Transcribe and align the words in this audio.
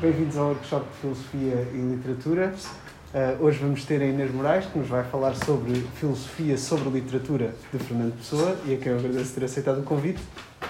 Bem-vindos 0.00 0.36
ao 0.36 0.48
workshop 0.48 0.86
de 0.90 0.96
Filosofia 1.00 1.68
e 1.72 1.76
Literatura. 1.76 2.54
Uh, 3.12 3.44
hoje 3.44 3.58
vamos 3.58 3.84
ter 3.84 4.00
a 4.00 4.04
Inês 4.04 4.32
Moraes, 4.32 4.66
que 4.66 4.78
nos 4.78 4.86
vai 4.86 5.02
falar 5.02 5.34
sobre 5.34 5.80
filosofia 5.96 6.56
sobre 6.56 6.90
literatura 6.90 7.54
de 7.72 7.78
Fernando 7.78 8.16
Pessoa 8.16 8.56
e 8.66 8.74
a 8.74 8.76
quem 8.76 8.92
eu 8.92 8.98
agradeço 8.98 9.34
ter 9.34 9.44
aceitado 9.44 9.80
o 9.80 9.82
convite 9.82 10.20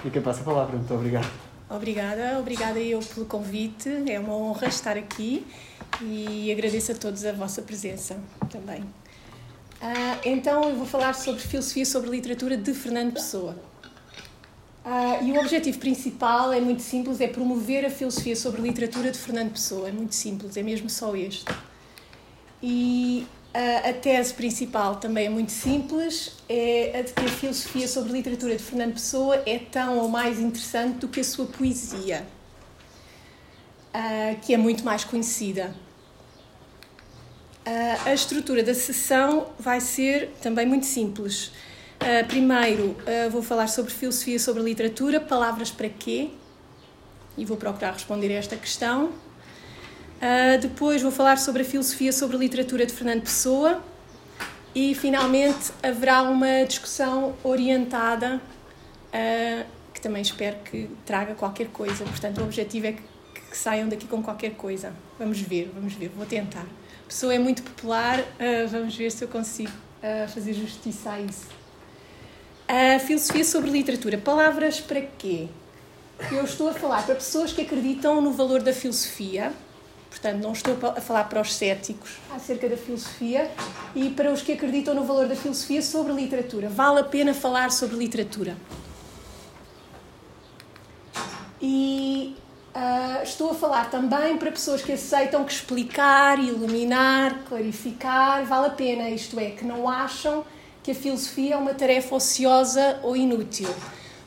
e 0.03 0.09
quem 0.09 0.21
passa 0.21 0.41
a 0.41 0.43
palavra. 0.43 0.77
Muito 0.77 0.93
obrigado. 0.93 1.29
Obrigada, 1.69 2.39
obrigada 2.39 2.79
eu 2.79 2.99
pelo 2.99 3.25
convite. 3.25 3.89
É 4.09 4.19
uma 4.19 4.33
honra 4.33 4.67
estar 4.67 4.97
aqui 4.97 5.45
e 6.01 6.51
agradeço 6.51 6.91
a 6.91 6.95
todos 6.95 7.23
a 7.25 7.31
vossa 7.31 7.61
presença 7.61 8.17
também. 8.49 8.81
Uh, 8.81 10.19
então, 10.25 10.69
eu 10.69 10.75
vou 10.75 10.85
falar 10.85 11.13
sobre 11.13 11.41
filosofia 11.41 11.85
sobre 11.85 12.09
literatura 12.09 12.57
de 12.57 12.73
Fernando 12.73 13.13
Pessoa. 13.13 13.55
Uh, 14.85 15.23
e 15.25 15.31
o 15.33 15.39
objetivo 15.39 15.77
principal 15.77 16.53
é 16.53 16.61
muito 16.61 16.81
simples, 16.81 17.19
é 17.19 17.27
promover 17.27 17.85
a 17.85 17.89
filosofia 17.89 18.35
sobre 18.35 18.61
literatura 18.61 19.11
de 19.11 19.19
Fernando 19.19 19.51
Pessoa. 19.51 19.89
É 19.89 19.91
muito 19.91 20.15
simples, 20.15 20.55
é 20.55 20.63
mesmo 20.63 20.89
só 20.89 21.15
este. 21.15 21.45
E 22.63 23.27
uh, 23.53 23.89
a 23.89 23.93
tese 23.93 24.33
principal 24.33 24.95
também 24.95 25.25
é 25.25 25.29
muito 25.29 25.51
simples, 25.51 26.37
é 26.47 26.97
a 26.97 27.01
de 27.01 27.13
que 27.13 27.25
a 27.25 27.27
filosofia 27.27 27.87
sobre 27.87 28.13
literatura 28.13 28.55
de 28.55 28.63
Fernando 28.63 28.93
Pessoa 28.93 29.43
é 29.45 29.59
tão 29.59 29.97
ou 29.99 30.07
mais 30.07 30.39
interessante 30.39 30.99
do 30.99 31.07
que 31.09 31.19
a 31.19 31.23
sua 31.25 31.45
poesia, 31.45 32.25
uh, 33.93 34.39
que 34.41 34.53
é 34.53 34.57
muito 34.57 34.83
mais 34.85 35.03
conhecida. 35.03 35.75
a 38.05 38.13
estrutura 38.13 38.63
da 38.63 38.73
sessão 38.73 39.49
vai 39.59 39.79
ser 39.81 40.31
também 40.41 40.65
muito 40.65 40.85
simples 40.85 41.51
Uh, 42.01 42.25
primeiro, 42.27 42.95
uh, 43.01 43.29
vou 43.29 43.43
falar 43.43 43.67
sobre 43.67 43.91
filosofia 43.91 44.39
sobre 44.39 44.63
literatura, 44.63 45.19
palavras 45.19 45.69
para 45.69 45.89
quê? 45.89 46.29
E 47.37 47.43
vou 47.43 47.57
procurar 47.57 47.91
responder 47.91 48.29
a 48.31 48.35
esta 48.35 48.55
questão. 48.55 49.07
Uh, 49.07 50.57
depois, 50.61 51.01
vou 51.01 51.11
falar 51.11 51.37
sobre 51.37 51.61
a 51.61 51.65
filosofia 51.65 52.13
sobre 52.13 52.37
literatura 52.37 52.85
de 52.85 52.93
Fernando 52.93 53.23
Pessoa. 53.23 53.83
E, 54.73 54.95
finalmente, 54.95 55.73
haverá 55.83 56.21
uma 56.21 56.63
discussão 56.63 57.35
orientada 57.43 58.39
que 59.91 59.99
também 59.99 60.21
espero 60.21 60.57
que 60.59 60.87
traga 61.05 61.33
qualquer 61.33 61.67
coisa. 61.69 62.05
Portanto, 62.05 62.39
o 62.39 62.43
objetivo 62.43 62.85
é 62.85 62.91
que, 62.93 63.01
que 63.49 63.57
saiam 63.57 63.89
daqui 63.89 64.07
com 64.07 64.21
qualquer 64.21 64.51
coisa. 64.51 64.93
Vamos 65.17 65.41
ver, 65.41 65.71
vamos 65.73 65.95
ver, 65.95 66.09
vou 66.15 66.25
tentar. 66.25 66.61
A 67.03 67.07
pessoa 67.07 67.33
é 67.33 67.39
muito 67.39 67.63
popular, 67.63 68.23
vamos 68.69 68.95
ver 68.95 69.11
se 69.11 69.23
eu 69.23 69.27
consigo 69.27 69.71
fazer 70.31 70.53
justiça 70.53 71.13
a 71.13 71.19
isso. 71.19 71.58
A 72.69 72.99
filosofia 72.99 73.43
sobre 73.43 73.71
literatura. 73.71 74.15
Palavras 74.19 74.79
para 74.79 75.01
quê? 75.01 75.47
Eu 76.31 76.43
estou 76.43 76.69
a 76.69 76.73
falar 76.73 77.03
para 77.03 77.15
pessoas 77.15 77.51
que 77.51 77.63
acreditam 77.63 78.21
no 78.21 78.31
valor 78.31 78.61
da 78.61 78.71
filosofia, 78.71 79.51
portanto, 80.07 80.43
não 80.43 80.51
estou 80.51 80.77
a 80.95 81.01
falar 81.01 81.23
para 81.23 81.41
os 81.41 81.51
céticos 81.51 82.17
acerca 82.31 82.69
da 82.69 82.77
filosofia, 82.77 83.49
e 83.95 84.11
para 84.11 84.31
os 84.31 84.43
que 84.43 84.51
acreditam 84.51 84.93
no 84.93 85.03
valor 85.03 85.27
da 85.27 85.35
filosofia 85.35 85.81
sobre 85.81 86.13
literatura. 86.13 86.69
Vale 86.69 86.99
a 86.99 87.03
pena 87.03 87.33
falar 87.33 87.71
sobre 87.71 87.97
literatura. 87.97 88.55
E 91.59 92.35
uh, 92.75 93.23
estou 93.23 93.49
a 93.49 93.55
falar 93.55 93.89
também 93.89 94.37
para 94.37 94.51
pessoas 94.51 94.83
que 94.83 94.91
aceitam 94.91 95.43
que 95.43 95.53
explicar, 95.53 96.37
iluminar, 96.37 97.45
clarificar 97.47 98.45
vale 98.45 98.67
a 98.67 98.69
pena, 98.69 99.09
isto 99.09 99.39
é, 99.39 99.49
que 99.49 99.65
não 99.65 99.89
acham 99.89 100.45
que 100.89 100.91
a 100.91 100.95
filosofia 100.95 101.53
é 101.53 101.57
uma 101.57 101.75
tarefa 101.75 102.15
ociosa 102.15 102.99
ou 103.03 103.15
inútil. 103.15 103.69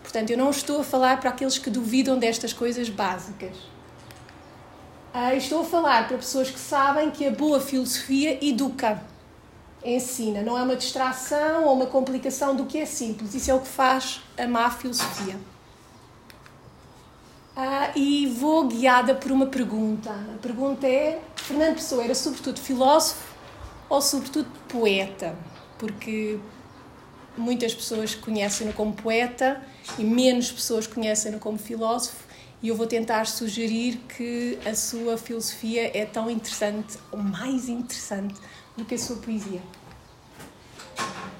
Portanto, 0.00 0.30
eu 0.30 0.38
não 0.38 0.50
estou 0.50 0.80
a 0.80 0.84
falar 0.84 1.18
para 1.18 1.30
aqueles 1.30 1.58
que 1.58 1.68
duvidam 1.68 2.16
destas 2.16 2.52
coisas 2.52 2.88
básicas. 2.88 3.56
Ah, 5.12 5.34
estou 5.34 5.62
a 5.62 5.64
falar 5.64 6.06
para 6.06 6.16
pessoas 6.16 6.50
que 6.50 6.60
sabem 6.60 7.10
que 7.10 7.26
a 7.26 7.32
boa 7.32 7.60
filosofia 7.60 8.38
educa, 8.44 9.02
ensina, 9.84 10.40
não 10.42 10.56
é 10.56 10.62
uma 10.62 10.76
distração 10.76 11.64
ou 11.64 11.74
uma 11.74 11.86
complicação 11.86 12.54
do 12.54 12.64
que 12.64 12.78
é 12.78 12.86
simples. 12.86 13.34
Isso 13.34 13.50
é 13.50 13.54
o 13.54 13.60
que 13.60 13.68
faz 13.68 14.20
a 14.38 14.46
má 14.46 14.70
filosofia. 14.70 15.36
Ah, 17.56 17.90
e 17.96 18.28
vou 18.28 18.68
guiada 18.68 19.16
por 19.16 19.32
uma 19.32 19.46
pergunta. 19.46 20.10
A 20.10 20.38
pergunta 20.40 20.86
é: 20.86 21.20
Fernando 21.34 21.74
Pessoa 21.74 22.04
era 22.04 22.14
sobretudo 22.14 22.60
filósofo 22.60 23.34
ou 23.88 24.00
sobretudo 24.00 24.46
poeta? 24.68 25.36
Porque 25.82 26.38
muitas 27.36 27.74
pessoas 27.74 28.14
conhecem-no 28.14 28.72
como 28.72 28.92
poeta 28.92 29.60
e 29.98 30.04
menos 30.04 30.52
pessoas 30.52 30.86
conhecem-no 30.86 31.40
como 31.40 31.58
filósofo, 31.58 32.22
e 32.62 32.68
eu 32.68 32.76
vou 32.76 32.86
tentar 32.86 33.26
sugerir 33.26 33.98
que 34.16 34.56
a 34.64 34.76
sua 34.76 35.18
filosofia 35.18 35.90
é 35.92 36.06
tão 36.06 36.30
interessante, 36.30 36.96
ou 37.10 37.18
mais 37.18 37.68
interessante, 37.68 38.36
do 38.76 38.84
que 38.84 38.94
a 38.94 38.98
sua 38.98 39.16
poesia. 39.16 39.60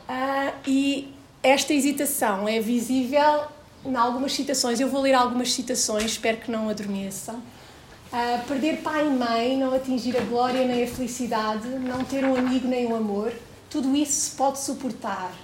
Ah, 0.09 0.53
e 0.67 1.15
esta 1.41 1.73
hesitação 1.73 2.49
é 2.49 2.59
visível 2.59 3.45
em 3.85 3.95
algumas 3.95 4.33
citações. 4.33 4.81
Eu 4.81 4.89
vou 4.89 5.03
ler 5.03 5.15
algumas 5.15 5.53
citações, 5.53 6.07
espero 6.07 6.39
que 6.39 6.51
não 6.51 6.69
adormeçam. 6.69 7.37
Uh, 7.37 8.45
perder 8.49 8.79
pai 8.79 9.07
e 9.07 9.11
mãe, 9.11 9.57
não 9.57 9.73
atingir 9.73 10.17
a 10.17 10.21
glória 10.21 10.67
nem 10.67 10.83
a 10.83 10.87
felicidade, 10.89 11.69
não 11.69 12.05
ter 12.05 12.25
um 12.25 12.35
amigo 12.35 12.67
nem 12.67 12.87
um 12.87 12.97
amor, 12.97 13.33
tudo 13.73 13.97
isso 13.97 14.13
se 14.13 14.37
pode 14.37 14.61
suportar. 14.61 15.35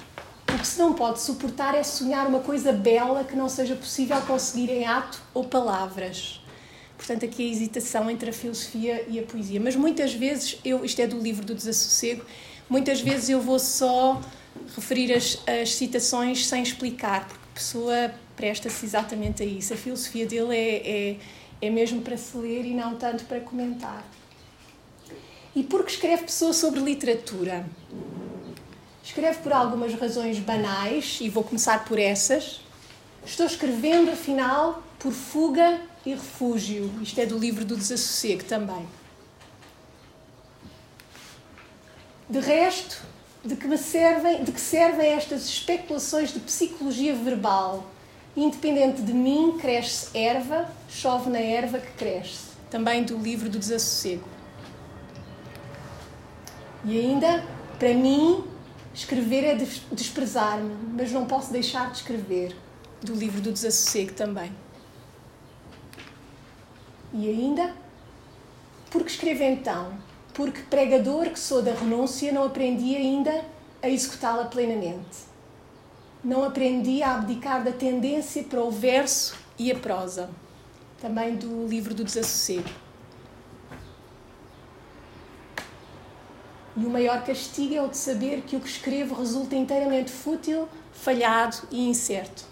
O 0.52 0.58
que 0.58 0.66
se 0.66 0.78
não 0.78 0.92
pode 0.92 1.18
suportar 1.18 1.74
é 1.74 1.82
sonhar 1.82 2.26
uma 2.26 2.40
coisa 2.40 2.72
bela 2.72 3.24
que 3.24 3.34
não 3.34 3.48
seja 3.48 3.74
possível 3.74 4.20
conseguir 4.20 4.70
em 4.70 4.86
ato 4.86 5.18
ou 5.32 5.44
palavras. 5.44 6.38
Portanto, 6.98 7.24
aqui 7.24 7.48
a 7.48 7.50
hesitação 7.50 8.10
entre 8.10 8.28
a 8.28 8.32
filosofia 8.32 9.02
e 9.08 9.18
a 9.18 9.22
poesia. 9.22 9.58
Mas 9.58 9.74
muitas 9.74 10.12
vezes, 10.12 10.58
eu, 10.62 10.84
isto 10.84 11.00
é 11.00 11.06
do 11.06 11.18
livro 11.18 11.42
do 11.42 11.54
Desassossego, 11.54 12.22
muitas 12.68 13.00
vezes 13.00 13.30
eu 13.30 13.40
vou 13.40 13.58
só 13.58 14.20
referir 14.76 15.10
as, 15.14 15.38
as 15.46 15.74
citações 15.74 16.46
sem 16.46 16.62
explicar, 16.62 17.26
porque 17.26 17.44
a 17.50 17.54
pessoa 17.54 18.14
presta-se 18.36 18.84
exatamente 18.84 19.42
a 19.42 19.46
isso. 19.46 19.72
A 19.72 19.76
filosofia 19.76 20.26
dele 20.26 20.54
é, 20.54 20.90
é, 21.12 21.16
é 21.62 21.70
mesmo 21.70 22.02
para 22.02 22.18
se 22.18 22.36
ler 22.36 22.66
e 22.66 22.74
não 22.74 22.94
tanto 22.96 23.24
para 23.24 23.40
comentar. 23.40 24.04
E 25.54 25.62
porque 25.62 25.92
escreve 25.92 26.24
pessoa 26.24 26.52
sobre 26.52 26.80
literatura? 26.80 27.66
Escreve 29.02 29.38
por 29.38 29.52
algumas 29.52 29.94
razões 29.94 30.38
banais, 30.38 31.18
e 31.20 31.28
vou 31.28 31.42
começar 31.42 31.84
por 31.84 31.98
essas. 31.98 32.60
Estou 33.24 33.46
escrevendo, 33.46 34.10
afinal, 34.10 34.82
por 34.98 35.12
fuga 35.12 35.80
e 36.04 36.10
refúgio. 36.10 36.90
Isto 37.02 37.20
é 37.20 37.26
do 37.26 37.38
livro 37.38 37.64
do 37.64 37.76
Desassossego 37.76 38.44
também. 38.44 38.86
De 42.28 42.40
resto, 42.40 43.02
de 43.42 43.56
que, 43.56 43.66
me 43.66 43.78
servem, 43.78 44.44
de 44.44 44.52
que 44.52 44.60
servem 44.60 45.12
estas 45.12 45.48
especulações 45.48 46.32
de 46.32 46.40
psicologia 46.40 47.14
verbal? 47.14 47.86
Independente 48.36 49.00
de 49.00 49.14
mim, 49.14 49.56
cresce 49.58 50.16
erva, 50.16 50.70
chove 50.88 51.30
na 51.30 51.40
erva 51.40 51.78
que 51.78 51.92
cresce. 51.92 52.48
Também 52.70 53.02
do 53.02 53.16
livro 53.16 53.48
do 53.48 53.58
Desassossego. 53.58 54.37
E 56.84 56.98
ainda, 56.98 57.44
para 57.78 57.94
mim, 57.94 58.44
Escrever 58.98 59.44
é 59.44 59.54
desprezar-me, 59.92 60.74
mas 60.96 61.12
não 61.12 61.24
posso 61.24 61.52
deixar 61.52 61.88
de 61.92 61.98
escrever. 61.98 62.56
Do 63.00 63.14
livro 63.14 63.40
do 63.40 63.52
Desassossego 63.52 64.12
também. 64.12 64.52
E 67.14 67.28
ainda, 67.28 67.76
porque 68.90 69.08
escrevo 69.08 69.44
então? 69.44 69.92
Porque 70.34 70.62
pregador 70.62 71.30
que 71.30 71.38
sou 71.38 71.62
da 71.62 71.72
renúncia, 71.72 72.32
não 72.32 72.42
aprendi 72.42 72.96
ainda 72.96 73.44
a 73.80 73.88
executá-la 73.88 74.46
plenamente. 74.46 75.28
Não 76.24 76.42
aprendi 76.42 77.00
a 77.00 77.14
abdicar 77.14 77.62
da 77.62 77.70
tendência 77.70 78.42
para 78.42 78.60
o 78.60 78.72
verso 78.72 79.36
e 79.56 79.70
a 79.70 79.76
prosa. 79.78 80.28
Também 81.00 81.36
do 81.36 81.68
livro 81.68 81.94
do 81.94 82.02
Desassossego. 82.02 82.68
E 86.80 86.86
o 86.86 86.90
maior 86.90 87.24
castigo 87.24 87.74
é 87.74 87.82
o 87.82 87.88
de 87.88 87.96
saber 87.96 88.42
que 88.42 88.54
o 88.54 88.60
que 88.60 88.68
escrevo 88.68 89.12
resulta 89.12 89.56
inteiramente 89.56 90.12
fútil, 90.12 90.68
falhado 90.92 91.56
e 91.72 91.88
incerto. 91.88 92.44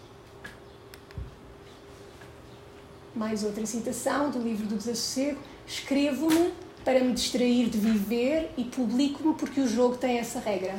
Mais 3.14 3.44
outra 3.44 3.64
citação 3.64 4.28
do 4.28 4.40
livro 4.40 4.67
do 4.67 4.75
Desassossego: 4.75 5.38
Escrevo-me 5.64 6.52
para 6.84 6.99
me 7.05 7.12
distrair 7.12 7.70
de 7.70 7.78
viver 7.78 8.50
e 8.56 8.64
publico-me 8.64 9.34
porque 9.34 9.61
o 9.61 9.69
jogo 9.69 9.96
tem 9.96 10.19
essa 10.19 10.40
regra. 10.40 10.75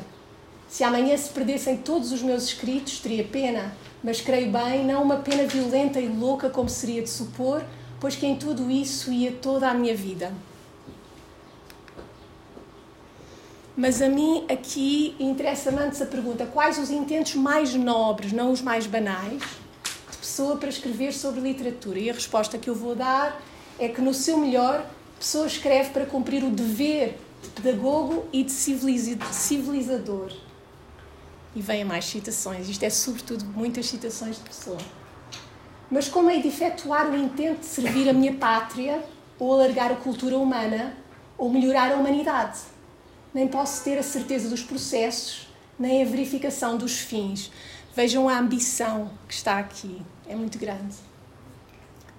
Se 0.68 0.84
amanhã 0.84 1.16
se 1.16 1.30
perdessem 1.30 1.78
todos 1.78 2.12
os 2.12 2.22
meus 2.22 2.44
escritos, 2.44 3.00
teria 3.00 3.24
pena, 3.24 3.74
mas 4.04 4.20
creio 4.20 4.52
bem, 4.52 4.86
não 4.86 5.02
uma 5.02 5.18
pena 5.18 5.48
violenta 5.48 6.02
e 6.02 6.10
louca 6.10 6.50
como 6.50 6.68
seria 6.68 7.02
de 7.02 7.10
supor, 7.10 7.64
pois 7.98 8.18
que 8.18 8.26
em 8.26 8.36
tudo 8.36 8.70
isso 8.70 9.10
ia 9.10 9.32
toda 9.32 9.70
a 9.70 9.74
minha 9.74 9.96
vida. 9.96 10.34
Mas 13.78 14.02
a 14.02 14.10
mim 14.10 14.44
aqui 14.50 15.16
interessa-me 15.20 15.78
antes 15.78 16.02
a 16.02 16.06
pergunta: 16.08 16.48
quais 16.48 16.80
os 16.80 16.90
intentos 16.90 17.36
mais 17.36 17.76
nobres, 17.76 18.34
não 18.34 18.52
os 18.52 18.60
mais 18.60 18.88
banais, 18.88 19.44
de 20.10 20.18
pessoa 20.18 20.58
para 20.58 20.68
escrever 20.68 21.14
sobre 21.14 21.42
literatura? 21.42 22.00
E 22.00 22.10
a 22.10 22.14
resposta 22.14 22.58
que 22.58 22.68
eu 22.68 22.74
vou 22.74 22.96
dar 22.96 23.40
é 23.78 23.88
que, 23.88 24.02
no 24.02 24.16
seu 24.16 24.40
melhor, 24.40 24.84
Pessoa 25.20 25.48
escreve 25.48 25.90
para 25.90 26.06
cumprir 26.06 26.44
o 26.44 26.52
dever 26.52 27.18
de 27.42 27.50
pedagogo 27.50 28.26
e 28.32 28.44
de 28.44 28.52
civilizador. 28.52 30.32
E 31.56 31.62
vêm 31.62 31.84
mais 31.84 32.06
citações. 32.06 32.70
Isto 32.70 32.84
é, 32.84 32.90
sobretudo, 32.92 33.46
muitas 33.46 33.88
citações 33.88 34.38
de 34.38 34.44
Pessoa. 34.44 34.78
Mas 35.90 36.08
como 36.08 36.30
hei 36.30 36.40
de 36.40 36.50
efetuar 36.50 37.10
o 37.10 37.16
intento 37.16 37.62
de 37.62 37.66
servir 37.66 38.08
a 38.08 38.14
minha 38.14 38.34
pátria, 38.34 39.04
ou 39.40 39.54
alargar 39.54 39.92
a 39.92 39.96
cultura 39.96 40.38
humana, 40.38 40.96
ou 41.36 41.50
melhorar 41.50 41.92
a 41.92 41.96
humanidade? 41.96 42.77
Nem 43.38 43.48
posso 43.48 43.84
ter 43.84 44.00
a 44.00 44.02
certeza 44.02 44.50
dos 44.50 44.64
processos, 44.64 45.48
nem 45.78 46.02
a 46.02 46.06
verificação 46.08 46.76
dos 46.76 46.98
fins. 46.98 47.52
Vejam 47.96 48.28
a 48.28 48.40
ambição 48.40 49.12
que 49.28 49.34
está 49.36 49.60
aqui, 49.60 50.02
é 50.28 50.36
muito 50.36 50.58
grande. 50.58 50.96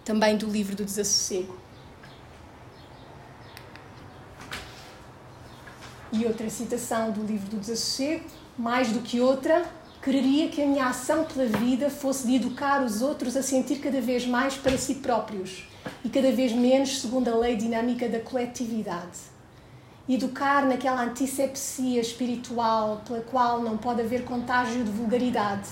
Também 0.04 0.36
do 0.36 0.46
livro 0.46 0.76
do 0.76 0.84
Desassossego. 0.84 1.58
E 6.12 6.24
outra 6.24 6.48
citação 6.48 7.10
do 7.10 7.24
livro 7.24 7.48
do 7.48 7.56
Desassossego, 7.56 8.24
mais 8.56 8.92
do 8.92 9.00
que 9.00 9.20
outra, 9.20 9.68
quereria 10.00 10.48
que 10.48 10.62
a 10.62 10.66
minha 10.66 10.86
ação 10.86 11.24
pela 11.24 11.46
vida 11.46 11.90
fosse 11.90 12.28
de 12.28 12.36
educar 12.36 12.84
os 12.84 13.02
outros 13.02 13.36
a 13.36 13.42
sentir 13.42 13.80
cada 13.80 14.00
vez 14.00 14.24
mais 14.24 14.54
para 14.54 14.78
si 14.78 14.94
próprios 14.94 15.64
e 16.04 16.08
cada 16.08 16.30
vez 16.30 16.52
menos 16.52 17.00
segundo 17.00 17.26
a 17.26 17.34
lei 17.34 17.56
dinâmica 17.56 18.08
da 18.08 18.20
coletividade. 18.20 19.36
Educar 20.08 20.64
naquela 20.64 21.02
antisepsia 21.02 22.00
espiritual 22.00 23.02
pela 23.06 23.20
qual 23.20 23.62
não 23.62 23.76
pode 23.76 24.00
haver 24.00 24.24
contágio 24.24 24.82
de 24.82 24.90
vulgaridade. 24.90 25.68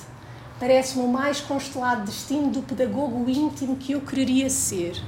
Parece-me 0.60 1.04
o 1.04 1.08
mais 1.08 1.40
constelado 1.40 2.04
destino 2.04 2.50
do 2.50 2.62
pedagogo 2.62 3.28
íntimo 3.28 3.76
que 3.76 3.92
eu 3.92 4.00
quereria 4.00 4.50
ser. 4.50 5.00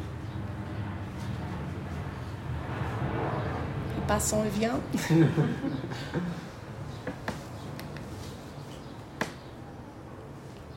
passa 4.08 4.36
um 4.36 4.42
avião. 4.42 4.80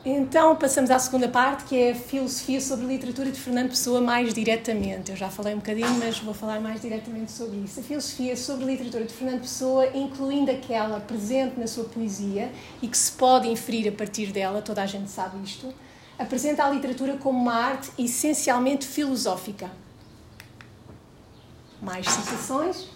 Então 0.03 0.55
passamos 0.55 0.89
à 0.89 0.97
segunda 0.97 1.27
parte, 1.27 1.65
que 1.65 1.75
é 1.75 1.91
a 1.91 1.95
filosofia 1.95 2.59
sobre 2.59 2.85
a 2.85 2.87
literatura 2.87 3.29
de 3.29 3.39
Fernando 3.39 3.69
Pessoa 3.69 4.01
mais 4.01 4.33
diretamente. 4.33 5.11
Eu 5.11 5.17
já 5.17 5.29
falei 5.29 5.53
um 5.53 5.57
bocadinho, 5.57 5.91
mas 5.99 6.17
vou 6.17 6.33
falar 6.33 6.59
mais 6.59 6.81
diretamente 6.81 7.31
sobre 7.31 7.57
isso. 7.57 7.79
A 7.79 7.83
filosofia 7.83 8.35
sobre 8.35 8.63
a 8.63 8.67
literatura 8.67 9.05
de 9.05 9.13
Fernando 9.13 9.41
Pessoa, 9.41 9.85
incluindo 9.93 10.49
aquela 10.49 10.99
presente 10.99 11.59
na 11.59 11.67
sua 11.67 11.83
poesia 11.83 12.51
e 12.81 12.87
que 12.87 12.97
se 12.97 13.11
pode 13.11 13.47
inferir 13.47 13.87
a 13.89 13.91
partir 13.91 14.31
dela, 14.31 14.59
toda 14.59 14.81
a 14.81 14.87
gente 14.87 15.11
sabe 15.11 15.37
isto, 15.43 15.71
apresenta 16.17 16.65
a 16.65 16.69
literatura 16.71 17.17
como 17.17 17.39
uma 17.39 17.53
arte 17.53 17.91
essencialmente 17.99 18.87
filosófica. 18.87 19.69
Mais 21.79 22.07
citações 22.07 22.87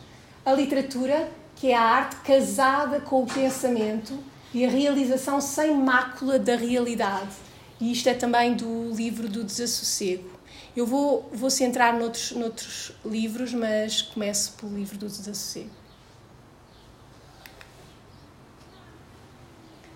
a 0.44 0.54
literatura, 0.54 1.30
que 1.56 1.72
é 1.72 1.76
a 1.76 1.82
arte 1.82 2.16
casada 2.18 3.00
com 3.00 3.22
o 3.22 3.28
pensamento 3.28 4.18
e 4.56 4.66
a 4.66 4.70
realização 4.70 5.42
sem 5.42 5.76
mácula 5.76 6.40
da 6.40 6.56
realidade. 6.56 7.36
E 7.78 7.92
isto 7.92 8.08
é 8.08 8.14
também 8.14 8.54
do 8.54 8.90
livro 8.96 9.28
do 9.28 9.44
Desassossego. 9.44 10.30
Eu 10.74 10.88
vou, 10.88 11.30
vou 11.34 11.50
centrar 11.50 11.94
noutros, 12.00 12.32
noutros 12.32 12.94
livros, 13.04 13.54
mas 13.54 14.02
começo 14.02 14.54
pelo 14.54 14.74
livro 14.74 14.98
do 14.98 15.08
Desassossego. 15.08 15.70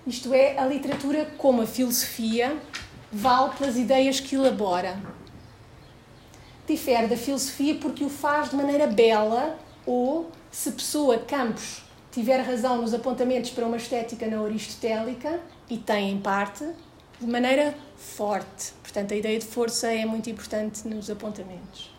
Isto 0.05 0.33
é, 0.33 0.57
a 0.57 0.65
literatura, 0.65 1.33
como 1.37 1.61
a 1.61 1.65
filosofia, 1.65 2.61
vale 3.09 3.55
pelas 3.55 3.77
ideias 3.77 4.19
que 4.19 4.35
elabora. 4.35 5.01
Difere 6.67 7.07
da 7.07 7.15
filosofia 7.15 7.75
porque 7.75 8.03
o 8.03 8.09
faz 8.09 8.49
de 8.49 8.57
maneira 8.57 8.87
bela 8.87 9.57
ou 9.85 10.29
se 10.51 10.69
Pessoa 10.73 11.17
Campos 11.17 11.88
tiver 12.11 12.41
razão 12.41 12.81
nos 12.81 12.93
apontamentos 12.93 13.51
para 13.51 13.65
uma 13.65 13.77
estética 13.77 14.27
não 14.27 14.45
aristotélica, 14.45 15.39
e 15.69 15.77
tem 15.77 16.11
em 16.11 16.19
parte, 16.19 16.65
de 17.19 17.27
maneira 17.27 17.75
forte. 17.97 18.73
Portanto, 18.81 19.13
a 19.13 19.17
ideia 19.17 19.37
de 19.37 19.45
força 19.45 19.91
é 19.91 20.05
muito 20.05 20.29
importante 20.29 20.87
nos 20.87 21.09
apontamentos. 21.09 21.91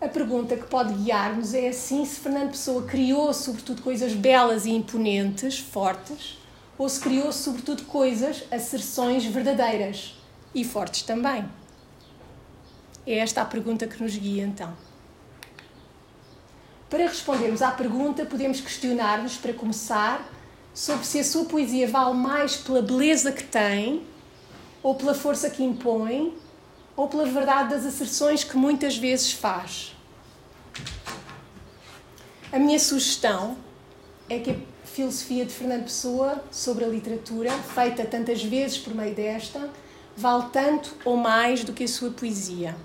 A 0.00 0.08
pergunta 0.08 0.54
que 0.54 0.66
pode 0.66 0.92
guiar-nos 0.92 1.54
é 1.54 1.68
assim 1.68 2.04
se 2.04 2.20
Fernando 2.20 2.50
Pessoa 2.50 2.82
criou 2.82 3.32
sobretudo 3.32 3.80
coisas 3.80 4.12
belas 4.12 4.66
e 4.66 4.70
imponentes, 4.70 5.58
fortes, 5.58 6.38
ou 6.76 6.88
se 6.88 7.00
criou 7.00 7.32
sobretudo 7.32 7.84
coisas, 7.84 8.44
asserções 8.50 9.24
verdadeiras 9.24 10.14
e 10.54 10.62
fortes 10.62 11.02
também. 11.02 11.44
É 13.06 13.18
esta 13.18 13.40
a 13.40 13.44
pergunta 13.46 13.86
que 13.86 14.02
nos 14.02 14.14
guia 14.14 14.44
então. 14.44 14.74
Para 16.90 17.06
respondermos 17.06 17.62
à 17.62 17.70
pergunta, 17.70 18.24
podemos 18.24 18.60
questionar-nos, 18.60 19.36
para 19.36 19.52
começar, 19.52 20.28
sobre 20.72 21.04
se 21.06 21.18
a 21.18 21.24
sua 21.24 21.44
poesia 21.44 21.88
vale 21.88 22.14
mais 22.14 22.56
pela 22.56 22.82
beleza 22.82 23.32
que 23.32 23.44
tem, 23.44 24.02
ou 24.82 24.94
pela 24.94 25.14
força 25.14 25.48
que 25.48 25.62
impõe, 25.62 26.36
ou 26.96 27.08
pela 27.08 27.26
verdade 27.26 27.70
das 27.70 27.86
asserções 27.86 28.44
que 28.44 28.56
muitas 28.56 28.96
vezes 28.96 29.32
faz. 29.32 29.94
A 32.52 32.58
minha 32.58 32.78
sugestão 32.78 33.56
é 34.28 34.38
que 34.38 34.50
a 34.50 34.56
filosofia 34.84 35.44
de 35.44 35.52
Fernando 35.52 35.84
Pessoa 35.84 36.44
sobre 36.50 36.84
a 36.84 36.88
literatura, 36.88 37.50
feita 37.50 38.04
tantas 38.04 38.44
vezes 38.44 38.78
por 38.78 38.94
meio 38.94 39.14
desta, 39.14 39.70
vale 40.16 40.50
tanto 40.52 40.94
ou 41.04 41.16
mais 41.16 41.64
do 41.64 41.72
que 41.72 41.84
a 41.84 41.88
sua 41.88 42.10
poesia. 42.10 42.76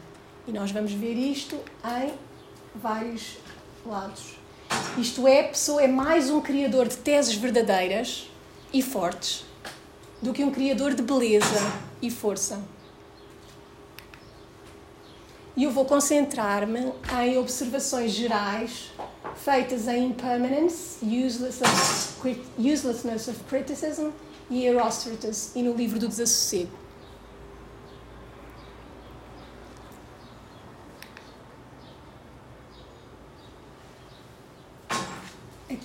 E 0.47 0.51
nós 0.51 0.71
vamos 0.71 0.91
ver 0.91 1.13
isto 1.13 1.55
em 2.01 2.13
vários 2.73 3.37
lados. 3.85 4.37
Isto 4.97 5.27
é, 5.27 5.41
a 5.41 5.47
pessoa 5.49 5.81
é 5.81 5.87
mais 5.87 6.29
um 6.29 6.41
criador 6.41 6.87
de 6.87 6.97
teses 6.97 7.35
verdadeiras 7.35 8.29
e 8.73 8.81
fortes 8.81 9.45
do 10.21 10.33
que 10.33 10.43
um 10.43 10.51
criador 10.51 10.93
de 10.93 11.01
beleza 11.01 11.45
e 12.01 12.11
força. 12.11 12.61
E 15.55 15.63
eu 15.63 15.71
vou 15.71 15.85
concentrar-me 15.85 16.93
em 17.21 17.37
observações 17.37 18.11
gerais 18.11 18.91
feitas 19.35 19.87
em 19.87 20.07
Impermanence, 20.07 20.99
Uselessness 22.57 23.27
of 23.27 23.43
Criticism 23.49 24.11
e 24.49 24.65
Erostratus 24.65 25.55
e 25.55 25.61
no 25.61 25.73
livro 25.73 25.99
do 25.99 26.07
Desassossego. 26.07 26.78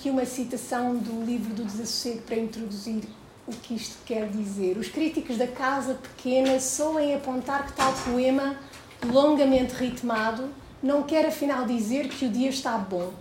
Aqui 0.05 0.11
uma 0.11 0.27
citação 0.27 0.95
do 0.97 1.25
livro 1.25 1.55
do 1.55 1.65
Desassossego 1.65 2.21
para 2.27 2.37
introduzir 2.37 3.05
o 3.47 3.53
que 3.53 3.75
isto 3.75 3.97
quer 4.05 4.29
dizer. 4.29 4.77
Os 4.77 4.87
críticos 4.87 5.39
da 5.39 5.47
Casa 5.47 5.95
Pequena 5.95 6.61
soem 6.61 7.15
apontar 7.15 7.65
que 7.65 7.73
tal 7.73 7.91
poema, 8.05 8.55
longamente 9.07 9.73
ritmado, 9.73 10.51
não 10.83 11.05
quer 11.05 11.25
afinal 11.25 11.65
dizer 11.65 12.09
que 12.09 12.27
o 12.27 12.29
dia 12.29 12.51
está 12.51 12.77
bom. 12.77 13.15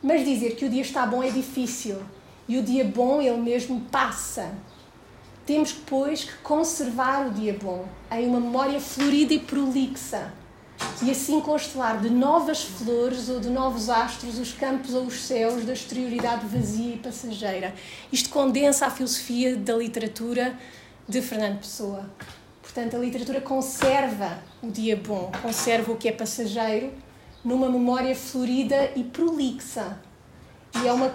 Mas 0.00 0.24
dizer 0.24 0.54
que 0.54 0.64
o 0.64 0.70
dia 0.70 0.82
está 0.82 1.04
bom 1.04 1.20
é 1.20 1.30
difícil 1.30 1.96
e 2.46 2.58
o 2.58 2.62
dia 2.62 2.84
bom 2.84 3.20
ele 3.20 3.38
mesmo 3.38 3.80
passa. 3.90 4.54
Temos, 5.44 5.72
pois, 5.72 6.22
que 6.22 6.36
conservar 6.44 7.26
o 7.26 7.32
dia 7.32 7.58
bom 7.60 7.86
em 8.08 8.28
uma 8.28 8.38
memória 8.38 8.80
florida 8.80 9.34
e 9.34 9.40
prolixa 9.40 10.32
e 11.02 11.10
assim 11.10 11.40
constelar 11.40 12.00
de 12.00 12.10
novas 12.10 12.62
flores 12.62 13.28
ou 13.28 13.40
de 13.40 13.48
novos 13.48 13.88
astros 13.88 14.38
os 14.38 14.52
campos 14.52 14.94
ou 14.94 15.04
os 15.04 15.22
céus 15.22 15.64
da 15.64 15.72
exterioridade 15.72 16.46
vazia 16.46 16.94
e 16.94 16.98
passageira. 16.98 17.74
Isto 18.12 18.28
condensa 18.28 18.86
a 18.86 18.90
filosofia 18.90 19.56
da 19.56 19.74
literatura 19.74 20.58
de 21.08 21.22
Fernando 21.22 21.58
Pessoa. 21.58 22.08
Portanto, 22.62 22.96
a 22.96 22.98
literatura 22.98 23.40
conserva 23.40 24.38
o 24.62 24.70
dia 24.70 24.96
bom, 24.96 25.32
conserva 25.42 25.90
o 25.90 25.96
que 25.96 26.08
é 26.08 26.12
passageiro 26.12 26.92
numa 27.42 27.68
memória 27.68 28.14
florida 28.14 28.92
e 28.94 29.02
prolixa. 29.02 29.98
E 30.82 30.86
é 30.86 30.92
uma, 30.92 31.10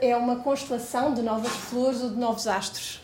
é 0.00 0.16
uma 0.16 0.36
constelação 0.36 1.12
de 1.12 1.22
novas 1.22 1.50
flores 1.50 2.02
ou 2.02 2.10
de 2.10 2.16
novos 2.16 2.46
astros. 2.46 3.01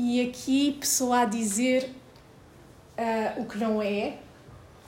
E 0.00 0.20
aqui 0.20 0.76
pessoa 0.78 1.22
a 1.22 1.24
dizer 1.24 1.92
uh, 2.96 3.42
o 3.42 3.46
que 3.46 3.58
não 3.58 3.82
é, 3.82 4.18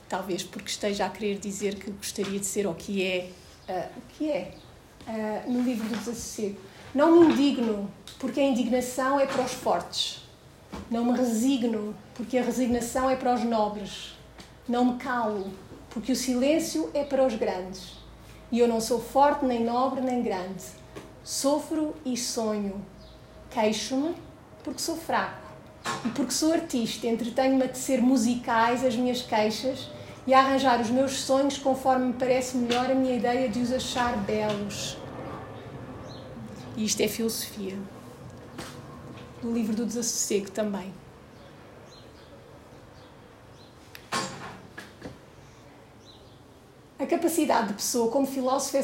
talvez 0.07 0.41
porque 0.41 0.69
esteja 0.69 1.05
a 1.05 1.09
querer 1.09 1.37
dizer 1.37 1.75
que 1.75 1.91
gostaria 1.91 2.39
de 2.39 2.45
ser 2.45 2.65
ou 2.65 2.73
que 2.73 3.05
é, 3.05 3.29
uh, 3.67 3.89
o 3.97 4.01
que 4.13 4.31
é, 4.31 4.53
uh, 5.05 5.51
no 5.51 5.63
livro 5.63 5.85
do 5.89 5.97
Desassossego. 5.97 6.57
Não 6.95 7.11
me 7.11 7.25
indigno, 7.25 7.91
porque 8.19 8.39
a 8.39 8.43
indignação 8.43 9.19
é 9.19 9.25
para 9.25 9.43
os 9.43 9.51
fortes. 9.51 10.23
Não 10.89 11.03
me 11.03 11.17
resigno, 11.17 11.93
porque 12.15 12.37
a 12.37 12.41
resignação 12.41 13.09
é 13.09 13.17
para 13.17 13.33
os 13.33 13.43
nobres. 13.43 14.13
Não 14.65 14.93
me 14.93 14.97
calo, 14.97 15.51
porque 15.89 16.13
o 16.13 16.15
silêncio 16.15 16.89
é 16.93 17.03
para 17.03 17.27
os 17.27 17.35
grandes. 17.35 17.97
E 18.49 18.59
eu 18.59 18.67
não 18.67 18.79
sou 18.79 19.01
forte, 19.01 19.43
nem 19.43 19.61
nobre, 19.61 19.99
nem 19.99 20.23
grande. 20.23 20.63
Sofro 21.21 21.93
e 22.05 22.15
sonho, 22.15 22.81
queixo-me 23.49 24.15
porque 24.63 24.79
sou 24.79 24.95
fraco. 24.95 25.41
E 26.05 26.09
porque 26.09 26.31
sou 26.31 26.53
artista, 26.53 27.07
entretenho-me 27.07 27.63
a 27.63 27.67
tecer 27.67 28.01
musicais 28.01 28.85
as 28.85 28.95
minhas 28.95 29.21
queixas 29.21 29.89
e 30.27 30.33
a 30.33 30.39
arranjar 30.39 30.79
os 30.79 30.89
meus 30.89 31.13
sonhos 31.13 31.57
conforme 31.57 32.07
me 32.07 32.13
parece 32.13 32.57
melhor 32.57 32.89
a 32.89 32.95
minha 32.95 33.15
ideia 33.15 33.49
de 33.49 33.59
os 33.59 33.71
achar 33.71 34.15
belos. 34.17 34.97
E 36.77 36.85
isto 36.85 37.01
é 37.01 37.07
filosofia. 37.07 37.77
No 39.41 39.51
livro 39.51 39.75
do 39.75 39.85
Desassossego 39.85 40.51
também. 40.51 40.93
A 46.99 47.05
capacidade 47.07 47.69
de 47.69 47.73
pessoa 47.73 48.11
como 48.11 48.27
filósofo 48.27 48.77
é 48.77 48.83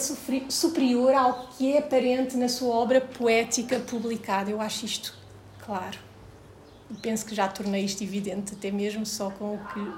superior 0.49 1.13
ao 1.13 1.49
que 1.49 1.73
é 1.73 1.77
aparente 1.77 2.35
na 2.35 2.49
sua 2.49 2.73
obra 2.73 2.99
poética 2.99 3.79
publicada. 3.79 4.49
Eu 4.49 4.59
acho 4.59 4.87
isto 4.87 5.26
claro. 5.67 5.99
Penso 7.03 7.23
que 7.27 7.35
já 7.35 7.47
tornei 7.47 7.85
isto 7.85 8.03
evidente, 8.03 8.55
até 8.55 8.71
mesmo 8.71 9.05
só 9.05 9.29
com 9.29 9.53
o 9.53 9.59
que 9.67 9.93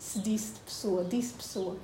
se 0.00 0.18
disse 0.18 0.54
de 0.54 0.60
pessoa, 0.60 1.04
disse 1.04 1.34
pessoa. 1.34 1.76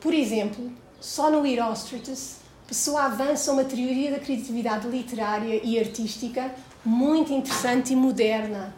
Por 0.00 0.14
exemplo, 0.14 0.72
só 0.98 1.30
no 1.30 1.44
Herostratus, 1.44 2.44
Pessoa 2.66 3.04
avança 3.04 3.52
uma 3.52 3.62
teoria 3.62 4.10
da 4.10 4.18
criatividade 4.18 4.88
literária 4.88 5.60
e 5.62 5.78
artística 5.78 6.54
muito 6.82 7.30
interessante 7.30 7.92
e 7.92 7.96
moderna 7.96 8.74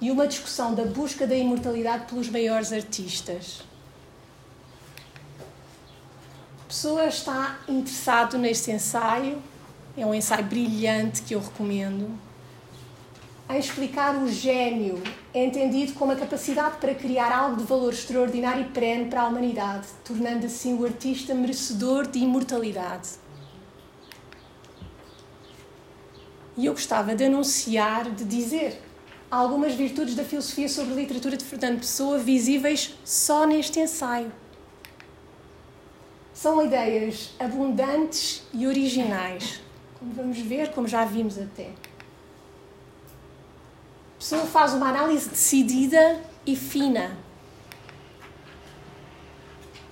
e 0.00 0.10
uma 0.10 0.26
discussão 0.26 0.74
da 0.74 0.84
busca 0.84 1.24
da 1.24 1.36
imortalidade 1.36 2.06
pelos 2.06 2.28
maiores 2.28 2.72
artistas. 2.72 3.62
Pessoa 6.66 7.06
está 7.06 7.58
interessado 7.68 8.36
neste 8.38 8.72
ensaio, 8.72 9.40
é 9.98 10.06
um 10.06 10.14
ensaio 10.14 10.44
brilhante 10.44 11.22
que 11.22 11.34
eu 11.34 11.40
recomendo, 11.40 12.08
a 13.48 13.56
explicar 13.56 14.14
o 14.14 14.28
gênio, 14.28 15.02
é 15.32 15.42
entendido 15.42 15.94
como 15.94 16.12
a 16.12 16.16
capacidade 16.16 16.76
para 16.76 16.94
criar 16.94 17.32
algo 17.32 17.56
de 17.56 17.64
valor 17.64 17.94
extraordinário 17.94 18.62
e 18.62 18.68
perene 18.68 19.06
para 19.06 19.22
a 19.22 19.26
humanidade, 19.26 19.86
tornando 20.04 20.44
assim 20.44 20.74
o 20.74 20.84
artista 20.84 21.34
merecedor 21.34 22.06
de 22.06 22.18
imortalidade. 22.18 23.08
E 26.58 26.66
eu 26.66 26.74
gostava 26.74 27.14
de 27.14 27.24
anunciar, 27.24 28.10
de 28.10 28.24
dizer 28.24 28.82
algumas 29.30 29.74
virtudes 29.74 30.14
da 30.14 30.24
filosofia 30.24 30.68
sobre 30.68 30.92
a 30.92 30.96
literatura 30.96 31.36
de 31.36 31.44
Fernando 31.44 31.78
Pessoa 31.78 32.18
visíveis 32.18 32.98
só 33.02 33.46
neste 33.46 33.80
ensaio. 33.80 34.30
São 36.34 36.64
ideias 36.64 37.30
abundantes 37.40 38.42
e 38.52 38.66
originais, 38.66 39.60
como 39.98 40.12
vamos 40.14 40.38
ver, 40.38 40.70
como 40.72 40.86
já 40.86 41.04
vimos 41.04 41.38
até. 41.38 41.70
Pessoa 44.18 44.46
faz 44.46 44.74
uma 44.74 44.88
análise 44.88 45.28
decidida 45.28 46.20
e 46.46 46.56
fina. 46.56 47.16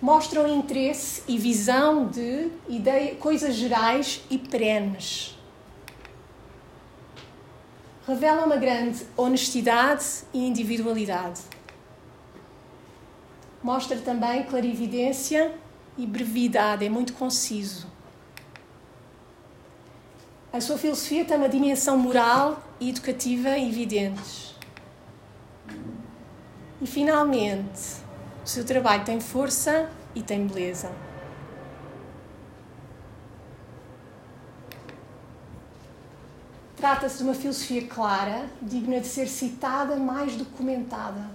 Mostram 0.01 0.47
interesse 0.47 1.23
e 1.27 1.39
visão 1.39 2.07
de 2.07 2.51
ideia, 2.69 3.15
coisas 3.17 3.55
gerais 3.55 4.23
e 4.31 4.39
perenes 4.39 5.37
revela 8.07 8.47
uma 8.47 8.57
grande 8.57 9.05
honestidade 9.17 10.05
e 10.33 10.47
individualidade. 10.47 11.41
Mostra 13.61 13.99
também 13.99 14.45
clarividência 14.45 15.53
e 15.99 16.07
brevidade, 16.07 16.85
é 16.85 16.89
muito 16.89 17.15
conciso. 17.15 17.96
A 20.57 20.61
sua 20.63 20.79
filosofia 20.79 21.23
tem 21.23 21.37
uma 21.37 21.51
dimensão 21.51 21.99
moral 21.99 22.63
e 22.81 22.89
educativa 22.89 23.59
evidentes. 23.59 24.55
E 26.81 26.87
finalmente, 26.87 27.97
o 28.43 28.49
seu 28.49 28.65
trabalho 28.65 29.05
tem 29.05 29.21
força 29.21 29.91
e 30.15 30.23
tem 30.23 30.47
beleza. 30.47 30.91
Trata-se 36.75 37.19
de 37.19 37.25
uma 37.25 37.35
filosofia 37.35 37.87
clara, 37.87 38.49
digna 38.63 38.99
de 38.99 39.09
ser 39.09 39.27
citada, 39.27 39.97
mais 39.97 40.37
documentada. 40.37 41.33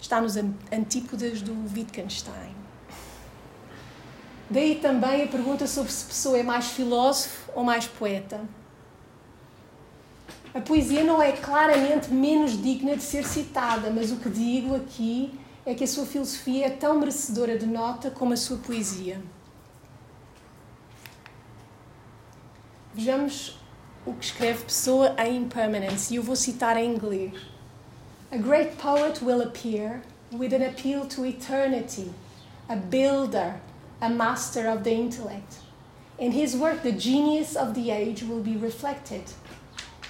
Está 0.00 0.20
nos 0.20 0.36
antípodas 0.72 1.40
do 1.40 1.52
Wittgenstein. 1.72 2.63
Daí 4.48 4.76
também 4.76 5.22
a 5.22 5.26
pergunta 5.26 5.66
sobre 5.66 5.90
se 5.90 6.04
Pessoa 6.04 6.38
é 6.38 6.42
mais 6.42 6.66
filósofo 6.66 7.50
ou 7.54 7.64
mais 7.64 7.86
poeta. 7.86 8.40
A 10.52 10.60
poesia 10.60 11.02
não 11.02 11.20
é 11.20 11.32
claramente 11.32 12.12
menos 12.12 12.60
digna 12.62 12.96
de 12.96 13.02
ser 13.02 13.24
citada, 13.24 13.90
mas 13.90 14.12
o 14.12 14.16
que 14.16 14.28
digo 14.28 14.76
aqui 14.76 15.38
é 15.66 15.74
que 15.74 15.82
a 15.82 15.86
sua 15.86 16.06
filosofia 16.06 16.66
é 16.66 16.70
tão 16.70 16.98
merecedora 16.98 17.58
de 17.58 17.66
nota 17.66 18.10
como 18.10 18.34
a 18.34 18.36
sua 18.36 18.58
poesia. 18.58 19.20
Vejamos 22.94 23.58
o 24.06 24.12
que 24.12 24.26
escreve 24.26 24.64
Pessoa 24.64 25.16
em 25.18 25.38
Impermanence, 25.38 26.12
e 26.12 26.16
eu 26.16 26.22
vou 26.22 26.36
citar 26.36 26.76
em 26.76 26.94
inglês. 26.94 27.32
A 28.30 28.36
great 28.36 28.76
poet 28.76 29.24
will 29.24 29.42
appear 29.42 30.02
with 30.32 30.54
an 30.54 30.68
appeal 30.68 31.06
to 31.06 31.24
eternity, 31.24 32.12
a 32.68 32.76
builder, 32.76 33.56
a 34.00 34.08
master 34.08 34.68
of 34.68 34.84
the 34.84 34.92
intellect. 34.92 35.56
In 36.18 36.32
his 36.32 36.56
work, 36.56 36.82
the 36.82 36.92
genius 36.92 37.56
of 37.56 37.74
the 37.74 37.90
age 37.90 38.22
will 38.22 38.42
be 38.42 38.56
reflected. 38.56 39.24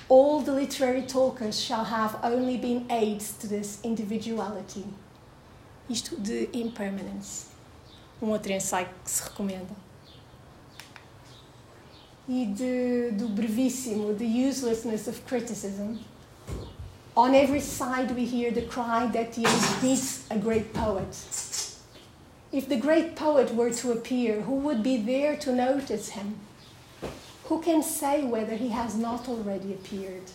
All 0.08 0.40
the 0.40 0.52
literary 0.52 1.02
talkers 1.02 1.60
shall 1.60 1.84
have 1.84 2.18
only 2.22 2.56
been 2.58 2.86
aids 2.90 3.32
to 3.38 3.46
this 3.46 3.80
individuality. 3.82 4.84
Isto 5.88 6.16
de 6.16 6.48
Impermanence. 6.52 7.50
Um 8.20 8.30
outro 8.30 8.52
ensaio 8.52 8.88
que 9.04 9.10
se 9.10 9.24
recomenda. 9.24 9.74
e 12.28 12.46
de, 12.46 13.10
do 13.12 13.28
brevíssimo 13.28 14.14
The 14.14 14.24
Uselessness 14.24 15.06
of 15.06 15.20
Criticism. 15.26 15.98
On 17.16 17.34
every 17.34 17.60
side 17.60 18.10
we 18.12 18.24
hear 18.24 18.50
the 18.50 18.62
cry 18.62 19.06
that 19.12 19.38
age 19.38 19.82
needs 19.82 20.26
a 20.30 20.36
great 20.36 20.72
poet. 20.72 21.06
If 22.54 22.68
the 22.68 22.76
great 22.76 23.16
poet 23.16 23.52
were 23.52 23.72
to 23.72 23.90
appear, 23.90 24.42
who 24.42 24.54
would 24.54 24.80
be 24.80 24.96
there 24.96 25.36
to 25.38 25.52
notice 25.52 26.10
him? 26.10 26.36
Who 27.46 27.60
can 27.60 27.82
say 27.82 28.22
whether 28.22 28.54
he 28.54 28.68
has 28.68 28.94
not 28.94 29.28
already 29.28 29.72
appeared? 29.72 30.30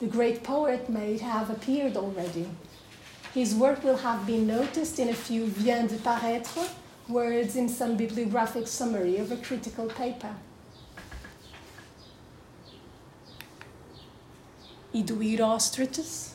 The 0.00 0.08
great 0.08 0.42
poet 0.42 0.90
may 0.90 1.18
have 1.18 1.48
appeared 1.48 1.96
already. 1.96 2.48
His 3.32 3.54
work 3.54 3.84
will 3.84 3.98
have 3.98 4.26
been 4.26 4.48
noticed 4.48 4.98
in 4.98 5.10
a 5.10 5.14
few 5.14 5.46
vient 5.46 5.90
de 5.90 5.98
paraître 5.98 6.68
words 7.08 7.54
in 7.54 7.68
some 7.68 7.96
bibliographic 7.96 8.66
summary 8.66 9.18
of 9.18 9.30
a 9.30 9.36
critical 9.36 9.86
paper. 9.86 10.34
e 14.92 15.02
do 15.02 15.22
Erostratus. 15.22 16.32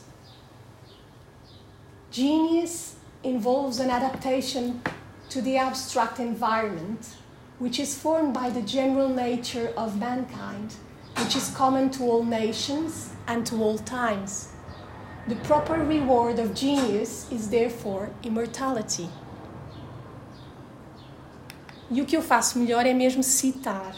Genius 2.10 2.97
involves 3.22 3.80
an 3.80 3.90
adaptation 3.90 4.82
to 5.30 5.42
the 5.42 5.56
abstract 5.56 6.18
environment, 6.18 7.16
which 7.58 7.78
is 7.78 7.98
formed 7.98 8.32
by 8.32 8.48
the 8.48 8.62
general 8.62 9.08
nature 9.08 9.72
of 9.76 9.98
mankind, 9.98 10.74
which 11.16 11.36
is 11.36 11.50
common 11.50 11.90
to 11.90 12.04
all 12.04 12.24
nations 12.24 13.10
and 13.26 13.46
to 13.46 13.62
all 13.62 13.78
times. 13.78 14.52
The 15.26 15.36
proper 15.36 15.74
reward 15.74 16.38
of 16.38 16.54
genius 16.54 17.30
is 17.30 17.50
therefore 17.50 18.10
immortality. 18.22 19.10
E 21.90 22.00
o 22.00 22.06
que 22.06 22.16
eu 22.16 22.22
faço 22.22 22.58
melhor 22.58 22.86
é 22.86 22.94
mesmo 22.94 23.22
citar 23.22 23.94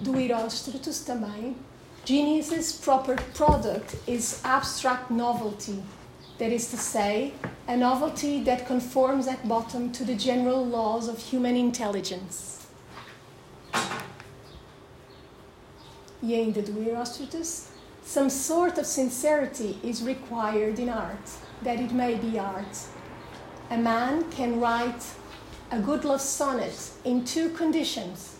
do 0.00 0.18
Erostratus 0.18 1.00
também, 1.00 1.56
Genius's 2.08 2.72
proper 2.72 3.16
product 3.34 3.94
is 4.06 4.40
abstract 4.42 5.10
novelty. 5.10 5.82
That 6.38 6.52
is 6.52 6.70
to 6.70 6.78
say, 6.78 7.34
a 7.66 7.76
novelty 7.76 8.42
that 8.44 8.66
conforms 8.66 9.28
at 9.28 9.46
bottom 9.46 9.92
to 9.92 10.06
the 10.06 10.14
general 10.14 10.64
laws 10.64 11.06
of 11.06 11.18
human 11.18 11.54
intelligence. 11.54 12.66
E 16.24 16.34
ainda 16.34 16.62
do 16.62 16.72
Erostratus, 16.72 17.68
some 18.02 18.30
sort 18.30 18.78
of 18.78 18.86
sincerity 18.86 19.78
is 19.82 20.02
required 20.02 20.78
in 20.78 20.88
art, 20.88 21.28
that 21.60 21.78
it 21.78 21.92
may 21.92 22.14
be 22.14 22.38
art. 22.38 22.86
A 23.68 23.76
man 23.76 24.24
can 24.30 24.58
write 24.58 25.04
a 25.70 25.78
good 25.78 26.06
love 26.06 26.22
sonnet 26.22 26.90
in 27.04 27.26
two 27.26 27.50
conditions 27.50 28.38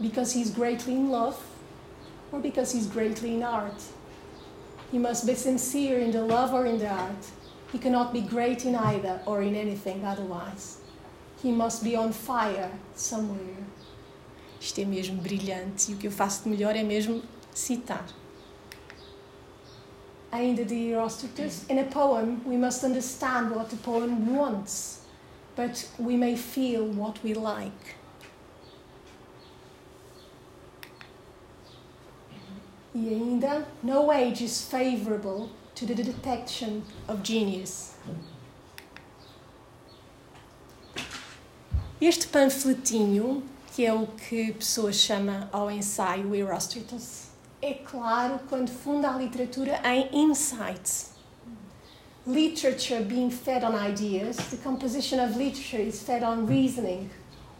because 0.00 0.32
he's 0.32 0.50
greatly 0.50 0.94
in 0.94 1.10
love 1.10 1.38
or 2.32 2.40
because 2.40 2.72
he's 2.72 2.86
greatly 2.86 3.34
in 3.34 3.42
art. 3.42 3.82
He 4.90 4.98
must 4.98 5.26
be 5.26 5.34
sincere 5.34 5.98
in 5.98 6.10
the 6.10 6.22
love 6.22 6.52
or 6.52 6.66
in 6.66 6.78
the 6.78 6.88
art. 6.88 7.24
He 7.72 7.78
cannot 7.78 8.12
be 8.12 8.20
great 8.20 8.64
in 8.64 8.74
either 8.74 9.20
or 9.26 9.42
in 9.42 9.54
anything 9.54 10.04
otherwise. 10.04 10.78
he 11.42 11.52
must 11.52 11.84
be 11.84 11.96
on 11.96 12.12
fire 12.12 12.70
somewhere. 12.94 13.56
Isto 14.60 14.80
é 14.80 14.84
mesmo 14.84 15.20
brilhante 15.22 15.92
e 15.92 15.94
o 15.94 15.98
que 15.98 16.08
eu 16.08 16.10
faço 16.10 16.42
de 16.42 16.48
melhor 16.48 16.74
é 16.74 16.82
mesmo 16.82 17.22
citar. 17.54 18.06
Ainda 20.32 20.64
de 20.64 20.90
Herostratus, 20.90 21.64
in 21.70 21.78
a 21.78 21.84
poem 21.84 22.40
we 22.44 22.56
must 22.56 22.84
understand 22.84 23.50
what 23.54 23.70
the 23.70 23.76
poem 23.76 24.36
wants, 24.36 25.02
but 25.56 25.88
we 25.98 26.16
may 26.16 26.36
feel 26.36 26.84
what 26.84 27.22
we 27.22 27.34
like. 27.34 27.97
E 32.94 33.08
ainda, 33.08 33.66
no 33.82 34.10
age 34.10 34.42
is 34.42 34.62
favorable 34.62 35.50
to 35.74 35.86
the 35.86 35.94
detection 35.94 36.82
of 37.06 37.22
genius. 37.22 37.94
Este 42.00 42.28
panfletinho, 42.28 43.42
que 43.74 43.84
é 43.84 43.92
o 43.92 44.06
que 44.06 44.50
a 44.50 44.54
pessoa 44.54 44.92
chama 44.92 45.48
ao 45.52 45.70
ensaio 45.70 46.34
Herostratus, 46.34 47.28
é 47.60 47.74
claro 47.74 48.40
quando 48.48 48.70
funda 48.70 49.10
a 49.10 49.16
literatura 49.16 49.80
em 49.84 50.08
insights. 50.12 51.10
Literature 52.26 53.02
being 53.02 53.30
fed 53.30 53.64
on 53.64 53.74
ideas, 53.74 54.36
the 54.50 54.58
composition 54.58 55.18
of 55.18 55.36
literature 55.36 55.80
is 55.80 56.02
fed 56.02 56.22
on 56.22 56.46
reasoning, 56.46 57.10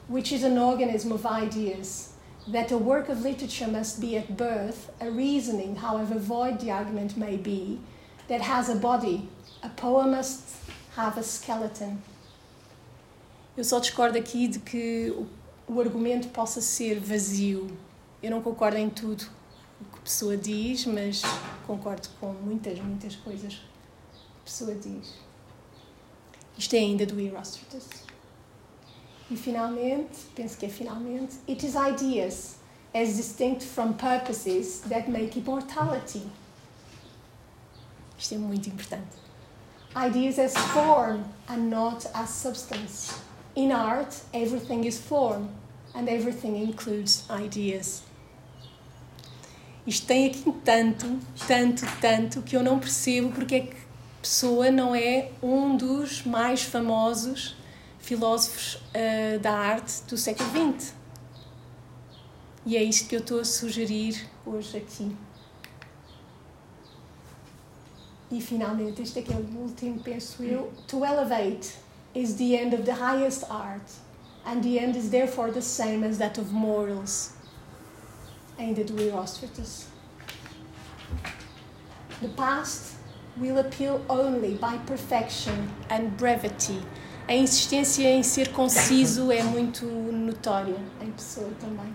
which 0.09 0.33
is 0.33 0.45
an 0.45 0.59
organism 0.59 1.13
of 1.13 1.27
ideas. 1.27 2.15
That 2.53 2.73
a 2.73 2.79
work 2.79 3.11
of 3.11 3.23
literature 3.23 3.69
must 3.69 4.01
be 4.01 4.17
at 4.17 4.37
birth 4.37 4.91
a 5.01 5.11
reasoning, 5.11 5.77
however 5.77 6.19
void 6.19 6.61
the 6.61 6.71
argument 6.71 7.17
may 7.17 7.37
be, 7.37 7.79
that 8.29 8.41
has 8.41 8.71
a 8.71 8.77
body. 8.77 9.29
A 9.63 9.69
poem 9.69 10.13
must 10.13 10.57
have 10.97 11.19
a 11.19 11.23
skeleton. 11.23 11.99
Eu 13.55 13.65
só 13.65 13.79
discordo 13.81 14.17
aqui 14.17 14.49
de 14.49 14.61
que 14.61 15.13
o 15.69 15.81
argumento 15.81 16.29
possa 16.29 16.63
ser 16.63 16.99
vazio. 17.01 17.67
Eu 18.23 18.31
não 18.31 18.41
concordo 18.41 18.79
em 18.79 18.89
tudo 18.89 19.27
o 19.81 19.85
que 19.85 19.99
a 19.99 20.03
pessoa 20.03 20.37
diz, 20.37 20.87
mas 20.87 21.23
concordo 21.67 22.09
com 22.19 22.33
muitas, 22.33 22.79
muitas 22.81 23.15
coisas 23.17 23.55
que 23.55 24.41
a 24.41 24.45
pessoa 24.45 24.75
diz. 24.75 25.13
Isto 26.57 26.75
é 26.75 26.79
ainda 26.79 27.05
do 27.05 27.21
Herostratus. 27.21 28.08
E 29.31 29.37
finalmente, 29.37 30.19
penso 30.35 30.57
que 30.57 30.67
é 30.67 30.69
finalmente, 30.69 31.37
it 31.47 31.65
is 31.65 31.75
ideas 31.75 32.57
as 32.95 33.17
distinct 33.17 33.65
from 33.65 33.93
purposes 33.93 34.81
that 34.89 35.11
make 35.11 35.39
immortality. 35.39 36.23
Isto 38.19 38.35
é 38.35 38.39
muito 38.39 38.69
importante. 38.69 39.17
Ideas 39.95 40.39
as 40.39 40.55
form 40.73 41.25
and 41.49 41.69
not 41.69 42.09
as 42.15 42.31
substance. 42.31 43.13
In 43.55 43.73
art, 43.73 44.15
everything 44.33 44.87
is 44.87 44.99
form 44.99 45.49
and 45.95 46.09
everything 46.09 46.57
includes 46.57 47.25
ideas. 47.31 48.03
Isto 49.87 50.07
tem 50.07 50.27
aqui 50.27 50.53
tanto, 50.65 51.19
tanto, 51.47 51.87
tanto 52.01 52.43
que 52.43 52.57
eu 52.57 52.63
não 52.63 52.79
percebo 52.79 53.31
porque 53.33 53.55
é 53.55 53.61
que 53.61 53.89
Pessoa 54.21 54.69
não 54.71 54.97
é 54.97 55.31
um 55.41 55.77
dos 55.77 56.25
mais 56.25 56.63
famosos 56.63 57.55
filósofos 58.09 58.77
uh, 58.77 59.39
da 59.39 59.53
arte 59.53 60.03
do 60.05 60.17
século 60.17 60.49
XX. 60.49 60.95
E 62.65 62.75
é 62.75 62.83
isto 62.83 63.07
que 63.07 63.15
eu 63.15 63.21
estou 63.21 63.41
a 63.41 63.45
sugerir 63.45 64.27
hoje 64.47 64.79
aqui. 64.79 65.15
E 68.31 68.41
finalmente, 68.41 69.03
este 69.03 69.19
aqui 69.19 69.33
é 69.33 69.37
o 69.37 69.59
último, 69.59 70.01
penso 70.01 70.43
eu. 70.43 70.73
To 70.87 71.05
elevate 71.05 71.75
is 72.15 72.35
the 72.35 72.55
end 72.55 72.75
of 72.75 72.85
the 72.85 72.93
highest 72.93 73.45
art, 73.51 73.85
and 74.47 74.63
the 74.63 74.79
end 74.79 74.97
is 74.97 75.11
therefore 75.11 75.53
the 75.53 75.63
same 75.63 76.03
as 76.03 76.17
that 76.17 76.41
of 76.41 76.51
morals. 76.51 77.35
Ainda 78.59 78.85
do 78.85 78.95
Herostratus. 78.97 79.87
The 82.23 82.29
past 82.29 82.97
will 83.37 83.59
appeal 83.59 84.01
only 84.09 84.55
by 84.55 84.79
perfection 84.87 85.71
and 85.91 86.17
brevity. 86.17 86.83
A 87.29 87.35
insistência 87.35 88.09
em 88.09 88.23
ser 88.23 88.53
conciso 88.53 89.31
é 89.31 89.43
muito 89.43 89.85
notória 89.85 90.79
em 91.03 91.13
pessoa 91.13 91.51
também. 91.61 91.95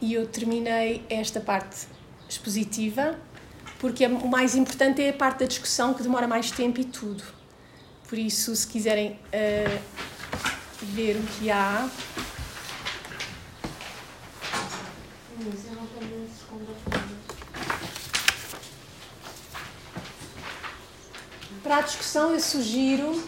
E 0.00 0.12
eu 0.12 0.26
terminei 0.26 1.06
esta 1.08 1.38
parte 1.38 1.86
expositiva 2.28 3.16
porque 3.78 4.04
o 4.04 4.26
mais 4.26 4.56
importante 4.56 5.00
é 5.00 5.10
a 5.10 5.12
parte 5.12 5.40
da 5.40 5.46
discussão 5.46 5.94
que 5.94 6.02
demora 6.02 6.26
mais 6.26 6.50
tempo 6.50 6.80
e 6.80 6.84
tudo. 6.84 7.22
Por 8.08 8.18
isso, 8.18 8.54
se 8.56 8.66
quiserem 8.66 9.12
uh, 9.12 9.80
ver 10.82 11.16
o 11.16 11.22
que 11.38 11.52
há. 11.52 11.88
Para 21.62 21.76
a 21.76 21.80
discussão, 21.82 22.32
eu 22.32 22.40
sugiro. 22.40 23.22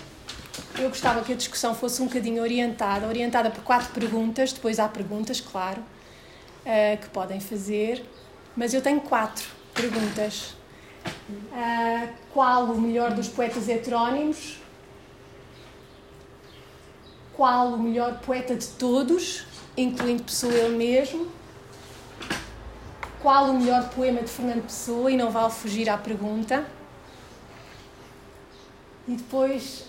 Eu 0.79 0.89
gostava 0.89 1.23
que 1.23 1.33
a 1.33 1.37
discussão 1.37 1.75
fosse 1.75 2.01
um 2.01 2.07
bocadinho 2.07 2.43
orientada 2.43 3.07
orientada 3.07 3.51
por 3.51 3.63
quatro 3.63 3.93
perguntas, 3.93 4.53
depois 4.53 4.79
há 4.79 4.89
perguntas, 4.89 5.41
claro, 5.41 5.81
uh, 5.81 7.01
que 7.01 7.09
podem 7.09 7.41
fazer, 7.41 8.05
mas 8.57 8.73
eu 8.73 8.81
tenho 8.81 9.01
quatro 9.01 9.47
perguntas. 9.75 10.55
Uh, 11.29 12.09
qual 12.33 12.65
o 12.65 12.81
melhor 12.81 13.13
dos 13.13 13.29
poetas 13.29 13.69
heterónimos? 13.69 14.59
Qual 17.35 17.75
o 17.75 17.79
melhor 17.79 18.21
poeta 18.21 18.55
de 18.55 18.69
todos, 18.69 19.47
incluindo 19.77 20.23
Pessoa 20.23 20.53
ele 20.53 20.77
mesmo? 20.77 21.29
Qual 23.21 23.51
o 23.51 23.61
melhor 23.61 23.89
poema 23.91 24.23
de 24.23 24.31
Fernando 24.31 24.63
Pessoa? 24.63 25.11
E 25.11 25.17
não 25.17 25.31
vale 25.31 25.53
fugir 25.53 25.89
à 25.89 25.97
pergunta. 25.97 26.67
E 29.07 29.13
depois, 29.13 29.85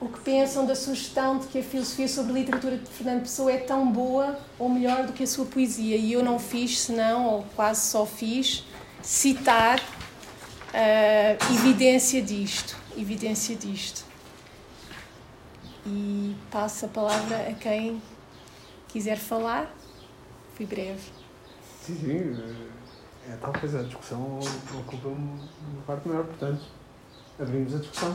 o 0.00 0.08
que 0.08 0.20
pensam 0.20 0.66
da 0.66 0.74
sugestão 0.74 1.38
de 1.38 1.46
que 1.48 1.58
a 1.58 1.62
filosofia 1.62 2.08
sobre 2.08 2.32
a 2.32 2.34
literatura 2.36 2.76
de 2.78 2.88
Fernando 2.88 3.22
Pessoa 3.22 3.52
é 3.52 3.58
tão 3.58 3.90
boa 3.90 4.38
ou 4.58 4.68
melhor 4.68 5.06
do 5.06 5.12
que 5.12 5.22
a 5.22 5.26
sua 5.26 5.44
poesia? 5.44 5.96
E 5.96 6.12
eu 6.12 6.22
não 6.22 6.38
fiz, 6.38 6.80
senão, 6.80 7.26
ou 7.26 7.42
quase 7.54 7.82
só 7.82 8.06
fiz, 8.06 8.64
citar 9.02 9.78
uh, 9.78 11.54
evidência 11.54 12.22
disto, 12.22 12.76
evidência 12.96 13.54
disto. 13.54 14.04
E 15.86 16.34
passo 16.50 16.86
a 16.86 16.88
palavra 16.88 17.48
a 17.50 17.52
quem 17.52 18.02
quiser 18.88 19.18
falar. 19.18 19.70
Fui 20.54 20.64
breve. 20.64 21.02
Sim, 21.82 21.96
sim. 21.96 22.64
É 23.30 23.36
tal 23.36 23.52
coisa, 23.52 23.80
a 23.80 23.82
discussão 23.82 24.38
ocupa 24.78 25.08
uma 25.08 25.82
parte 25.86 26.08
maior, 26.08 26.24
portanto, 26.24 26.62
abrimos 27.38 27.74
a 27.74 27.78
discussão. 27.78 28.14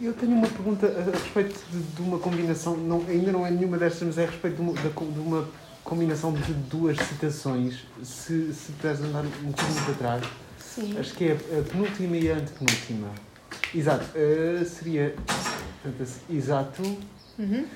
Eu 0.00 0.14
tenho 0.14 0.32
uma 0.32 0.46
pergunta 0.46 0.86
a 0.86 1.10
respeito 1.10 1.60
de, 1.70 1.78
de 1.78 2.00
uma 2.00 2.18
combinação, 2.18 2.74
não, 2.74 3.04
ainda 3.06 3.30
não 3.32 3.46
é 3.46 3.50
nenhuma 3.50 3.76
destas, 3.76 4.02
mas 4.02 4.16
é 4.16 4.24
a 4.24 4.30
respeito 4.30 4.56
de 4.56 4.62
uma, 4.62 4.72
de, 4.72 5.20
uma 5.20 5.46
combinação 5.84 6.32
de 6.32 6.54
duas 6.54 6.96
citações. 6.96 7.84
Se, 8.02 8.54
se 8.54 8.72
puderes 8.72 9.02
andar 9.02 9.24
um 9.24 9.50
bocadinho 9.50 9.84
para 9.84 9.94
trás, 9.94 10.24
Sim. 10.58 10.98
acho 10.98 11.14
que 11.14 11.26
é 11.26 11.32
a 11.32 11.62
penúltima 11.70 12.16
e 12.16 12.32
a 12.32 12.36
antepenúltima. 12.36 13.08
Exato, 13.74 14.06
uh, 14.16 14.64
seria. 14.64 15.14
Portanto, 15.82 16.10
exato. 16.30 16.82
Uhum. 17.38 17.66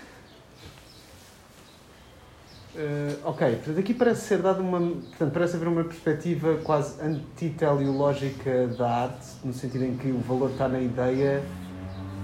Uh, 2.75 3.19
ok, 3.23 3.57
portanto, 3.57 3.79
aqui 3.79 3.93
parece 3.93 4.23
ser 4.23 4.39
dada 4.39 4.63
uma. 4.63 4.81
Portanto, 4.81 5.33
parece 5.33 5.57
haver 5.57 5.69
uma 5.69 5.85
perspectiva 5.85 6.57
quase 6.65 7.01
antiteleológica 7.03 8.67
da 8.79 8.91
arte, 9.03 9.27
no 9.45 9.53
sentido 9.53 9.85
em 9.85 9.97
que 9.97 10.09
o 10.09 10.19
valor 10.21 10.51
está 10.51 10.67
na 10.67 10.81
ideia 10.81 11.43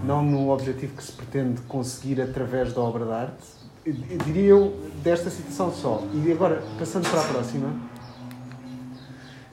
não 0.04 0.22
no 0.22 0.50
objetivo 0.50 0.96
que 0.96 1.02
se 1.02 1.12
pretende 1.12 1.60
conseguir 1.62 2.20
através 2.20 2.72
da 2.72 2.80
obra 2.80 3.04
de 3.04 3.12
arte. 3.12 3.60
Diria 4.24 4.50
eu 4.50 4.76
desta 5.02 5.30
citação 5.30 5.72
só. 5.72 6.02
E 6.12 6.30
agora, 6.32 6.62
passando 6.78 7.08
para 7.08 7.20
a 7.20 7.24
próxima. 7.24 7.90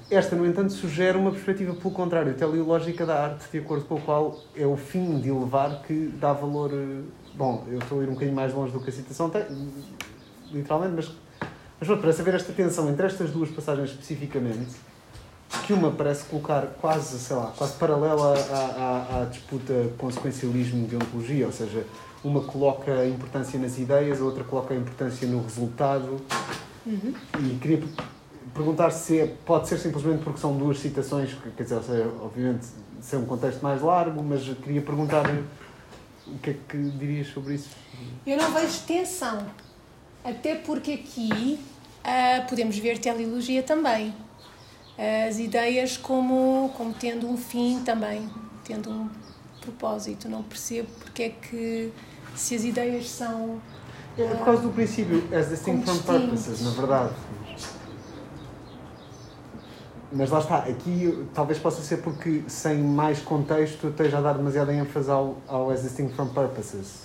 Esta, 0.10 0.38
no 0.38 0.46
entanto, 0.46 0.72
sugere 0.72 1.18
uma 1.18 1.32
perspectiva 1.32 1.74
pelo 1.74 1.92
contrário, 1.92 2.34
teleológica 2.34 3.06
da 3.06 3.26
arte, 3.26 3.52
de 3.52 3.58
acordo 3.58 3.84
com 3.86 3.98
a 3.98 4.02
qual 4.02 4.40
é 4.56 4.66
o 4.66 4.78
fim 4.78 5.20
de 5.20 5.28
elevar 5.28 5.82
que 5.82 6.14
dá 6.18 6.32
valor. 6.32 6.72
Eh, 6.74 7.02
bom, 7.36 7.66
eu 7.68 7.80
estou 7.80 8.00
a 8.00 8.04
ir 8.04 8.08
um 8.08 8.14
bocadinho 8.14 8.36
mais 8.36 8.54
longe 8.54 8.72
do 8.72 8.80
que 8.80 8.90
a 8.90 8.94
citação 8.94 9.30
tem, 9.30 9.44
literalmente, 10.50 10.94
mas, 10.96 11.12
mas 11.78 12.00
parece 12.00 12.22
haver 12.22 12.36
esta 12.36 12.54
tensão 12.54 12.90
entre 12.90 13.06
estas 13.06 13.32
duas 13.32 13.50
passagens 13.50 13.90
especificamente 13.90 14.78
que 15.66 15.74
uma 15.74 15.92
parece 15.92 16.26
colocar 16.26 16.66
quase, 16.82 17.20
sei 17.20 17.36
lá, 17.36 17.54
quase 17.58 17.74
paralela 17.74 18.38
à, 18.38 19.18
à, 19.18 19.22
à 19.22 19.26
disputa 19.26 19.74
consequencialismo 19.98 20.88
de 20.88 20.96
ontologia, 20.96 21.46
ou 21.46 21.52
seja, 21.52 21.86
uma 22.24 22.42
coloca 22.42 23.06
importância 23.06 23.60
nas 23.60 23.78
ideias, 23.78 24.22
a 24.22 24.24
outra 24.24 24.44
coloca 24.44 24.74
importância 24.74 25.28
no 25.28 25.42
resultado. 25.42 26.22
Uhum. 26.86 27.14
E 27.40 27.58
queria 27.60 27.84
perguntar 28.54 28.92
se 28.92 29.20
é, 29.20 29.36
pode 29.46 29.68
ser 29.68 29.78
simplesmente 29.78 30.24
porque 30.24 30.40
são 30.40 30.58
duas 30.58 30.80
citações, 30.80 31.36
quer 31.56 31.64
dizer, 31.64 31.82
seja, 31.84 32.10
obviamente, 32.22 32.66
ser 33.02 33.18
um 33.18 33.26
contexto 33.26 33.62
mais 33.62 33.82
largo, 33.82 34.24
mas 34.24 34.44
queria 34.64 34.82
perguntar 34.82 35.26
o 36.26 36.38
que 36.40 36.50
é 36.50 36.56
que 36.68 36.78
dirias 36.78 37.28
sobre 37.28 37.56
isso? 37.56 37.70
Eu 38.26 38.38
não 38.38 38.52
vejo 38.52 38.80
tensão, 38.86 39.46
até 40.24 40.56
porque 40.56 40.94
aqui 40.94 41.60
uh, 42.04 42.50
podemos 42.50 42.78
ver 42.78 42.98
teleologia 42.98 43.64
também. 43.64 44.14
As 44.98 45.38
ideias 45.38 45.96
como, 45.96 46.74
como 46.76 46.94
tendo 46.94 47.30
um 47.30 47.38
fim 47.38 47.82
também, 47.84 48.28
tendo 48.64 48.90
um 48.90 49.10
propósito. 49.62 50.28
Não 50.28 50.42
percebo 50.42 50.90
porque 51.00 51.24
é 51.24 51.30
que, 51.30 51.94
se 52.36 52.56
as 52.56 52.64
ideias 52.64 53.10
são. 53.10 53.62
É 54.18 54.26
por 54.28 54.46
causa 54.46 54.64
do 54.64 54.70
princípio, 54.70 55.24
as 55.32 55.50
distinct 55.50 55.86
from 55.86 56.00
purposes, 56.00 56.62
na 56.62 56.72
verdade. 56.72 57.14
Mas 60.12 60.32
lá 60.32 60.40
está, 60.40 60.58
aqui 60.60 61.28
talvez 61.34 61.60
possa 61.60 61.82
ser 61.82 61.98
porque 61.98 62.44
sem 62.48 62.78
mais 62.78 63.20
contexto 63.20 63.90
esteja 63.90 64.18
a 64.18 64.22
dar 64.22 64.34
demasiada 64.34 64.74
ênfase 64.74 65.12
ao, 65.12 65.38
ao 65.48 65.70
as 65.70 65.84
distinct 65.84 66.16
from 66.16 66.30
purposes. 66.30 67.02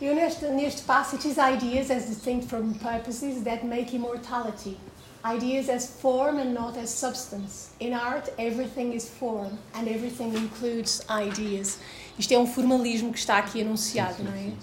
Eu 0.00 0.14
neste, 0.14 0.46
neste 0.46 0.82
passage, 0.82 1.28
ideas 1.28 1.90
as 1.90 2.06
distinct 2.06 2.46
from 2.46 2.72
purposes 2.74 3.42
that 3.42 3.66
make 3.66 3.94
immortality. 3.94 4.78
Ideas 5.24 5.68
as 5.68 5.86
form 6.00 6.38
and 6.38 6.52
not 6.52 6.78
as 6.78 6.90
substance. 6.90 7.70
In 7.80 7.92
art, 7.92 8.28
everything 8.38 8.94
is 8.94 9.08
form 9.08 9.58
and 9.74 9.88
everything 9.88 10.34
includes 10.36 11.02
ideas. 11.08 11.78
Isto 12.18 12.32
é 12.32 12.38
um 12.38 12.46
formalismo 12.46 13.12
que 13.12 13.18
está 13.18 13.38
aqui 13.38 13.60
anunciado, 13.60 14.16
sim, 14.16 14.24
sim, 14.24 14.28
não 14.28 14.32
é? 14.34 14.42
Sim, 14.42 14.56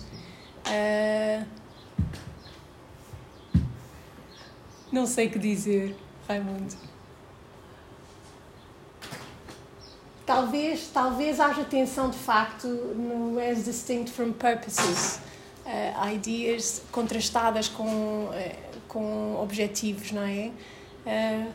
uh, 1.43 1.45
não 4.91 5.07
sei 5.07 5.27
o 5.27 5.31
que 5.31 5.39
dizer, 5.39 5.95
Raimundo. 6.27 6.75
Talvez, 10.25 10.89
talvez 10.93 11.39
haja 11.39 11.65
tensão 11.65 12.09
de 12.09 12.17
facto 12.17 12.67
no 12.67 13.39
as 13.39 13.65
distinct 13.65 14.11
from 14.11 14.31
purposes. 14.31 15.19
Uh, 15.65 16.13
ideas 16.13 16.81
contrastadas 16.91 17.67
com 17.67 18.25
uh, 18.25 18.31
com 18.93 19.35
objetivos, 19.41 20.11
não 20.11 20.21
é? 20.21 20.51
Uh, 21.05 21.51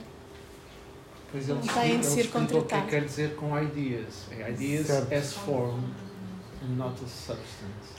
pois 1.30 1.48
ele 1.48 1.60
têm 1.60 2.00
de 2.00 2.06
ser 2.06 2.28
contratados. 2.28 2.64
O 2.64 2.66
que 2.66 2.74
é 2.74 3.00
quer 3.00 3.06
dizer 3.06 3.36
com 3.36 3.58
ideas? 3.62 4.26
É 4.32 4.50
ideas 4.50 4.88
certo. 4.88 5.12
as 5.14 5.32
form 5.32 5.80
and 6.62 6.76
not 6.76 7.02
as 7.02 7.10
substance. 7.10 7.98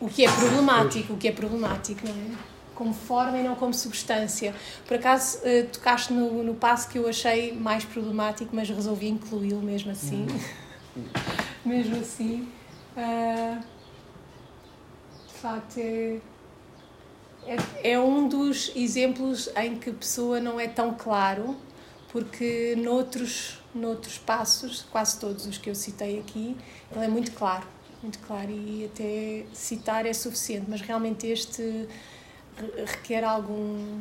O 0.00 0.08
que 0.08 0.26
é 0.26 0.30
problemático, 0.30 1.12
o 1.14 1.16
que 1.16 1.28
é 1.28 1.32
problemático, 1.32 2.06
não 2.06 2.14
é? 2.14 2.36
Como 2.74 2.92
forma 2.92 3.38
e 3.38 3.42
não 3.44 3.54
como 3.54 3.72
substância. 3.72 4.52
Por 4.86 4.96
acaso 4.96 5.38
uh, 5.38 5.66
tocaste 5.72 6.12
no, 6.12 6.42
no 6.42 6.54
passo 6.54 6.88
que 6.88 6.98
eu 6.98 7.08
achei 7.08 7.52
mais 7.52 7.84
problemático, 7.84 8.50
mas 8.54 8.68
resolvi 8.68 9.08
incluí-lo 9.08 9.62
mesmo 9.62 9.92
assim. 9.92 10.26
Hum. 10.96 11.04
mesmo 11.64 11.96
assim. 12.00 12.48
Uh, 12.96 13.73
facto 15.44 15.76
é, 15.76 16.20
é, 17.46 17.92
é, 17.92 17.98
um 17.98 18.26
dos 18.26 18.72
exemplos 18.74 19.50
em 19.54 19.76
que 19.78 19.90
a 19.90 19.92
pessoa 19.92 20.40
não 20.40 20.58
é 20.58 20.66
tão 20.66 20.94
claro, 20.94 21.54
porque 22.10 22.74
noutros, 22.78 23.60
noutros 23.74 24.16
passos, 24.16 24.86
quase 24.90 25.20
todos 25.20 25.44
os 25.44 25.58
que 25.58 25.68
eu 25.68 25.74
citei 25.74 26.18
aqui, 26.18 26.56
ele 26.90 27.04
é 27.04 27.08
muito 27.08 27.32
claro, 27.32 27.66
muito 28.02 28.18
claro 28.20 28.50
e 28.50 28.86
até 28.86 29.44
citar 29.52 30.06
é 30.06 30.14
suficiente, 30.14 30.64
mas 30.66 30.80
realmente 30.80 31.26
este 31.26 31.86
requer 32.86 33.22
algum 33.22 33.98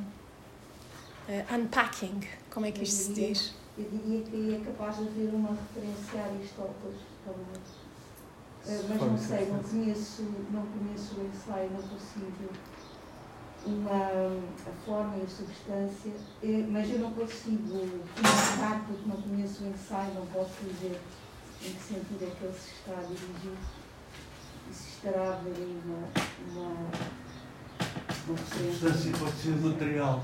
uh, 1.27 1.55
unpacking, 1.55 2.21
como 2.51 2.67
é 2.67 2.71
que 2.71 2.83
isto 2.83 3.03
se 3.03 3.13
diz? 3.13 3.53
Eu 3.77 3.89
diria 3.91 4.21
que 4.21 4.55
é 4.55 4.65
capaz 4.65 4.95
de 4.95 5.07
haver 5.07 5.33
uma 5.33 5.49
referência 5.49 6.21
a 6.21 6.25
Aristóteles 6.25 7.01
também. 7.25 7.43
Eh, 7.45 7.72
mas 8.65 9.01
não 9.01 9.17
sei, 9.17 9.47
não 9.47 9.59
conheço, 9.59 10.23
não 10.51 10.65
conheço 10.65 11.15
o 11.19 11.27
ensaio, 11.27 11.69
não 11.71 11.81
consigo 11.81 12.49
uma, 13.65 13.91
a 13.91 14.85
forma 14.85 15.17
e 15.17 15.23
a 15.23 15.27
substância, 15.27 16.13
eh, 16.41 16.65
mas 16.69 16.89
eu 16.89 16.99
não 16.99 17.11
consigo 17.11 17.67
comentar 17.67 18.85
porque 18.87 19.09
não 19.09 19.21
conheço 19.21 19.65
o 19.65 19.67
ensaio, 19.67 20.13
não 20.13 20.25
posso 20.27 20.63
dizer 20.63 20.99
em 21.61 21.73
que 21.73 21.81
sentido 21.81 22.23
é 22.23 22.35
que 22.35 22.43
ele 22.43 22.53
se 22.53 22.71
está 22.71 22.93
a 22.93 23.03
dirigir 23.03 23.57
e 24.69 24.73
se 24.73 24.89
estará 24.89 25.21
a 25.21 25.33
haver 25.33 25.55
uma, 25.85 26.07
uma, 26.51 26.71
uma 28.27 28.37
substância 28.37 29.11
pode 29.19 29.35
ser 29.35 29.55
material. 29.57 30.23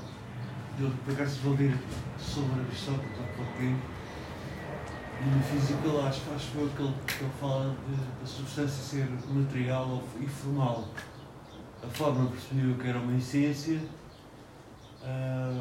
Eu, 0.80 0.92
por 1.04 1.14
acaso, 1.14 1.40
vou 1.42 1.56
ler 1.56 1.78
sobre 2.18 2.62
Aristóteles 2.62 3.20
há 3.20 3.36
pouco 3.36 3.52
tempo 3.58 3.99
física, 5.44 5.88
ele 5.88 6.08
acho, 6.08 6.22
que 6.22 6.58
ele, 6.58 6.72
que 6.76 7.24
ele 7.24 7.32
fala 7.40 7.76
da 8.22 8.26
substância 8.26 8.70
ser 8.70 9.10
material 9.30 10.02
e 10.20 10.26
formal. 10.28 10.88
A 11.84 11.88
forma 11.88 12.30
percebeu 12.30 12.76
que 12.76 12.88
era 12.88 13.00
uma 13.00 13.18
essência, 13.18 13.80
a, 15.04 15.52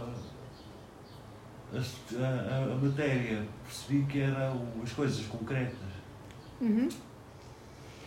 a, 1.72 2.72
a 2.72 2.76
matéria 2.76 3.46
percebi 3.64 4.04
que 4.06 4.20
era 4.20 4.52
as 4.82 4.92
coisas 4.92 5.24
concretas. 5.26 5.78
Uhum. 6.60 6.88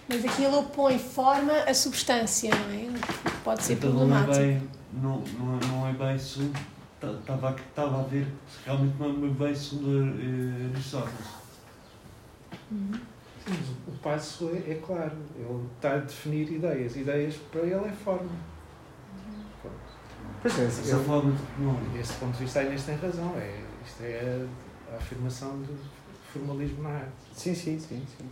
Mas 0.09 0.25
aqui 0.25 0.43
ele 0.43 0.55
opõe 0.55 0.99
forma 0.99 1.53
à 1.53 1.73
substância, 1.73 2.49
não 2.49 2.73
é? 2.73 2.87
Pode 3.43 3.63
ser 3.63 3.73
então, 3.73 3.91
problemático. 3.91 4.33
Não 4.33 4.41
é 4.41 4.45
bem, 4.45 4.69
não, 4.93 5.23
não, 5.39 5.59
não 5.69 5.87
é 5.87 5.93
bem 5.93 6.17
estava, 7.01 7.55
estava 7.55 7.99
a 7.99 8.03
ver 8.03 8.27
realmente 8.65 8.95
não 8.99 9.09
é 9.09 9.29
bem 9.29 9.55
segundo 9.55 10.19
eh, 10.19 10.69
Aristóteles. 10.73 11.40
Uhum. 12.71 12.99
o 13.87 13.91
passo 14.01 14.49
é, 14.49 14.71
é, 14.71 14.81
claro, 14.85 15.17
ele 15.35 15.67
está 15.75 15.95
a 15.95 15.97
definir 15.97 16.51
ideias. 16.51 16.95
Ideias 16.95 17.35
para 17.51 17.61
ele 17.61 17.85
é 17.85 17.91
forma. 17.91 18.29
Pois 20.41 20.57
é, 20.57 20.65
essa 20.65 20.95
ele, 20.95 21.05
forma 21.05 21.31
de, 21.31 21.97
Desse 21.97 22.13
ponto 22.13 22.33
de 22.33 22.43
vista, 22.43 22.59
a 22.59 22.63
Inês 22.63 22.83
tem 22.83 22.95
razão. 22.95 23.35
É, 23.37 23.61
isto 23.85 24.01
é 24.03 24.47
a, 24.89 24.93
a 24.93 24.97
afirmação 24.97 25.59
do 25.61 25.77
formalismo 26.31 26.83
na 26.83 26.89
arte. 26.89 27.11
Sim, 27.35 27.53
sim, 27.53 27.79
sim. 27.79 28.03
sim. 28.17 28.29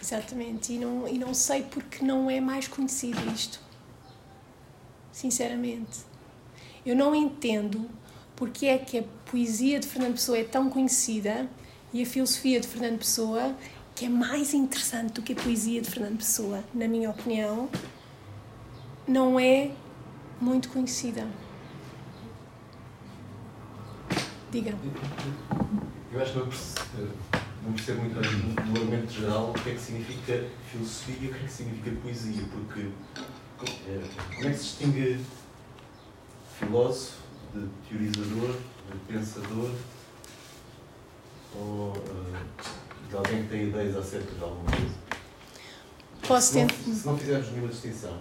Exatamente, 0.00 0.72
e 0.72 0.78
não, 0.78 1.06
e 1.06 1.18
não 1.18 1.34
sei 1.34 1.62
porque 1.62 2.04
não 2.04 2.30
é 2.30 2.40
mais 2.40 2.66
conhecido 2.66 3.18
isto. 3.34 3.60
Sinceramente. 5.12 6.00
Eu 6.86 6.96
não 6.96 7.14
entendo 7.14 7.90
porque 8.34 8.66
é 8.66 8.78
que 8.78 8.98
a 8.98 9.04
poesia 9.26 9.78
de 9.78 9.86
Fernando 9.86 10.12
Pessoa 10.12 10.38
é 10.38 10.44
tão 10.44 10.70
conhecida 10.70 11.46
e 11.92 12.02
a 12.02 12.06
filosofia 12.06 12.60
de 12.60 12.68
Fernando 12.68 12.98
Pessoa, 12.98 13.54
que 13.94 14.06
é 14.06 14.08
mais 14.08 14.54
interessante 14.54 15.14
do 15.14 15.22
que 15.22 15.32
a 15.32 15.36
poesia 15.36 15.80
de 15.80 15.90
Fernando 15.90 16.18
Pessoa, 16.18 16.64
na 16.72 16.86
minha 16.86 17.10
opinião, 17.10 17.68
não 19.06 19.38
é 19.38 19.72
muito 20.40 20.68
conhecida. 20.68 21.26
Diga. 24.50 24.74
Eu 26.12 26.20
acho 26.20 26.32
que 26.32 26.38
não 27.62 27.72
percebo, 27.72 28.00
muito 28.00 28.14
no 28.14 28.80
argumento 28.80 29.12
geral, 29.12 29.50
o 29.50 29.54
que 29.54 29.70
é 29.70 29.74
que 29.74 29.80
significa 29.80 30.44
filosofia 30.70 31.16
e 31.20 31.26
o 31.26 31.34
que 31.34 31.38
é 31.38 31.42
que 31.42 31.52
significa 31.52 31.96
poesia, 32.02 32.42
porque 32.50 32.88
é, 33.86 34.02
como 34.34 34.48
é 34.48 34.52
que 34.52 34.58
se 34.58 34.64
distingue 34.64 35.20
filósofo 36.58 37.18
de 37.54 37.68
teorizador, 37.88 38.56
de 38.90 39.12
pensador, 39.12 39.70
ou 41.54 41.92
uh, 41.96 43.08
de 43.08 43.16
alguém 43.16 43.42
que 43.42 43.48
tem 43.48 43.68
ideias 43.68 43.96
acerca 43.96 44.34
de 44.34 44.42
alguma 44.42 44.70
coisa? 44.70 44.94
Posso 46.26 46.52
se, 46.52 46.62
não, 46.62 46.68
se 46.68 47.06
não 47.06 47.18
fizermos 47.18 47.50
nenhuma 47.50 47.68
distinção, 47.68 48.20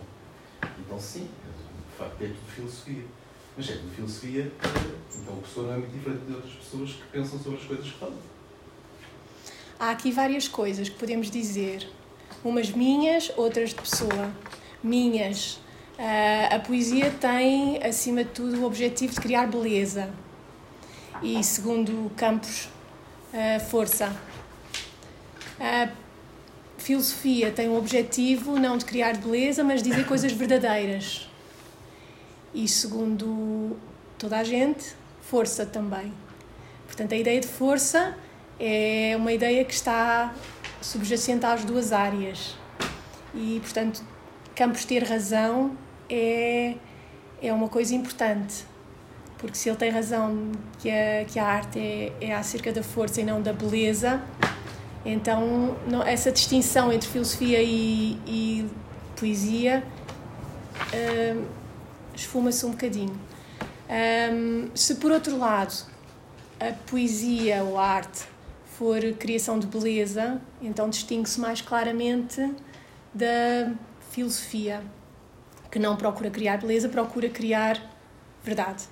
então 0.80 1.00
sim, 1.00 1.28
de 1.92 1.98
facto 1.98 2.22
é 2.22 2.28
tudo 2.28 2.52
filosofia. 2.56 3.04
Mas 3.58 3.70
é 3.70 3.74
tudo 3.74 3.94
filosofia, 3.94 4.52
então 5.16 5.38
a 5.38 5.42
pessoa 5.42 5.68
não 5.68 5.74
é 5.74 5.78
muito 5.80 5.92
diferente 5.92 6.26
de 6.26 6.34
outras 6.34 6.54
pessoas 6.54 6.92
que 6.92 7.04
pensam 7.12 7.38
sobre 7.40 7.60
as 7.60 7.66
coisas 7.66 7.86
que 7.86 8.00
falam. 8.00 8.18
Há 9.78 9.92
aqui 9.92 10.12
várias 10.12 10.48
coisas 10.48 10.88
que 10.88 10.96
podemos 10.96 11.30
dizer. 11.30 11.90
Umas 12.44 12.72
minhas, 12.72 13.32
outras 13.36 13.70
de 13.70 13.76
pessoa. 13.76 14.32
Minhas. 14.82 15.60
Uh, 15.98 16.56
a 16.56 16.60
poesia 16.60 17.12
tem, 17.12 17.84
acima 17.84 18.24
de 18.24 18.30
tudo, 18.32 18.62
o 18.62 18.66
objetivo 18.66 19.14
de 19.14 19.20
criar 19.20 19.48
beleza. 19.48 20.10
E, 21.22 21.44
segundo 21.44 22.10
Campos, 22.16 22.70
uh, 23.34 23.60
força. 23.60 24.16
A 25.60 25.90
filosofia 26.78 27.52
tem 27.52 27.68
o 27.68 27.78
objetivo 27.78 28.58
não 28.58 28.78
de 28.78 28.86
criar 28.86 29.18
beleza, 29.18 29.64
mas 29.64 29.84
de 29.84 29.90
dizer 29.90 30.06
coisas 30.06 30.32
verdadeiras. 30.32 31.30
E 32.54 32.68
segundo 32.68 33.78
toda 34.18 34.38
a 34.38 34.44
gente, 34.44 34.96
força 35.22 35.66
também. 35.66 36.14
Portanto, 36.86 37.14
a 37.14 37.18
ideia 37.18 37.40
de 37.40 37.48
força 37.48 38.18
é 38.60 39.14
uma 39.16 39.32
ideia 39.32 39.64
que 39.64 39.74
está 39.74 40.34
subjacente 40.82 41.46
às 41.46 41.64
duas 41.64 41.92
áreas. 41.92 42.56
E, 43.34 43.60
portanto, 43.62 44.04
Campos 44.56 44.84
ter 44.84 45.04
razão 45.04 45.78
é, 46.10 46.76
é 47.42 47.54
uma 47.54 47.70
coisa 47.70 47.96
importante. 47.96 48.66
Porque 49.40 49.56
se 49.56 49.70
ele 49.70 49.78
tem 49.78 49.90
razão 49.90 50.52
que 50.78 50.90
a, 50.92 51.26
que 51.26 51.40
a 51.40 51.46
arte 51.46 51.80
é, 51.80 52.14
é 52.20 52.36
acerca 52.36 52.72
da 52.72 52.84
força 52.84 53.22
e 53.22 53.24
não 53.24 53.42
da 53.42 53.54
beleza, 53.54 54.22
então 55.06 55.78
não, 55.88 56.04
essa 56.04 56.32
distinção 56.32 56.92
entre 56.92 57.08
filosofia 57.08 57.62
e, 57.64 58.20
e 58.28 58.70
poesia 59.18 59.84
uh, 60.94 61.46
esfuma-se 62.14 62.66
um 62.66 62.72
bocadinho. 62.72 63.18
Um, 63.90 64.70
se 64.76 64.96
por 64.96 65.10
outro 65.12 65.38
lado 65.38 65.86
a 66.60 66.74
poesia 66.90 67.64
ou 67.64 67.78
a 67.78 67.88
arte 67.88 68.26
for 68.78 69.02
criação 69.14 69.58
de 69.58 69.68
beleza, 69.68 70.42
então 70.62 70.90
distingue-se 70.90 71.40
mais 71.40 71.62
claramente 71.62 72.54
da 73.14 73.72
filosofia, 74.12 74.82
que 75.72 75.80
não 75.80 75.96
procura 75.96 76.30
criar 76.30 76.58
beleza, 76.58 76.90
procura 76.90 77.30
criar 77.30 77.82
verdade. 78.44 78.84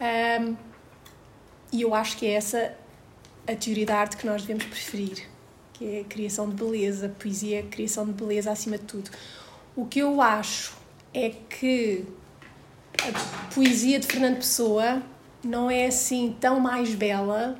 Um, 0.00 0.56
e 1.72 1.82
eu 1.82 1.94
acho 1.94 2.16
que 2.16 2.26
é 2.26 2.32
essa 2.32 2.74
a 3.46 3.56
teoria 3.56 3.86
da 3.86 3.96
arte 3.96 4.16
que 4.16 4.26
nós 4.26 4.42
devemos 4.42 4.64
preferir, 4.66 5.26
que 5.72 5.96
é 5.96 6.00
a 6.00 6.04
criação 6.04 6.48
de 6.48 6.54
beleza, 6.54 7.08
poesia 7.18 7.60
é 7.60 7.62
criação 7.62 8.04
de 8.06 8.12
beleza 8.12 8.50
acima 8.50 8.76
de 8.76 8.84
tudo. 8.84 9.10
O 9.74 9.86
que 9.86 10.00
eu 10.00 10.20
acho 10.20 10.76
é 11.14 11.30
que 11.30 12.04
a 13.02 13.54
poesia 13.54 13.98
de 13.98 14.06
Fernando 14.06 14.36
Pessoa 14.36 15.02
não 15.42 15.70
é 15.70 15.86
assim 15.86 16.36
tão 16.38 16.60
mais 16.60 16.94
bela 16.94 17.58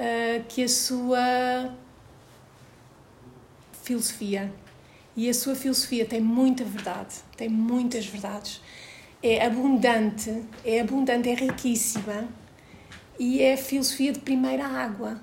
uh, 0.00 0.44
que 0.48 0.64
a 0.64 0.68
sua 0.68 1.74
filosofia. 3.82 4.52
E 5.14 5.28
a 5.28 5.34
sua 5.34 5.54
filosofia 5.54 6.04
tem 6.04 6.20
muita 6.20 6.64
verdade, 6.64 7.16
tem 7.36 7.48
muitas 7.48 8.06
verdades. 8.06 8.60
É 9.28 9.44
abundante, 9.44 10.44
é 10.64 10.80
abundante, 10.80 11.28
é 11.28 11.34
riquíssima 11.34 12.28
e 13.18 13.42
é 13.42 13.56
filosofia 13.56 14.12
de 14.12 14.20
primeira 14.20 14.64
água. 14.64 15.20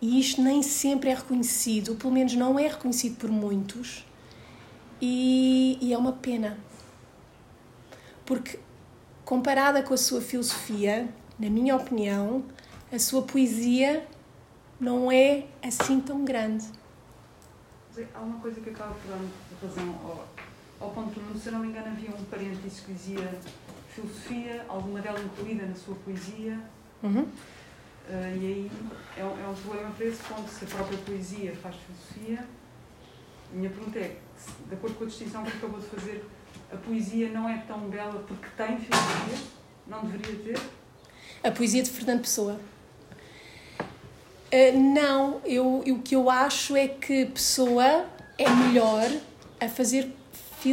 E 0.00 0.20
isto 0.20 0.40
nem 0.40 0.62
sempre 0.62 1.10
é 1.10 1.14
reconhecido, 1.14 1.96
pelo 1.96 2.12
menos 2.12 2.34
não 2.34 2.56
é 2.56 2.68
reconhecido 2.68 3.16
por 3.16 3.28
muitos, 3.28 4.06
e, 5.02 5.76
e 5.80 5.92
é 5.92 5.98
uma 5.98 6.12
pena. 6.12 6.56
Porque, 8.24 8.60
comparada 9.24 9.82
com 9.82 9.92
a 9.92 9.96
sua 9.96 10.20
filosofia, 10.20 11.08
na 11.36 11.50
minha 11.50 11.74
opinião, 11.74 12.44
a 12.92 12.98
sua 13.00 13.22
poesia 13.22 14.06
não 14.78 15.10
é 15.10 15.46
assim 15.64 15.98
tão 15.98 16.24
grande 16.24 16.64
há 18.14 18.20
uma 18.20 18.38
coisa 18.40 18.60
que 18.60 18.70
acaba 18.70 18.94
por 18.94 19.10
dar 19.10 19.68
razão 19.68 19.88
ao, 20.04 20.28
ao 20.80 20.90
ponto 20.90 21.18
de, 21.18 21.38
se 21.38 21.48
eu 21.48 21.52
não 21.52 21.60
me 21.60 21.68
engano, 21.68 21.88
havia 21.88 22.10
um 22.10 22.24
parênteses 22.24 22.80
que 22.80 22.92
dizia 22.92 23.38
filosofia, 23.94 24.64
alguma 24.68 25.00
dela 25.00 25.18
incluída 25.20 25.66
na 25.66 25.74
sua 25.74 25.94
poesia. 25.96 26.60
Uhum. 27.02 27.22
Uh, 27.22 28.36
e 28.40 28.46
aí 28.46 28.70
é, 29.16 29.24
um, 29.24 29.44
é 29.44 29.48
um 29.48 29.54
problema 29.54 29.90
para 29.90 30.06
esse 30.06 30.22
ponto, 30.22 30.48
se 30.48 30.64
a 30.64 30.68
própria 30.68 30.98
poesia 30.98 31.56
faz 31.56 31.74
filosofia. 31.76 32.46
Minha 33.52 33.70
pergunta 33.70 33.98
é, 33.98 34.16
de 34.68 34.74
acordo 34.74 34.96
com 34.96 35.04
a 35.04 35.06
distinção 35.06 35.44
que 35.44 35.56
acabou 35.56 35.80
de 35.80 35.86
fazer, 35.86 36.24
a 36.72 36.76
poesia 36.76 37.30
não 37.30 37.48
é 37.48 37.58
tão 37.66 37.80
bela 37.88 38.24
porque 38.26 38.46
tem 38.56 38.78
filosofia? 38.78 39.38
Não 39.86 40.04
deveria 40.04 40.54
ter? 40.54 40.60
A 41.42 41.50
poesia 41.50 41.82
de 41.82 41.90
Fernando 41.90 42.20
Pessoa. 42.20 42.60
Uh, 44.52 44.78
não, 44.94 45.40
eu, 45.44 45.78
o 45.78 46.02
que 46.02 46.14
eu 46.14 46.30
acho 46.30 46.76
é 46.76 46.86
que 46.86 47.26
Pessoa 47.26 48.06
é 48.38 48.48
melhor 48.48 49.10
a 49.58 49.68
fazer 49.68 50.14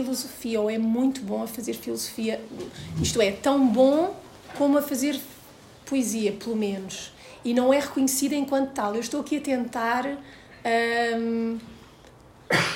filosofia, 0.01 0.59
ou 0.59 0.69
é 0.69 0.77
muito 0.77 1.21
bom 1.21 1.43
a 1.43 1.47
fazer 1.47 1.73
filosofia, 1.73 2.41
isto 3.01 3.21
é, 3.21 3.31
tão 3.31 3.67
bom 3.67 4.15
como 4.57 4.77
a 4.77 4.81
fazer 4.81 5.19
poesia, 5.85 6.31
pelo 6.31 6.55
menos. 6.55 7.11
E 7.45 7.53
não 7.53 7.73
é 7.73 7.79
reconhecida 7.79 8.35
enquanto 8.35 8.71
tal. 8.71 8.95
Eu 8.95 9.01
estou 9.01 9.21
aqui 9.21 9.37
a 9.37 9.41
tentar. 9.41 10.05
Um, 11.15 11.57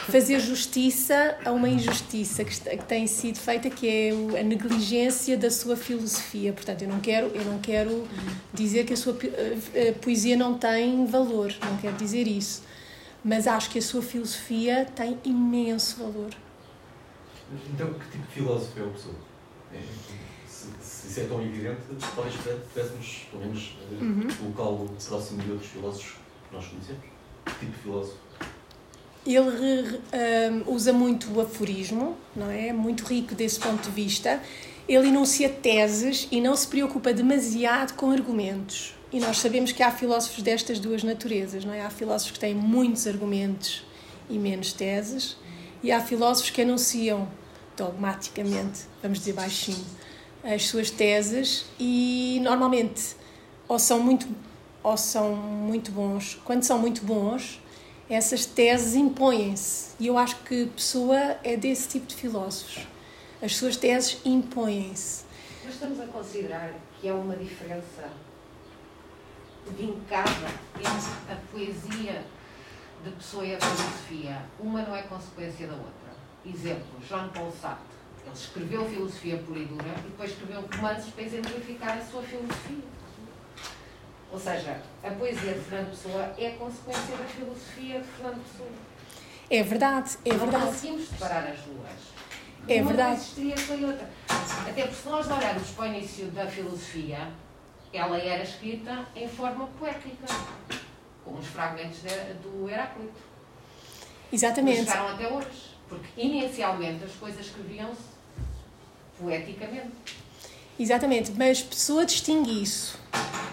fazer 0.10 0.40
justiça 0.40 1.38
a 1.46 1.52
uma 1.52 1.70
injustiça 1.70 2.44
que, 2.44 2.60
que 2.60 2.86
tem 2.86 3.06
sido 3.06 3.38
feita, 3.38 3.70
que 3.70 3.88
é 3.88 4.40
a 4.40 4.44
negligência 4.44 5.38
da 5.38 5.52
sua 5.52 5.76
filosofia. 5.76 6.52
Portanto, 6.54 6.82
eu 6.82 6.88
não 6.88 7.00
quero, 7.00 7.28
eu 7.28 7.44
não 7.44 7.60
quero 7.60 8.08
dizer 8.54 8.86
que 8.86 8.94
a 8.94 8.98
sua 8.98 9.14
a 9.14 9.94
poesia 10.00 10.36
não 10.36 10.58
tem 10.58 11.06
valor, 11.06 11.54
não 11.64 11.78
quero 11.78 11.96
dizer 11.98 12.28
isso. 12.28 12.64
Mas 13.24 13.46
acho 13.46 13.70
que 13.70 13.80
a 13.80 13.82
sua 13.82 14.02
filosofia 14.02 14.88
tem 14.96 15.18
imenso 15.24 15.98
valor. 15.98 16.47
Então, 17.74 17.94
que 17.94 18.12
tipo 18.12 18.28
de 18.28 18.34
filósofo 18.34 18.80
é 18.80 18.84
o 18.84 18.90
pessoa? 18.90 19.16
É, 19.74 19.82
se, 20.48 20.68
se, 20.82 21.08
isso 21.08 21.20
é 21.22 21.24
tão 21.24 21.42
evidente, 21.42 21.78
talvez 22.16 22.36
pudéssemos, 22.74 23.28
pelo 23.32 23.46
menos, 23.46 23.78
uhum. 24.02 24.54
colocá-lo 24.54 24.90
próximo 25.08 25.42
de 25.42 25.52
outros 25.52 25.70
filósofos 25.70 26.16
que 26.50 26.56
nós 26.56 26.66
conhecemos. 26.66 27.02
Que 27.46 27.52
tipo 27.60 27.72
de 27.72 27.78
filósofo? 27.78 28.18
Ele 29.26 30.00
um, 30.68 30.74
usa 30.74 30.94
muito 30.94 31.32
o 31.34 31.42
aforismo, 31.42 32.18
não 32.36 32.50
é? 32.50 32.72
Muito 32.72 33.04
rico 33.04 33.36
desse 33.36 33.60
ponto 33.60 33.84
de 33.84 33.92
vista. 33.92 34.42
Ele 34.88 35.10
enuncia 35.10 35.50
teses 35.50 36.28
e 36.32 36.40
não 36.40 36.56
se 36.56 36.66
preocupa 36.68 37.14
demasiado 37.14 37.94
com 37.94 38.10
argumentos. 38.10 38.96
E 39.12 39.20
nós 39.20 39.40
sabemos 39.40 39.72
que 39.72 39.84
há 39.84 39.92
filósofos 39.92 40.42
destas 40.42 40.80
duas 40.80 41.04
naturezas, 41.04 41.66
não 41.66 41.74
é? 41.74 41.82
Há 41.82 41.90
filósofos 41.90 42.32
que 42.34 42.40
têm 42.40 42.56
muitos 42.56 43.06
argumentos 43.06 43.86
e 44.30 44.38
menos 44.38 44.72
teses, 44.72 45.38
e 45.84 45.92
há 45.92 46.02
filósofos 46.02 46.50
que 46.50 46.62
anunciam 46.62 47.28
dogmaticamente, 47.76 48.82
vamos 49.02 49.20
dizer 49.20 49.34
baixinho, 49.34 49.86
as 50.44 50.66
suas 50.66 50.90
teses 50.90 51.66
e 51.80 52.40
normalmente 52.42 53.16
ou 53.68 53.78
são 53.78 54.00
muito 54.00 54.28
ou 54.84 54.96
são 54.96 55.36
muito 55.36 55.92
bons. 55.92 56.40
Quando 56.46 56.64
são 56.64 56.80
muito 56.80 57.04
bons, 57.04 57.62
essas 58.10 58.46
teses 58.46 58.96
impõem-se. 58.96 59.90
E 60.00 60.08
eu 60.08 60.18
acho 60.18 60.38
que 60.44 60.68
Pessoa 60.68 61.38
é 61.44 61.58
desse 61.58 61.90
tipo 61.90 62.08
de 62.08 62.16
filósofos. 62.16 62.88
As 63.42 63.56
suas 63.56 63.76
teses 63.76 64.20
impõem-se. 64.24 65.26
Mas 65.66 65.74
estamos 65.74 66.00
a 66.00 66.06
considerar 66.06 66.74
que 67.00 67.10
há 67.10 67.14
uma 67.14 67.36
diferença 67.36 68.10
vincada 69.78 70.48
entre 70.80 71.34
a 71.34 71.36
poesia 71.52 72.24
de 73.04 73.12
Pessoa 73.12 73.46
e 73.46 73.56
a 73.56 73.60
filosofia. 73.60 74.42
Uma 74.60 74.82
não 74.82 74.96
é 74.96 75.04
consequência 75.04 75.68
da 75.68 75.74
outra. 75.74 75.92
Exemplo, 76.46 76.86
Jean 77.08 77.30
Paul 77.30 77.52
Sartre. 77.52 77.98
Ele 78.26 78.34
escreveu 78.36 78.90
filosofia 78.90 79.38
pura 79.38 79.60
e 79.60 79.66
dura 79.66 79.88
e 80.00 80.02
depois 80.02 80.32
escreveu 80.32 80.62
romances 80.62 81.14
para 81.14 81.24
exemplificar 81.24 81.98
a 81.98 82.02
sua 82.02 82.22
filosofia. 82.22 82.84
Ou 84.32 84.40
seja, 84.40 84.82
a 85.04 85.10
poesia 85.12 85.54
de 85.54 85.60
Fernando 85.62 85.90
Pessoa 85.92 86.34
é 86.38 86.50
consequência 86.52 87.16
da 87.16 87.24
filosofia 87.24 88.02
de 88.02 88.08
Fernando 88.08 88.44
Pessoa. 88.44 88.70
É 89.50 89.64
verdade, 89.64 90.18
é 90.26 90.30
não 90.30 90.40
verdade. 90.40 90.66
Não 90.66 90.72
conseguimos 90.74 91.08
separar 91.08 91.48
as 91.48 91.60
duas. 91.60 92.18
É 92.68 92.82
Uma 92.82 92.88
verdade. 92.88 93.12
Não 93.12 93.18
existiria 93.18 93.58
sem 93.58 93.86
outra. 93.86 94.10
Até 94.70 94.82
porque 94.82 94.96
se 94.96 95.08
nós 95.08 95.26
olharmos 95.28 95.70
para 95.70 95.84
o 95.86 95.88
início 95.88 96.26
da 96.32 96.46
filosofia, 96.46 97.30
ela 97.94 98.18
era 98.18 98.44
escrita 98.44 99.06
em 99.16 99.28
forma 99.30 99.68
poética, 99.80 100.26
com 101.28 101.38
os 101.38 101.48
fragmentos 101.48 102.02
de, 102.02 102.34
do 102.36 102.70
Heráclito. 102.70 103.14
Exatamente. 104.32 104.80
Que 104.80 104.86
chegaram 104.86 105.08
até 105.10 105.28
hoje. 105.28 105.76
Porque 105.90 106.08
inicialmente 106.18 107.04
as 107.04 107.12
coisas 107.14 107.46
escreviam-se 107.46 108.02
poeticamente. 109.20 109.92
Exatamente, 110.80 111.32
mas 111.32 111.62
Pessoa 111.62 112.06
distingue 112.06 112.62
isso. 112.62 113.00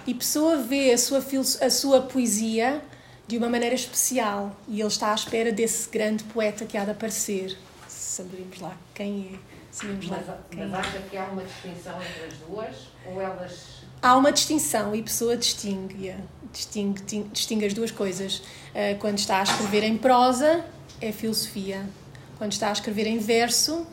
E 0.07 0.15
Pessoa 0.15 0.59
vê 0.59 0.93
a 0.93 0.99
sua, 0.99 1.25
a 1.61 1.71
sua 1.71 2.03
poesia 2.03 2.83
de 3.27 3.39
uma 3.39 3.49
maneira 3.49 3.75
especial. 3.75 4.55
E 4.69 4.81
ele 4.81 4.89
está 4.89 5.13
à 5.13 5.15
espera 5.15 5.51
desse 5.51 5.89
grande 5.89 6.25
poeta 6.25 6.65
que 6.65 6.77
há 6.77 6.85
de 6.85 6.91
aparecer. 6.91 7.57
Saberemos 7.89 8.61
lá 8.61 8.77
quem 8.95 9.35
é. 9.35 9.55
Sabemos 9.71 10.07
mas, 10.07 10.27
lá 10.27 10.39
mas 10.55 10.73
é. 10.73 10.77
acha 10.77 10.99
que 11.11 11.17
há 11.17 11.25
uma 11.25 11.43
distinção 11.43 12.01
entre 12.03 12.25
as 12.27 12.35
duas? 12.35 12.77
Ou 13.07 13.21
elas. 13.21 13.84
Há 14.05 14.19
uma 14.19 14.31
distinção 14.31 14.95
e 14.95 15.03
Pessoa 15.03 15.35
distingue, 15.35 16.15
distingue, 16.53 17.25
distingue 17.33 17.65
as 17.65 17.73
duas 17.73 17.91
coisas. 17.91 18.43
Eh, 18.75 18.97
quando 18.97 19.17
está 19.17 19.41
a 19.41 19.45
escrever 19.45 19.83
em 19.83 19.97
prosa, 19.97 20.63
é 21.01 21.11
filosofia. 21.11 21.89
Quando 22.37 22.53
está 22.53 22.69
a 22.69 22.73
escrever 22.73 23.07
em 23.07 23.17
verso, 23.17 23.87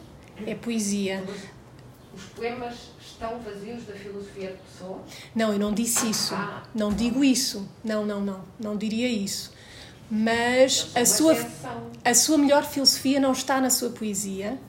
é 0.46 0.54
poesia. 0.54 1.24
Os 2.14 2.26
poemas 2.36 2.76
estão 3.00 3.40
vazios 3.40 3.86
da 3.86 3.94
filosofia 3.94 4.50
de 4.50 4.58
pessoa? 4.58 5.00
Não, 5.34 5.54
eu 5.54 5.58
não 5.60 5.74
disse 5.74 6.10
isso. 6.10 6.36
Ah. 6.36 6.64
Não 6.76 6.92
digo 6.92 7.24
isso. 7.24 7.66
Não, 7.82 8.06
não, 8.06 8.20
não. 8.20 8.44
Não 8.60 8.76
diria 8.76 9.08
isso. 9.08 9.54
Mas 10.10 10.92
a 10.94 11.06
sua, 11.06 11.38
a 12.04 12.14
sua 12.14 12.38
melhor 12.38 12.66
filosofia 12.66 13.18
não 13.18 13.32
está 13.32 13.62
na 13.62 13.70
sua 13.70 13.92
poesia, 13.92 14.60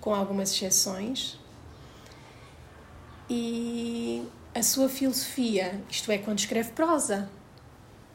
com 0.00 0.14
algumas 0.14 0.52
exceções. 0.52 1.36
E 3.28 4.22
a 4.54 4.62
sua 4.62 4.88
filosofia, 4.88 5.80
isto 5.90 6.10
é, 6.12 6.18
quando 6.18 6.38
escreve 6.38 6.70
prosa, 6.72 7.28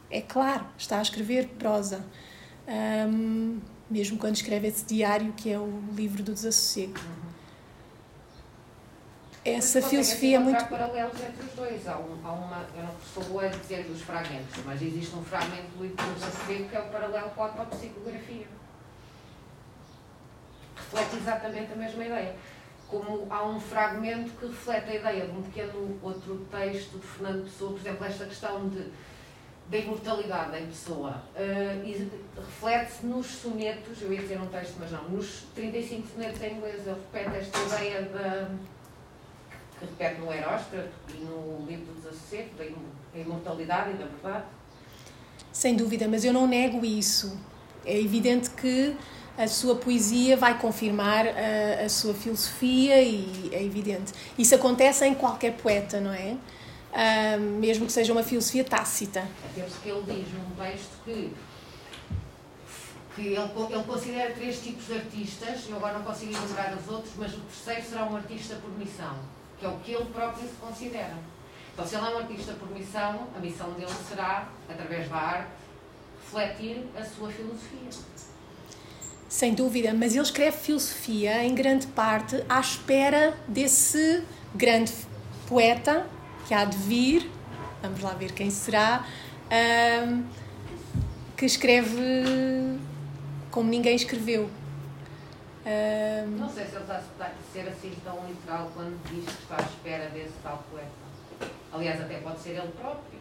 é 0.10 0.22
claro, 0.22 0.66
está 0.78 1.00
a 1.00 1.02
escrever 1.02 1.48
prosa. 1.60 2.04
Um, 2.68 3.60
mesmo 3.90 4.18
quando 4.18 4.36
escreve 4.36 4.68
esse 4.68 4.86
diário 4.86 5.34
que 5.34 5.52
é 5.52 5.60
o 5.60 5.84
livro 5.94 6.24
do 6.24 6.34
desassossego. 6.34 6.94
Uhum. 6.98 7.30
Essa 9.44 9.82
filosofia 9.82 10.38
é 10.38 10.40
muito. 10.40 10.66
paralelos 10.66 11.20
entre 11.20 11.46
os 11.46 11.54
dois. 11.54 11.88
Há, 11.88 11.98
um, 11.98 12.20
há 12.24 12.32
uma, 12.32 12.68
eu 12.76 12.84
não 12.84 12.94
sou 13.14 13.24
boa 13.24 13.46
a 13.46 13.50
dizer 13.50 13.84
dos 13.86 14.02
fragmentos, 14.02 14.64
mas 14.64 14.82
existe 14.82 15.16
um 15.16 15.24
fragmento 15.24 15.70
do 15.76 15.84
livro 15.84 15.98
do 15.98 16.14
desassossego 16.14 16.70
que 16.70 16.76
é 16.76 16.80
o 16.80 16.90
paralelo 16.90 17.30
com 17.32 17.44
a 17.44 17.46
autopsicografia. 17.48 18.48
Reflete 20.76 21.16
exatamente 21.18 21.74
a 21.74 21.76
mesma 21.76 22.06
ideia 22.06 22.36
como 22.90 23.28
há 23.30 23.46
um 23.46 23.60
fragmento 23.60 24.32
que 24.32 24.48
reflete 24.48 24.90
a 24.90 24.96
ideia 24.96 25.26
de 25.28 25.32
um 25.32 25.44
pequeno 25.44 26.00
outro 26.02 26.46
texto 26.52 26.98
de 26.98 27.06
Fernando 27.06 27.44
Pessoa, 27.44 27.72
por 27.72 27.80
exemplo, 27.80 28.06
esta 28.06 28.26
questão 28.26 28.68
de, 28.68 28.86
da 29.70 29.78
imortalidade 29.78 30.58
em 30.58 30.66
Pessoa, 30.66 31.24
uh, 31.36 32.40
reflete-se 32.40 33.06
nos 33.06 33.28
sonetos, 33.28 34.02
eu 34.02 34.12
ia 34.12 34.22
dizer 34.22 34.42
um 34.42 34.48
texto, 34.48 34.76
mas 34.80 34.92
não, 34.92 35.04
nos 35.10 35.44
35 35.54 36.08
sonetos 36.08 36.42
em 36.42 36.56
inglês, 36.56 36.88
ele 36.88 36.98
repete 37.14 37.38
esta 37.38 37.60
ideia 37.60 38.02
da 38.02 38.50
que 39.80 39.86
repete 39.86 40.20
no 40.20 40.34
Heróstrato 40.34 40.90
e 41.10 41.18
no 41.24 41.66
livro 41.66 41.86
do 41.86 42.02
Desassossego, 42.02 42.50
da 43.14 43.20
imortalidade 43.20 43.92
e 43.92 43.94
da 43.94 44.06
verdade. 44.06 44.46
Sem 45.54 45.76
dúvida, 45.76 46.08
mas 46.08 46.26
eu 46.26 46.34
não 46.34 46.46
nego 46.46 46.86
isso. 46.86 47.40
É 47.86 47.98
evidente 47.98 48.50
que 48.50 48.96
a 49.40 49.48
sua 49.48 49.74
poesia 49.74 50.36
vai 50.36 50.60
confirmar 50.60 51.26
a, 51.26 51.86
a, 51.86 51.88
sua 51.88 52.14
filosofia 52.14 53.02
e 53.02 53.50
é 53.54 53.64
evidente. 53.64 54.12
Isso 54.38 54.54
acontece 54.54 55.06
em 55.08 55.16
qualquer 55.16 55.54
poeta, 55.54 56.02
não 56.02 56.14
é? 56.14 56.36
Uh, 56.92 57.40
mesmo 57.40 57.86
que 57.86 57.92
seja 57.94 58.12
uma 58.12 58.22
filosofia 58.22 58.66
tácita. 58.66 59.26
Até 59.50 59.62
porque 59.62 59.88
ele 59.88 60.02
diz 60.02 60.34
num 60.34 60.50
texto 60.62 60.92
que, 61.06 61.34
que 63.16 63.22
ele, 63.22 63.38
ele 63.38 63.84
considera 63.84 64.34
três 64.34 64.62
tipos 64.62 64.88
de 64.88 64.94
artistas, 64.96 65.70
eu 65.70 65.78
agora 65.78 66.00
não 66.00 66.04
consigo 66.04 66.34
lembrar 66.34 66.78
os 66.78 66.90
outros, 66.90 67.14
mas 67.18 67.34
o 67.34 67.40
terceiro 67.40 67.90
será 67.90 68.06
um 68.08 68.18
artista 68.18 68.56
por 68.56 68.78
missão, 68.78 69.20
que 69.58 69.66
é 69.66 69.70
o 69.70 69.78
que 69.78 69.94
ele 69.94 70.06
próprio 70.06 70.50
se 70.50 70.56
considera. 70.56 71.16
Então, 71.74 71.88
se 71.88 71.96
ele 71.96 72.06
é 72.08 72.10
um 72.10 72.18
artista 72.18 72.54
por 72.54 72.70
missão, 72.72 73.30
a 73.34 73.40
missão 73.40 73.72
dele 73.72 73.94
será, 74.06 74.50
através 74.70 75.08
da 75.08 75.16
arte, 75.16 75.52
refletir 76.26 76.86
a 77.00 77.06
sua 77.06 77.32
filosofia. 77.32 78.19
Sem 79.30 79.54
dúvida, 79.54 79.94
mas 79.94 80.14
ele 80.14 80.24
escreve 80.24 80.58
filosofia 80.58 81.44
em 81.44 81.54
grande 81.54 81.86
parte 81.86 82.44
à 82.50 82.60
espera 82.60 83.38
desse 83.48 84.24
grande 84.56 84.92
poeta 85.48 86.08
que 86.48 86.54
há 86.56 86.66
de 86.66 86.76
vir, 86.76 87.30
vamos 87.80 88.02
lá 88.02 88.16
ver 88.16 88.32
quem 88.32 88.50
será, 88.50 89.06
um, 90.04 90.24
que 91.38 91.46
escreve 91.46 92.80
como 93.52 93.70
ninguém 93.70 93.96
escreveu. 93.96 94.50
Um, 95.64 96.38
Não 96.38 96.50
sei 96.50 96.66
se 96.66 96.76
ele 96.76 96.82
está 96.86 96.96
a 96.96 97.54
ser 97.54 97.70
assim 97.70 97.96
tão 98.04 98.26
literal 98.28 98.72
quando 98.74 99.00
diz 99.12 99.26
que 99.26 99.44
está 99.44 99.58
à 99.58 99.62
espera 99.62 100.10
desse 100.10 100.34
tal 100.42 100.64
poeta. 100.72 101.52
Aliás, 101.72 102.02
até 102.02 102.18
pode 102.18 102.40
ser 102.40 102.56
ele 102.56 102.72
próprio. 102.80 103.20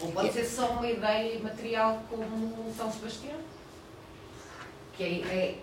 Ou 0.00 0.10
pode 0.10 0.32
ser 0.32 0.44
só 0.44 0.72
uma 0.72 0.90
ideia 0.90 1.38
material 1.38 2.02
como 2.10 2.74
São 2.76 2.90
Sebastião 2.90 3.38
que 4.96 5.22
é, 5.22 5.58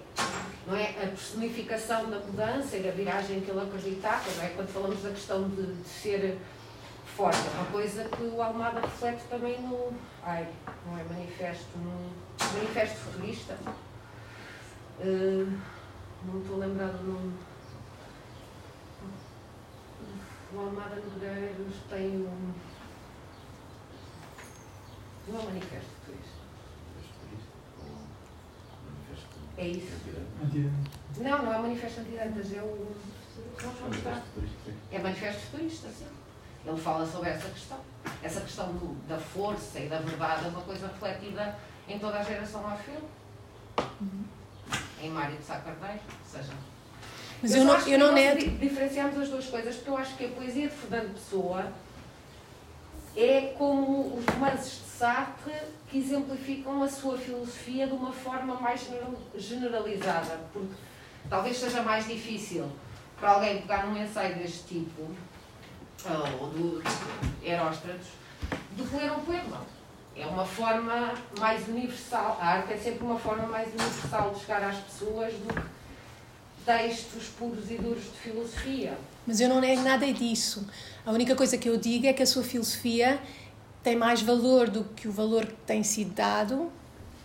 não 0.65 0.75
é 0.75 0.89
a 0.89 1.07
personificação 1.07 2.09
da 2.09 2.19
mudança 2.19 2.77
e 2.77 2.83
da 2.83 2.91
viragem 2.91 3.41
que 3.41 3.51
ele 3.51 3.61
acreditava, 3.61 4.29
não 4.37 4.43
é? 4.43 4.49
Quando 4.49 4.69
falamos 4.69 5.01
da 5.01 5.09
questão 5.09 5.47
de, 5.49 5.75
de 5.75 5.87
ser 5.87 6.37
forte, 7.15 7.37
é 7.37 7.59
uma 7.59 7.71
coisa 7.71 8.03
que 8.05 8.23
o 8.23 8.41
Almada 8.41 8.81
reflete 8.81 9.23
também 9.29 9.61
no. 9.61 9.93
Ai, 10.23 10.47
não 10.85 10.97
é 10.97 11.03
manifesto, 11.03 11.77
no 11.77 12.11
manifesto 12.53 12.97
futurista. 12.97 13.57
Uh, 14.99 15.57
não 16.25 16.41
estou 16.41 16.57
lembrado 16.57 16.97
do 16.97 17.13
nome. 17.13 17.33
O 20.53 20.59
Almada 20.59 20.95
Negreiros 20.95 21.75
tem 21.89 22.07
um. 22.07 22.53
Não 25.27 25.41
é 25.41 25.43
manifesto 25.43 25.98
É 29.59 29.67
isso. 29.67 29.91
Não, 31.17 31.43
não 31.43 31.53
é 31.53 31.57
manifesto 31.57 31.99
antidantas, 31.99 32.53
é 32.53 32.61
o. 32.61 32.95
É 34.89 34.99
manifesto 34.99 35.41
futurista, 35.41 35.89
sim. 35.89 36.07
Ele 36.65 36.77
fala 36.79 37.05
sobre 37.05 37.29
essa 37.29 37.49
questão. 37.49 37.77
Essa 38.23 38.39
questão 38.39 38.71
do, 38.71 38.95
da 39.05 39.17
força 39.17 39.79
e 39.79 39.89
da 39.89 39.99
verdade 39.99 40.45
é 40.45 40.47
uma 40.47 40.61
coisa 40.61 40.87
refletida 40.87 41.57
em 41.89 41.99
toda 41.99 42.19
a 42.19 42.23
geração 42.23 42.69
ao 42.69 42.77
filme. 42.77 43.03
Uhum. 43.99 44.23
Em 45.01 45.09
Mário 45.09 45.37
de 45.37 45.43
Sá 45.43 45.59
Carneiro, 45.59 45.99
ou 46.07 46.25
seja. 46.25 46.53
Mas 47.41 47.51
eu, 47.51 47.57
eu 47.57 47.65
não, 47.65 47.87
eu 47.87 47.99
não 47.99 48.13
nego. 48.13 48.57
Diferenciamos 48.57 49.17
as 49.17 49.27
duas 49.27 49.45
coisas, 49.47 49.75
porque 49.75 49.89
eu 49.89 49.97
acho 49.97 50.15
que 50.15 50.25
a 50.25 50.29
poesia 50.29 50.69
de 50.69 50.75
Fernando 50.75 51.13
Pessoa 51.13 51.69
é 53.13 53.53
como 53.57 54.17
os 54.17 54.25
romances 54.25 54.71
de 54.83 54.88
Sartre 54.99 55.53
que 55.89 55.97
exemplificam 55.97 56.83
a 56.83 56.89
sua 56.89 57.17
filosofia 57.17 57.87
de 57.87 57.93
uma 57.93 58.11
forma 58.11 58.55
mais 58.55 58.85
generalizada, 59.33 60.41
porque 60.51 60.73
talvez 61.29 61.55
seja 61.55 61.81
mais 61.81 62.05
difícil 62.05 62.69
para 63.17 63.31
alguém 63.31 63.61
pegar 63.61 63.87
num 63.87 63.95
ensaio 63.95 64.35
deste 64.35 64.63
tipo, 64.63 65.09
ou 66.41 66.47
do 66.49 66.83
Heróstratos, 67.41 68.07
do 68.75 68.83
que 68.83 68.95
ler 68.97 69.13
um 69.13 69.21
poema. 69.21 69.61
É 70.17 70.25
uma 70.25 70.45
forma 70.45 71.13
mais 71.39 71.65
universal. 71.69 72.37
A 72.41 72.47
arte 72.55 72.73
é 72.73 72.77
sempre 72.77 73.05
uma 73.05 73.17
forma 73.17 73.47
mais 73.47 73.69
universal 73.69 74.31
de 74.31 74.41
chegar 74.41 74.63
às 74.63 74.79
pessoas 74.79 75.33
do 75.33 75.53
que 75.53 75.61
textos 76.65 77.29
puros 77.37 77.71
e 77.71 77.75
duros 77.75 78.03
de 78.03 78.19
filosofia. 78.19 78.97
Mas 79.25 79.39
eu 79.39 79.47
não 79.47 79.61
nego 79.61 79.81
nada 79.81 80.11
disso. 80.11 80.67
A 81.05 81.11
única 81.11 81.37
coisa 81.37 81.57
que 81.57 81.69
eu 81.69 81.77
digo 81.77 82.05
é 82.05 82.11
que 82.11 82.21
a 82.21 82.25
sua 82.25 82.43
filosofia 82.43 83.17
tem 83.83 83.95
mais 83.95 84.21
valor 84.21 84.69
do 84.69 84.83
que 84.83 85.07
o 85.07 85.11
valor 85.11 85.45
que 85.45 85.55
tem 85.65 85.83
sido 85.83 86.13
dado 86.13 86.71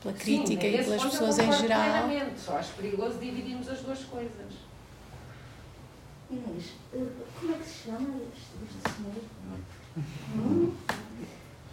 pela 0.02 0.14
crítica 0.14 0.62
Sim, 0.62 0.74
e 0.74 0.84
pelas 0.84 1.02
pessoas 1.02 1.38
em 1.38 1.52
geral. 1.52 2.08
Só 2.36 2.58
acho 2.58 2.72
perigoso 2.74 3.18
dividirmos 3.18 3.68
as 3.68 3.80
duas 3.80 4.04
coisas. 4.04 4.52
Inês, 6.30 6.72
eh, 6.92 7.06
como 7.38 7.54
é 7.54 7.58
que 7.58 7.64
se 7.66 7.84
chama 7.84 8.08
este, 8.34 8.52
este 8.64 8.96
senhor? 8.96 9.14
Hum? 10.36 10.72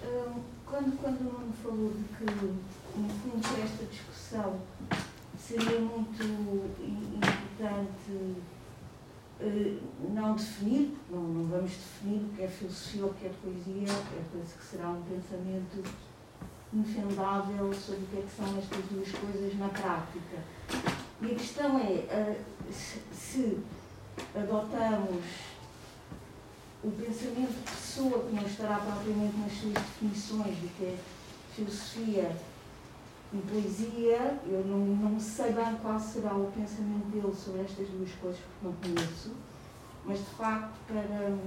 Hum, 0.03 0.41
quando, 0.65 0.97
quando 0.97 1.19
o 1.19 1.23
Nuno 1.23 1.53
falou 1.61 1.93
de 1.93 2.03
que, 2.15 2.25
no 2.25 3.09
fundo, 3.09 3.63
esta 3.63 3.85
discussão 3.85 4.61
seria 5.37 5.79
muito 5.79 6.23
importante 6.23 8.09
eh, 8.09 8.60
não 10.13 10.35
definir, 10.35 10.97
não, 11.09 11.21
não 11.21 11.45
vamos 11.45 11.71
definir 11.71 12.25
o 12.25 12.29
que 12.35 12.43
é 12.43 12.47
filosofia 12.47 13.03
ou 13.03 13.09
o 13.09 13.13
que 13.13 13.25
é 13.25 13.31
poesia, 13.41 13.87
é 13.87 14.23
coisa 14.31 14.55
que 14.57 14.63
será 14.63 14.89
um 14.89 15.01
pensamento 15.01 15.83
infendável 16.73 17.73
sobre 17.73 18.03
o 18.03 18.07
que, 18.07 18.17
é 18.17 18.21
que 18.21 18.31
são 18.35 18.57
estas 18.57 18.85
duas 18.85 19.11
coisas 19.11 19.57
na 19.57 19.69
prática. 19.69 20.37
E 21.21 21.25
a 21.25 21.35
questão 21.35 21.79
é 21.79 22.05
eh, 22.09 22.41
se 22.71 23.59
adotamos 24.35 25.25
o 26.83 26.91
pensamento 26.91 27.53
de 27.53 27.71
pessoa 27.71 28.23
que 28.25 28.35
não 28.35 28.43
estará 28.43 28.77
propriamente 28.77 29.37
nas 29.37 29.51
suas 29.51 29.73
definições 29.73 30.57
do 30.57 30.77
que 30.77 30.85
é 30.85 30.97
filosofia 31.55 32.35
em 33.33 33.39
poesia, 33.39 34.39
eu 34.45 34.65
não, 34.65 34.79
não 34.79 35.19
sei 35.19 35.53
bem 35.53 35.75
qual 35.81 35.97
será 35.97 36.33
o 36.33 36.51
pensamento 36.51 37.07
dele 37.07 37.33
sobre 37.33 37.61
estas 37.61 37.87
duas 37.87 38.11
coisas, 38.15 38.41
porque 38.41 38.65
não 38.65 38.73
conheço, 38.73 39.31
mas 40.05 40.19
de 40.19 40.25
facto, 40.25 40.75
para, 40.85 41.37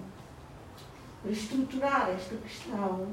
para 1.23 1.31
estruturar 1.31 2.09
esta 2.09 2.37
questão, 2.37 3.07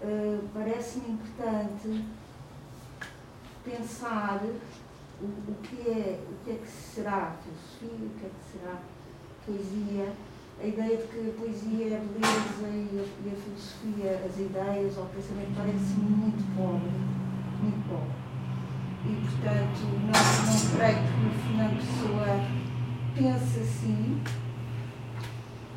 uh, 0.00 0.48
parece-me 0.54 1.14
importante 1.14 2.04
pensar 3.64 4.40
o, 5.20 5.24
o, 5.24 5.54
que 5.62 5.90
é, 5.90 6.20
o 6.30 6.44
que 6.44 6.50
é 6.52 6.54
que 6.54 6.68
será 6.68 7.34
filosofia, 7.42 8.06
o 8.06 8.20
que 8.20 8.26
é 8.26 8.28
que 8.28 8.58
será 8.58 8.78
poesia. 9.44 10.12
A 10.60 10.66
ideia 10.66 10.96
de 10.98 11.08
que 11.08 11.30
a 11.30 11.40
poesia 11.40 11.88
é 11.88 11.96
a 11.96 12.00
beleza 12.00 12.68
e 12.68 12.98
a, 13.00 13.28
e 13.28 13.32
a 13.32 13.36
filosofia, 13.42 14.22
as 14.24 14.38
ideias 14.38 14.96
ou 14.96 15.04
o 15.04 15.08
pensamento, 15.08 15.56
parece-me 15.56 16.10
muito 16.10 16.56
pobre 16.56 17.21
muito. 17.62 18.22
E, 19.04 19.14
portanto, 19.24 19.80
não, 20.02 20.52
não 20.52 20.76
creio 20.76 20.98
que 20.98 21.26
o 21.26 21.32
Fernando 21.42 21.76
Pessoa 21.78 22.26
pense 23.14 23.60
assim. 23.60 24.22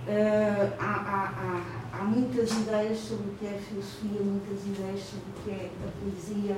Uh, 0.08 0.74
há, 0.80 0.86
há, 0.86 1.24
há, 1.36 1.98
há, 1.98 2.04
muitas 2.04 2.52
ideias 2.52 3.00
sobre 3.00 3.30
o 3.30 3.36
que 3.36 3.48
é 3.48 3.60
filosofia, 3.60 4.22
muitas 4.22 4.64
ideias 4.64 5.02
sobre 5.02 5.30
o 5.30 5.44
que 5.44 5.50
é 5.50 5.72
a 5.84 5.92
poesia. 6.00 6.58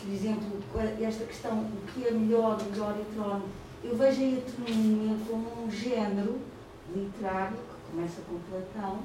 Por 0.00 0.10
exemplo, 0.10 0.62
esta 1.00 1.24
questão, 1.26 1.60
o 1.60 1.86
que 1.92 2.06
é 2.06 2.10
melhor, 2.12 2.58
melhor 2.70 2.96
e 2.96 3.86
Eu 3.86 3.96
vejo 3.96 4.22
a 4.22 4.24
heteronomia 4.24 5.16
como 5.28 5.64
um 5.64 5.70
género 5.70 6.40
literário, 6.94 7.56
que 7.56 7.90
começa 7.90 8.22
com 8.22 8.38
Platão, 8.50 9.00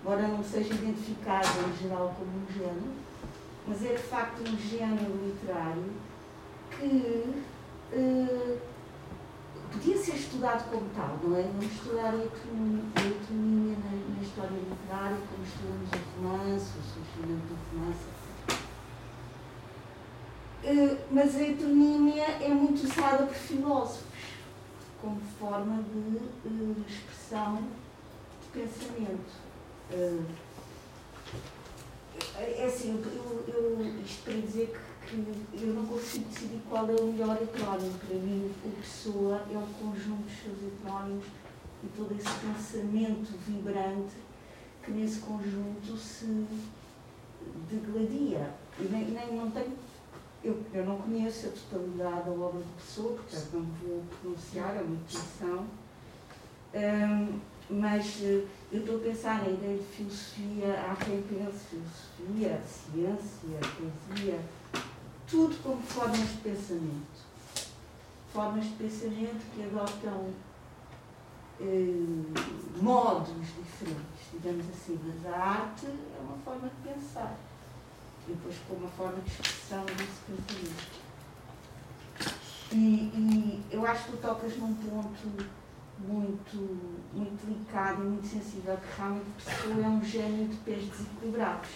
embora 0.00 0.28
não 0.28 0.42
seja 0.42 0.72
identificado 0.72 1.48
em 1.68 1.82
geral 1.82 2.14
como 2.16 2.30
um 2.30 2.52
género, 2.52 2.92
mas 3.66 3.84
é 3.84 3.94
de 3.94 4.02
facto 4.02 4.40
um 4.40 4.56
género 4.56 5.12
literário 5.24 5.92
que 6.70 7.24
uh, 7.92 8.58
podia 9.72 9.96
ser 9.96 10.16
estudado 10.16 10.70
como 10.70 10.88
tal, 10.90 11.18
não 11.22 11.36
é? 11.36 11.42
Não 11.42 11.62
estudar 11.62 12.14
a 12.14 12.18
heteronímia 12.18 13.76
na, 13.78 14.16
na, 14.16 14.22
história 14.22 14.56
literária, 14.56 15.18
como 15.28 15.44
estudamos 15.44 15.90
o 15.92 16.22
romance, 16.22 16.72
o 16.78 16.82
surgimento 16.82 17.46
do 17.46 17.56
romance, 17.72 18.04
uh, 20.64 20.98
mas 21.10 21.36
a 21.36 21.42
heteronímia 21.42 22.24
é 22.24 22.48
muito 22.48 22.84
usada 22.84 23.26
por 23.26 23.34
filósofos 23.34 24.10
como 25.00 25.20
forma 25.38 25.82
de 25.82 26.48
uh, 26.48 26.84
expressão 26.88 27.62
de 28.42 28.60
pensamento. 28.60 29.50
É 32.36 32.66
assim, 32.66 33.02
eu, 33.04 33.44
eu, 33.48 34.02
isto 34.04 34.24
para 34.24 34.34
dizer 34.34 34.74
que, 35.06 35.56
que, 35.56 35.64
eu 35.64 35.74
não 35.74 35.86
consigo 35.86 36.28
decidir 36.28 36.60
qual 36.68 36.88
é 36.88 36.94
o 36.94 37.12
melhor 37.12 37.36
heterónimo. 37.40 37.98
Para 37.98 38.16
mim, 38.16 38.50
o 38.64 38.70
Pessoa 38.80 39.42
é 39.50 39.58
um 39.58 39.72
conjunto 39.74 40.22
dos 40.22 40.42
seus 40.42 40.72
heterónimos 40.72 41.24
e 41.82 41.86
todo 41.96 42.14
esse 42.14 42.28
pensamento 42.40 43.32
vibrante 43.46 44.14
que 44.82 44.90
nesse 44.90 45.20
conjunto 45.20 45.96
se 45.96 46.46
degladia. 47.70 48.50
E 48.78 48.84
nem, 48.84 49.04
nem 49.06 49.34
não 49.34 49.50
tenho, 49.50 49.76
eu, 50.42 50.62
eu 50.72 50.84
não 50.84 50.96
conheço 50.98 51.48
a 51.48 51.50
totalidade 51.50 52.24
da 52.24 52.30
obra 52.32 52.60
de 52.60 52.82
Pessoa, 52.82 53.14
portanto 53.16 53.48
não 53.52 53.62
vou 53.62 54.02
pronunciar, 54.20 54.76
é 54.76 54.80
uma 54.80 54.94
intuição. 54.94 55.66
Um, 56.72 57.40
mas 57.68 58.20
uh, 58.20 58.46
eu 58.72 58.80
estou 58.80 58.96
a 58.98 59.00
pensar 59.00 59.42
na 59.42 59.48
ideia 59.48 59.78
de 59.78 59.84
filosofia, 59.84 60.74
há 60.80 60.94
quem 61.04 61.22
pense 61.22 61.64
filosofia, 61.70 62.62
ciência, 62.62 63.58
poesia, 63.76 64.40
tudo 65.28 65.60
como 65.60 65.82
formas 65.82 66.18
de 66.18 66.36
pensamento. 66.36 67.30
Formas 68.32 68.64
de 68.64 68.70
pensamento 68.70 69.44
que 69.52 69.62
adotam 69.64 70.32
eh, 71.60 72.80
modos 72.80 73.34
diferentes, 73.48 74.30
digamos 74.32 74.64
assim, 74.68 75.00
mas 75.04 75.34
a 75.34 75.36
arte 75.36 75.86
é 75.86 76.20
uma 76.20 76.36
forma 76.44 76.68
de 76.68 76.92
pensar. 76.92 77.36
Depois 78.28 78.54
com 78.68 78.74
uma 78.74 78.88
forma 78.90 79.20
de 79.20 79.30
expressão 79.30 79.84
desse 79.84 80.20
pensamento. 80.28 81.00
E, 82.72 82.76
e 82.76 83.64
eu 83.72 83.84
acho 83.84 84.04
que 84.04 84.10
tu 84.12 84.16
tocas 84.18 84.56
num 84.58 84.74
ponto 84.74 85.59
muito, 86.06 86.56
muito 87.12 87.46
delicado 87.46 88.02
e 88.02 88.06
muito 88.06 88.26
sensível, 88.26 88.76
que 88.76 88.96
realmente 88.96 89.26
Pessoa 89.44 89.84
é 89.84 89.88
um 89.88 90.04
gênio 90.04 90.48
de 90.48 90.56
pés 90.56 90.84
desequilibrados. 90.84 91.70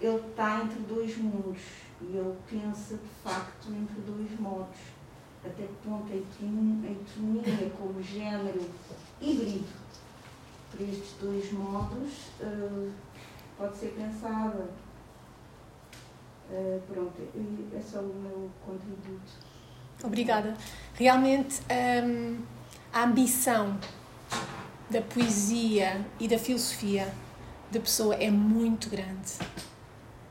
Ele 0.00 0.16
está 0.16 0.62
entre 0.62 0.78
dois 0.80 1.16
mundos 1.18 1.60
e 2.00 2.16
ele 2.16 2.36
pensa 2.48 2.94
de 2.94 3.08
facto 3.22 3.68
entre 3.68 4.00
dois 4.00 4.40
modos. 4.40 4.78
Até 5.44 5.62
que 5.62 5.74
ponto 5.84 6.12
a 6.12 6.16
autonomia 6.16 7.70
como 7.78 8.02
género 8.02 8.70
híbrido 9.20 9.64
para 10.70 10.84
estes 10.84 11.14
dois 11.20 11.52
modos 11.52 12.12
uh, 12.40 12.92
pode 13.56 13.76
ser 13.76 13.88
pensada. 13.88 14.68
Uh, 16.50 16.80
pronto, 16.92 17.14
é 17.74 17.80
só 17.80 18.00
o 18.00 18.14
meu 18.14 18.50
contributo. 18.66 19.32
Obrigada. 20.02 20.54
Realmente. 20.94 21.60
Um 21.70 22.59
a 22.92 23.04
ambição 23.04 23.78
da 24.88 25.00
poesia 25.00 26.04
e 26.18 26.26
da 26.26 26.38
filosofia 26.38 27.12
da 27.70 27.78
pessoa 27.78 28.14
é 28.16 28.30
muito 28.30 28.90
grande. 28.90 29.34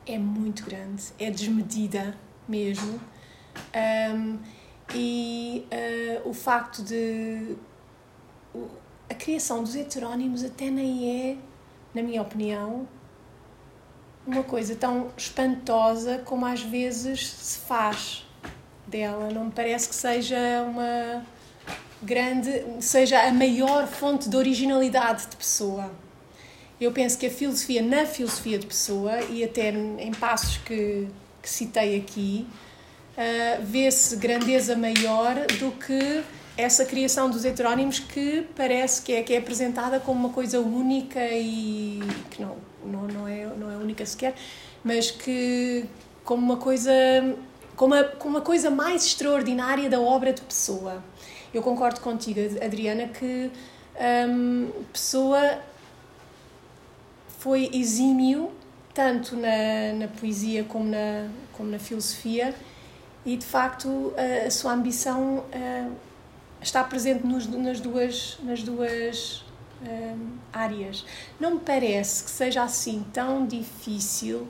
É 0.05 0.17
muito 0.17 0.65
grande. 0.65 1.03
É 1.17 1.31
desmedida 1.31 2.17
mesmo. 2.47 2.99
Um, 4.13 4.39
e 4.93 5.65
uh, 5.71 6.29
o 6.29 6.33
facto 6.33 6.83
de. 6.83 7.55
A 9.09 9.13
criação 9.13 9.63
dos 9.63 9.75
heterónimos 9.75 10.43
até 10.43 10.69
nem 10.69 11.31
é, 11.31 11.37
na 11.93 12.03
minha 12.03 12.21
opinião, 12.21 12.87
uma 14.25 14.43
coisa 14.43 14.75
tão 14.75 15.11
espantosa 15.17 16.19
como 16.19 16.45
às 16.45 16.61
vezes 16.61 17.27
se 17.27 17.59
faz 17.59 18.27
dela. 18.85 19.29
Não 19.31 19.45
me 19.45 19.51
parece 19.51 19.89
que 19.89 19.95
seja 19.95 20.37
uma 20.63 21.25
grande, 22.01 22.63
seja 22.79 23.21
a 23.21 23.31
maior 23.31 23.87
fonte 23.87 24.29
de 24.29 24.35
originalidade 24.35 25.27
de 25.27 25.35
pessoa. 25.35 25.91
Eu 26.79 26.91
penso 26.91 27.17
que 27.17 27.25
a 27.25 27.29
filosofia, 27.29 27.81
na 27.81 28.05
filosofia 28.05 28.57
de 28.57 28.65
pessoa, 28.65 29.19
e 29.29 29.43
até 29.43 29.69
em 29.69 30.11
passos 30.13 30.57
que, 30.57 31.07
que 31.41 31.49
citei 31.49 31.97
aqui, 31.97 32.47
uh, 33.17 33.65
vê-se 33.65 34.15
grandeza 34.15 34.77
maior 34.77 35.35
do 35.59 35.71
que 35.71 36.23
essa 36.55 36.85
criação 36.85 37.29
dos 37.29 37.45
heterónimos 37.45 37.99
que 37.99 38.45
parece 38.55 39.01
que 39.01 39.13
é, 39.13 39.23
que 39.23 39.33
é 39.33 39.37
apresentada 39.37 39.99
como 39.99 40.27
uma 40.27 40.33
coisa 40.33 40.59
única 40.59 41.19
e 41.31 42.01
que 42.29 42.41
não, 42.41 42.57
não, 42.85 43.07
não, 43.07 43.27
é, 43.27 43.45
não 43.45 43.71
é 43.71 43.77
única 43.77 44.05
sequer, 44.05 44.35
mas 44.83 45.11
que 45.11 45.85
como 46.23 46.41
uma 46.41 46.57
coisa 46.57 46.91
como 47.77 47.93
a, 47.93 48.03
como 48.03 48.35
uma 48.35 48.41
coisa 48.41 48.69
mais 48.69 49.05
extraordinária 49.05 49.89
da 49.89 50.01
obra 50.01 50.33
de 50.33 50.41
pessoa. 50.41 51.01
Eu 51.53 51.61
concordo 51.61 51.99
contigo, 52.01 52.39
Adriana, 52.63 53.07
que 53.07 53.51
um, 54.29 54.71
Pessoa 54.93 55.59
foi 57.39 57.69
exímio 57.73 58.51
tanto 58.93 59.35
na, 59.35 59.93
na 59.97 60.07
poesia 60.07 60.63
como 60.63 60.85
na, 60.85 61.29
como 61.53 61.69
na 61.69 61.79
filosofia 61.79 62.53
e 63.25 63.37
de 63.37 63.45
facto 63.45 64.13
a, 64.17 64.47
a 64.47 64.51
sua 64.51 64.73
ambição 64.73 65.39
uh, 65.39 65.95
está 66.61 66.83
presente 66.83 67.25
nos, 67.25 67.47
nas 67.47 67.79
duas, 67.79 68.37
nas 68.43 68.63
duas 68.63 69.43
um, 69.81 70.37
áreas. 70.51 71.05
Não 71.39 71.55
me 71.55 71.59
parece 71.59 72.23
que 72.23 72.29
seja 72.29 72.63
assim 72.63 73.05
tão 73.13 73.45
difícil 73.45 74.47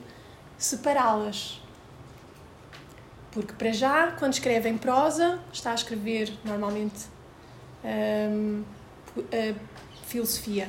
separá-las. 0.58 1.60
Porque, 3.32 3.52
para 3.52 3.72
já, 3.72 4.12
quando 4.12 4.32
escreve 4.32 4.68
em 4.68 4.76
prosa, 4.76 5.38
está 5.52 5.70
a 5.70 5.74
escrever 5.74 6.32
normalmente 6.44 7.06
hum, 7.84 8.64
filosofia. 10.06 10.68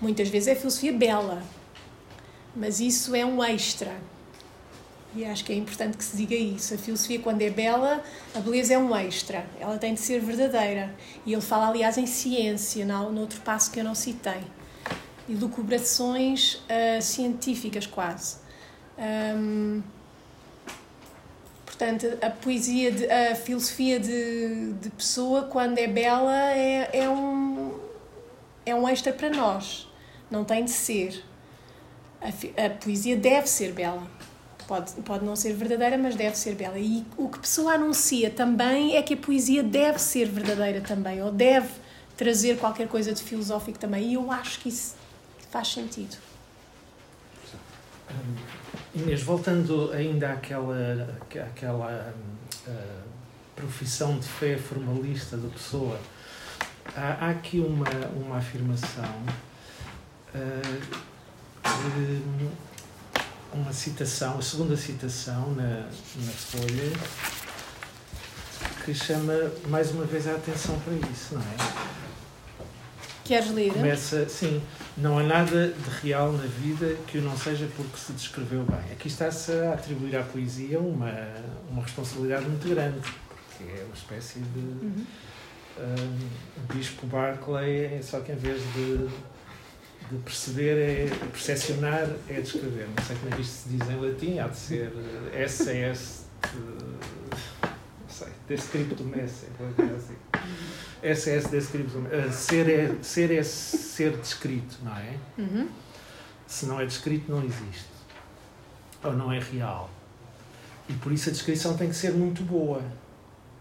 Muitas 0.00 0.28
vezes 0.28 0.48
é 0.48 0.54
filosofia 0.54 0.92
bela, 0.92 1.42
mas 2.56 2.80
isso 2.80 3.14
é 3.14 3.24
um 3.24 3.42
extra. 3.44 3.92
E 5.16 5.24
acho 5.24 5.44
que 5.44 5.52
é 5.52 5.56
importante 5.56 5.96
que 5.96 6.02
se 6.02 6.16
diga 6.16 6.34
isso. 6.34 6.74
A 6.74 6.78
filosofia, 6.78 7.20
quando 7.20 7.40
é 7.42 7.50
bela, 7.50 8.02
a 8.34 8.40
beleza 8.40 8.74
é 8.74 8.78
um 8.78 8.94
extra. 8.96 9.46
Ela 9.60 9.78
tem 9.78 9.94
de 9.94 10.00
ser 10.00 10.20
verdadeira. 10.20 10.92
E 11.24 11.32
ele 11.32 11.42
fala, 11.42 11.68
aliás, 11.68 11.96
em 11.96 12.06
ciência, 12.06 12.84
no 12.84 13.20
outro 13.20 13.40
passo 13.42 13.70
que 13.70 13.78
eu 13.78 13.84
não 13.84 13.94
citei. 13.94 14.42
E 15.28 15.34
lucubrações 15.34 16.54
uh, 16.54 17.00
científicas, 17.00 17.86
quase. 17.86 18.38
Um, 18.98 19.82
Portanto, 21.76 22.06
a 22.22 22.30
poesia, 22.30 22.92
de, 22.92 23.10
a 23.10 23.34
filosofia 23.34 23.98
de, 23.98 24.74
de 24.74 24.90
pessoa, 24.90 25.42
quando 25.42 25.76
é 25.76 25.88
bela, 25.88 26.52
é, 26.52 26.88
é, 26.92 27.10
um, 27.10 27.80
é 28.64 28.72
um 28.72 28.88
extra 28.88 29.12
para 29.12 29.28
nós. 29.28 29.88
Não 30.30 30.44
tem 30.44 30.64
de 30.64 30.70
ser. 30.70 31.24
A, 32.20 32.28
a 32.66 32.70
poesia 32.70 33.16
deve 33.16 33.48
ser 33.48 33.72
bela. 33.72 34.06
Pode, 34.68 34.92
pode 35.02 35.24
não 35.24 35.34
ser 35.34 35.52
verdadeira, 35.54 35.98
mas 35.98 36.14
deve 36.14 36.38
ser 36.38 36.54
bela. 36.54 36.78
E 36.78 37.04
o 37.16 37.28
que 37.28 37.40
pessoa 37.40 37.72
anuncia 37.72 38.30
também 38.30 38.96
é 38.96 39.02
que 39.02 39.14
a 39.14 39.16
poesia 39.16 39.62
deve 39.62 39.98
ser 39.98 40.28
verdadeira 40.28 40.80
também, 40.80 41.20
ou 41.24 41.32
deve 41.32 41.70
trazer 42.16 42.56
qualquer 42.56 42.86
coisa 42.86 43.12
de 43.12 43.20
filosófico 43.20 43.80
também. 43.80 44.10
E 44.10 44.14
eu 44.14 44.30
acho 44.30 44.60
que 44.60 44.68
isso 44.68 44.94
faz 45.50 45.66
sentido. 45.72 46.16
Inês, 48.94 49.22
voltando 49.22 49.90
ainda 49.92 50.32
àquela, 50.32 51.18
àquela 51.50 52.14
uh, 52.68 53.02
profissão 53.56 54.18
de 54.18 54.26
fé 54.28 54.56
formalista 54.56 55.36
da 55.36 55.48
pessoa, 55.48 55.98
há, 56.94 57.26
há 57.26 57.30
aqui 57.30 57.58
uma, 57.58 57.88
uma 58.14 58.38
afirmação, 58.38 59.04
uh, 60.32 60.84
uma 63.52 63.72
citação, 63.72 64.38
a 64.38 64.42
segunda 64.42 64.76
citação 64.76 65.52
na, 65.54 65.88
na 65.88 66.32
Folha, 66.32 66.92
que 68.84 68.94
chama 68.94 69.50
mais 69.66 69.90
uma 69.90 70.04
vez 70.04 70.28
a 70.28 70.36
atenção 70.36 70.78
para 70.80 70.94
isso, 71.10 71.34
não 71.34 71.42
é? 71.42 71.56
Queres 73.24 73.50
ler? 73.50 73.72
Começa, 73.72 74.28
sim. 74.28 74.62
Não 74.96 75.18
há 75.18 75.22
nada 75.24 75.68
de 75.68 75.90
real 76.02 76.32
na 76.32 76.46
vida 76.46 76.96
que 77.08 77.18
o 77.18 77.22
não 77.22 77.36
seja 77.36 77.68
porque 77.76 77.96
se 77.96 78.12
descreveu 78.12 78.62
bem. 78.62 78.92
Aqui 78.92 79.08
está-se 79.08 79.50
a 79.52 79.74
atribuir 79.74 80.16
à 80.16 80.22
poesia 80.22 80.78
uma, 80.78 81.12
uma 81.68 81.82
responsabilidade 81.82 82.46
muito 82.46 82.68
grande, 82.68 83.00
porque 83.00 83.64
é 83.72 83.84
uma 83.84 83.94
espécie 83.94 84.38
de 84.38 84.58
uhum. 84.58 85.04
um, 85.78 86.74
Bispo 86.74 87.06
Barclay, 87.06 88.00
só 88.02 88.20
que 88.20 88.32
em 88.32 88.36
vez 88.36 88.62
de 88.74 89.08
de 90.10 90.18
perceber 90.18 90.76
é 90.78 91.08
percepcionar 91.32 92.08
é 92.28 92.40
descrever. 92.40 92.88
Não 92.96 93.04
sei 93.04 93.16
como 93.16 93.32
é 93.32 93.36
que 93.36 93.42
isto 93.42 93.52
se 93.52 93.68
diz 93.70 93.88
em 93.88 93.96
latim, 93.96 94.38
há 94.38 94.48
de 94.48 94.56
ser 94.56 94.92
SS. 95.48 96.24
Não 96.52 98.08
sei, 98.08 98.28
descriptum 98.48 99.10
esse, 99.14 99.46
assim. 99.46 99.46
SS 99.58 99.74
descriptum. 99.74 100.73
Ser 102.32 102.70
é, 102.70 102.94
ser 103.02 103.30
é 103.30 103.42
ser 103.42 104.16
descrito, 104.16 104.78
não 104.82 104.96
é? 104.96 105.18
Uhum. 105.36 105.68
Se 106.46 106.64
não 106.64 106.80
é 106.80 106.86
descrito, 106.86 107.30
não 107.30 107.44
existe. 107.44 107.90
Ou 109.02 109.12
não 109.12 109.30
é 109.30 109.38
real. 109.38 109.90
E 110.88 110.94
por 110.94 111.12
isso 111.12 111.28
a 111.28 111.32
descrição 111.32 111.76
tem 111.76 111.90
que 111.90 111.94
ser 111.94 112.12
muito 112.12 112.42
boa. 112.42 112.82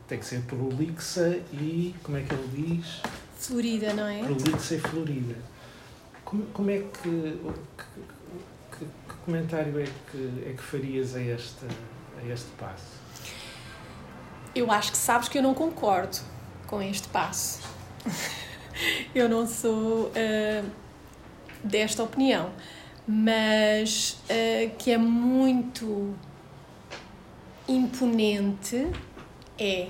Tem 0.07 0.19
que 0.19 0.25
ser 0.25 0.41
prolixa 0.43 1.37
e, 1.51 1.93
como 2.01 2.17
é 2.17 2.21
que 2.21 2.33
ele 2.33 2.79
diz? 2.79 3.01
Florida, 3.37 3.93
não 3.93 4.07
é? 4.07 4.23
Prolixa 4.23 4.75
e 4.75 4.79
florida. 4.79 5.35
Como, 6.23 6.45
como 6.45 6.69
é 6.69 6.79
que, 6.79 7.01
que, 7.01 8.77
que, 8.77 8.85
que 8.85 9.13
comentário 9.25 9.77
é 9.81 9.85
que, 10.11 10.43
é 10.47 10.53
que 10.53 10.63
farias 10.63 11.13
a 11.13 11.21
este, 11.21 11.65
a 12.21 12.25
este 12.25 12.49
passo? 12.57 13.03
Eu 14.55 14.71
acho 14.71 14.91
que 14.91 14.97
sabes 14.97 15.27
que 15.27 15.37
eu 15.37 15.43
não 15.43 15.53
concordo 15.53 16.19
com 16.73 16.81
este 16.81 17.07
passo. 17.09 17.59
eu 19.13 19.29
não 19.29 19.45
sou 19.45 20.07
uh, 20.07 20.71
desta 21.63 22.01
opinião, 22.01 22.49
mas 23.07 24.17
uh, 24.23 24.75
que 24.79 24.89
é 24.89 24.97
muito 24.97 26.15
imponente 27.67 28.87
é. 29.59 29.89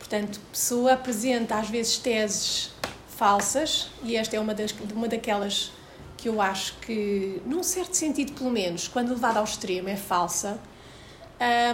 Portanto, 0.00 0.40
pessoa 0.50 0.94
apresenta 0.94 1.54
às 1.54 1.70
vezes 1.70 1.96
teses 1.96 2.72
falsas, 3.16 3.88
e 4.02 4.16
esta 4.16 4.34
é 4.34 4.40
uma, 4.40 4.52
das, 4.52 4.74
uma 4.92 5.06
daquelas 5.06 5.70
que 6.16 6.28
eu 6.28 6.40
acho 6.40 6.74
que, 6.80 7.40
num 7.46 7.62
certo 7.62 7.94
sentido 7.94 8.32
pelo 8.32 8.50
menos, 8.50 8.88
quando 8.88 9.10
levada 9.10 9.38
ao 9.38 9.44
extremo, 9.44 9.88
é 9.88 9.96
falsa, 9.96 10.58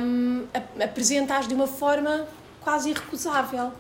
um, 0.03 0.47
apresenta-as 0.79 1.49
de 1.49 1.55
uma 1.55 1.67
forma 1.67 2.29
quase 2.61 2.91
irrecusável. 2.91 3.73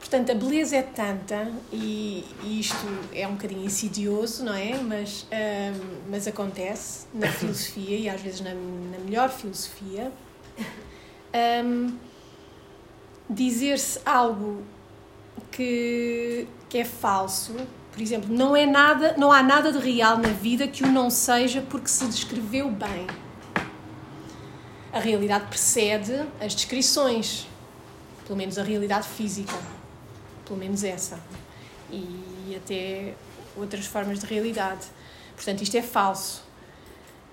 Portanto, 0.00 0.32
a 0.32 0.34
beleza 0.34 0.76
é 0.76 0.82
tanta, 0.82 1.52
e, 1.70 2.24
e 2.42 2.58
isto 2.58 2.84
é 3.14 3.28
um 3.28 3.34
bocadinho 3.34 3.64
insidioso, 3.64 4.42
não 4.42 4.54
é? 4.54 4.74
Mas, 4.80 5.26
um, 5.30 6.10
mas 6.10 6.26
acontece 6.26 7.06
na 7.14 7.28
filosofia, 7.30 7.96
e 7.96 8.08
às 8.08 8.20
vezes 8.20 8.40
na, 8.40 8.54
na 8.54 8.98
melhor 9.04 9.28
filosofia. 9.30 10.10
Um, 11.64 11.96
dizer-se 13.28 14.00
algo 14.04 14.64
que, 15.52 16.48
que 16.68 16.78
é 16.78 16.84
falso, 16.84 17.54
por 17.92 18.00
exemplo, 18.00 18.34
não 18.34 18.56
é 18.56 18.66
nada, 18.66 19.14
não 19.18 19.30
há 19.30 19.42
nada 19.42 19.70
de 19.70 19.78
real 19.78 20.16
na 20.16 20.30
vida 20.30 20.66
que 20.66 20.82
o 20.82 20.88
não 20.88 21.10
seja 21.10 21.60
porque 21.60 21.88
se 21.88 22.06
descreveu 22.06 22.70
bem. 22.70 23.06
A 24.92 24.98
realidade 24.98 25.46
precede 25.46 26.26
as 26.40 26.54
descrições, 26.54 27.46
pelo 28.24 28.36
menos 28.36 28.58
a 28.58 28.62
realidade 28.62 29.06
física, 29.06 29.54
pelo 30.50 30.58
menos 30.58 30.82
essa, 30.82 31.20
e 31.88 32.56
até 32.56 33.14
outras 33.56 33.86
formas 33.86 34.18
de 34.18 34.26
realidade. 34.26 34.84
Portanto, 35.36 35.62
isto 35.62 35.76
é 35.76 35.82
falso. 35.82 36.42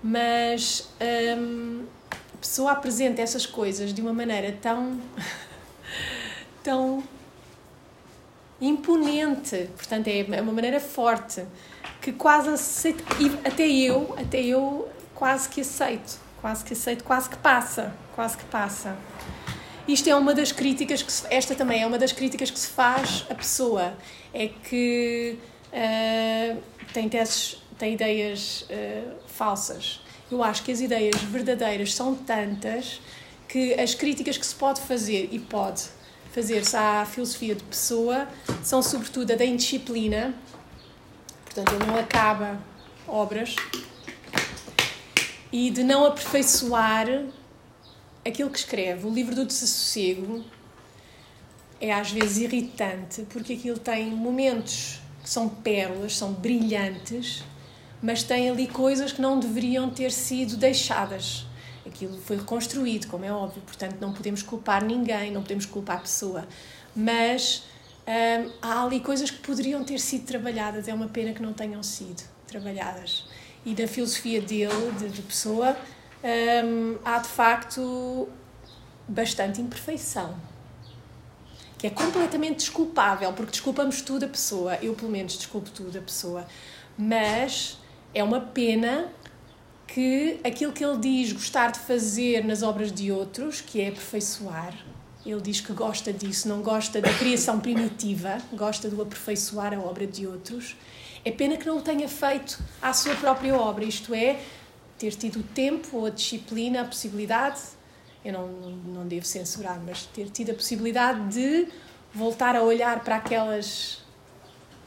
Mas 0.00 0.88
hum, 1.36 1.84
a 2.12 2.36
pessoa 2.40 2.70
apresenta 2.70 3.20
essas 3.20 3.44
coisas 3.44 3.92
de 3.92 4.00
uma 4.00 4.12
maneira 4.12 4.56
tão 4.62 5.00
tão 6.62 7.02
imponente, 8.60 9.68
portanto 9.76 10.06
é, 10.06 10.20
é 10.20 10.40
uma 10.40 10.52
maneira 10.52 10.78
forte 10.78 11.44
que 12.00 12.12
quase 12.12 12.50
aceito, 12.50 13.02
até 13.44 13.66
eu, 13.66 14.14
até 14.16 14.40
eu 14.40 14.88
quase 15.14 15.48
que 15.48 15.62
aceito, 15.62 16.20
quase 16.40 16.64
que 16.64 16.72
aceito, 16.72 17.02
quase 17.02 17.28
que 17.28 17.36
passa, 17.36 17.92
quase 18.14 18.36
que 18.36 18.44
passa. 18.44 18.96
Isto 19.88 20.10
é 20.10 20.14
uma 20.14 20.34
das 20.34 20.52
críticas 20.52 21.02
que 21.02 21.10
se, 21.10 21.26
esta 21.30 21.54
também 21.54 21.82
é 21.82 21.86
uma 21.86 21.96
das 21.96 22.12
críticas 22.12 22.50
que 22.50 22.58
se 22.58 22.68
faz 22.68 23.24
à 23.30 23.34
pessoa, 23.34 23.94
é 24.34 24.46
que 24.48 25.38
uh, 25.72 26.62
tem 26.92 27.08
teses, 27.08 27.56
tem 27.78 27.94
ideias 27.94 28.66
uh, 28.68 29.14
falsas. 29.26 30.02
Eu 30.30 30.44
acho 30.44 30.62
que 30.62 30.70
as 30.70 30.82
ideias 30.82 31.16
verdadeiras 31.22 31.94
são 31.94 32.14
tantas 32.14 33.00
que 33.48 33.72
as 33.80 33.94
críticas 33.94 34.36
que 34.36 34.44
se 34.44 34.54
pode 34.54 34.78
fazer 34.82 35.30
e 35.32 35.38
pode 35.38 35.84
fazer-se 36.32 36.76
à 36.76 37.06
filosofia 37.06 37.54
de 37.54 37.64
pessoa 37.64 38.28
são 38.62 38.82
sobretudo 38.82 39.32
a 39.32 39.36
da 39.36 39.44
indisciplina, 39.46 40.34
portanto, 41.46 41.74
ele 41.74 41.86
não 41.86 41.98
acaba 41.98 42.60
obras, 43.06 43.56
e 45.50 45.70
de 45.70 45.82
não 45.82 46.04
aperfeiçoar 46.04 47.06
aquilo 48.28 48.50
que 48.50 48.58
escreve. 48.58 49.06
O 49.06 49.10
livro 49.10 49.34
do 49.34 49.44
desassossego 49.44 50.44
é 51.80 51.92
às 51.92 52.10
vezes 52.10 52.38
irritante 52.38 53.26
porque 53.30 53.54
aquilo 53.54 53.78
tem 53.78 54.10
momentos 54.10 55.00
que 55.22 55.30
são 55.30 55.48
pérolas, 55.48 56.16
são 56.16 56.32
brilhantes, 56.32 57.42
mas 58.02 58.22
tem 58.22 58.50
ali 58.50 58.66
coisas 58.66 59.12
que 59.12 59.20
não 59.20 59.38
deveriam 59.38 59.90
ter 59.90 60.12
sido 60.12 60.56
deixadas 60.56 61.48
aquilo 61.88 62.16
foi 62.18 62.36
reconstruído, 62.36 63.08
como 63.08 63.24
é 63.24 63.32
óbvio, 63.32 63.62
portanto 63.62 63.96
não 64.00 64.12
podemos 64.12 64.42
culpar 64.42 64.84
ninguém, 64.84 65.32
não 65.32 65.42
podemos 65.42 65.66
culpar 65.66 65.96
a 65.96 66.00
pessoa, 66.00 66.46
mas 66.94 67.64
hum, 68.06 68.52
há 68.62 68.84
ali 68.84 69.00
coisas 69.00 69.30
que 69.30 69.38
poderiam 69.38 69.82
ter 69.82 69.98
sido 69.98 70.24
trabalhadas, 70.24 70.86
é 70.86 70.94
uma 70.94 71.08
pena 71.08 71.32
que 71.32 71.42
não 71.42 71.52
tenham 71.52 71.82
sido 71.82 72.22
trabalhadas. 72.46 73.26
E 73.64 73.74
da 73.74 73.88
filosofia 73.88 74.40
dele, 74.40 74.92
de, 74.98 75.08
de 75.08 75.22
pessoa, 75.22 75.76
há 77.04 77.18
de 77.18 77.28
facto 77.28 78.28
bastante 79.06 79.60
imperfeição. 79.60 80.36
Que 81.76 81.86
é 81.86 81.90
completamente 81.90 82.56
desculpável, 82.56 83.32
porque 83.32 83.52
desculpamos 83.52 84.02
tudo 84.02 84.24
a 84.24 84.28
pessoa. 84.28 84.76
Eu, 84.82 84.94
pelo 84.94 85.10
menos, 85.10 85.36
desculpo 85.36 85.70
tudo 85.70 85.96
a 85.96 86.02
pessoa. 86.02 86.46
Mas 86.96 87.78
é 88.12 88.22
uma 88.24 88.40
pena 88.40 89.12
que 89.86 90.40
aquilo 90.44 90.72
que 90.72 90.84
ele 90.84 90.98
diz 90.98 91.32
gostar 91.32 91.70
de 91.70 91.78
fazer 91.78 92.44
nas 92.44 92.62
obras 92.62 92.92
de 92.92 93.10
outros, 93.10 93.60
que 93.60 93.80
é 93.80 93.88
aperfeiçoar, 93.88 94.74
ele 95.24 95.40
diz 95.40 95.60
que 95.60 95.72
gosta 95.72 96.12
disso, 96.12 96.48
não 96.48 96.62
gosta 96.62 97.00
da 97.00 97.12
criação 97.12 97.58
primitiva, 97.60 98.38
gosta 98.52 98.88
do 98.88 99.00
aperfeiçoar 99.02 99.74
a 99.74 99.78
obra 99.78 100.06
de 100.06 100.26
outros. 100.26 100.76
É 101.24 101.30
pena 101.30 101.56
que 101.56 101.66
não 101.66 101.78
o 101.78 101.80
tenha 101.82 102.08
feito 102.08 102.62
à 102.80 102.92
sua 102.92 103.14
própria 103.16 103.54
obra, 103.56 103.84
isto 103.84 104.14
é, 104.14 104.40
ter 104.98 105.14
tido 105.14 105.40
o 105.40 105.42
tempo 105.42 106.04
a 106.04 106.10
disciplina, 106.10 106.82
a 106.82 106.84
possibilidade, 106.84 107.60
eu 108.24 108.32
não, 108.32 108.48
não 108.48 109.06
devo 109.06 109.24
censurar, 109.24 109.80
mas 109.84 110.04
ter 110.06 110.28
tido 110.30 110.50
a 110.50 110.54
possibilidade 110.54 111.32
de 111.32 111.68
voltar 112.12 112.56
a 112.56 112.62
olhar 112.62 113.00
para 113.04 113.16
aquelas 113.16 114.02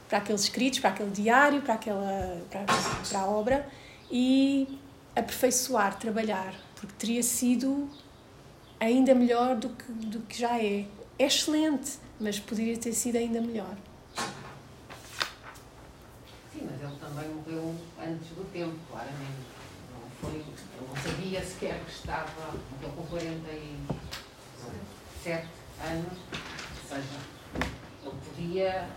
para 0.08 0.18
aqueles 0.18 0.42
escritos, 0.42 0.78
para 0.78 0.90
aquele 0.90 1.10
diário, 1.10 1.62
para 1.62 1.74
aquela 1.74 2.42
para, 2.50 2.64
para 3.08 3.20
a 3.20 3.26
obra 3.26 3.66
e 4.10 4.78
aperfeiçoar, 5.16 5.98
trabalhar, 5.98 6.54
porque 6.76 6.94
teria 6.98 7.22
sido 7.22 7.88
ainda 8.78 9.14
melhor 9.14 9.56
do 9.56 9.70
que, 9.70 9.92
do 9.92 10.20
que 10.20 10.38
já 10.38 10.58
é. 10.58 10.84
É 11.18 11.24
excelente, 11.26 11.98
mas 12.20 12.38
poderia 12.38 12.76
ter 12.76 12.92
sido 12.92 13.16
ainda 13.16 13.40
melhor. 13.40 13.74
Sim, 16.52 16.68
mas 16.70 16.80
ele 16.80 16.98
também 17.00 17.28
morreu 17.28 17.74
antes 17.98 18.28
do 18.28 18.44
tempo, 18.52 18.74
claramente. 18.90 19.51
Foi, 20.22 20.30
ele 20.30 20.46
não 20.88 20.96
sabia 20.96 21.44
sequer 21.44 21.78
que 21.84 21.90
estava, 21.90 22.54
morreu 22.70 22.90
com 22.96 23.04
47 23.06 25.46
anos, 25.84 26.18
ou 26.30 26.38
seja, 26.88 27.18
ele 28.04 28.14
podia. 28.24 28.88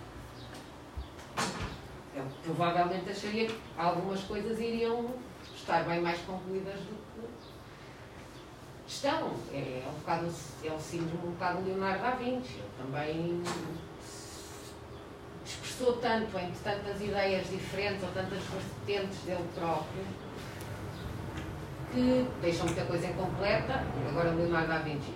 Ele 2.16 2.30
provavelmente 2.44 3.10
acharia 3.10 3.48
que 3.48 3.60
algumas 3.76 4.22
coisas 4.22 4.60
iriam 4.60 5.16
estar 5.56 5.84
bem 5.86 6.00
mais 6.00 6.22
concluídas 6.22 6.80
do 6.82 6.96
que 7.16 7.28
estão. 8.88 9.34
É, 9.52 9.82
é 9.84 9.90
um 9.90 9.94
bocado, 10.00 10.32
é 10.64 10.72
o 10.72 10.80
síndrome 10.80 11.28
um 11.28 11.32
bocado 11.32 11.66
Leonardo 11.66 12.04
da 12.04 12.12
Vinci. 12.12 12.54
Ele 12.54 12.70
também 12.78 13.42
expressou 15.44 15.98
tanto 15.98 16.38
entre 16.38 16.60
tantas 16.64 17.02
ideias 17.02 17.50
diferentes 17.50 18.04
ou 18.04 18.12
tantas 18.12 18.44
vertentes 18.44 19.18
dele 19.26 19.50
próprio 19.56 20.06
que 21.96 22.28
deixam 22.42 22.66
muita 22.66 22.84
coisa 22.84 23.08
incompleta. 23.08 23.84
Agora 24.10 24.32
Leonardo 24.32 24.68
da 24.68 24.80
Vinci. 24.80 25.14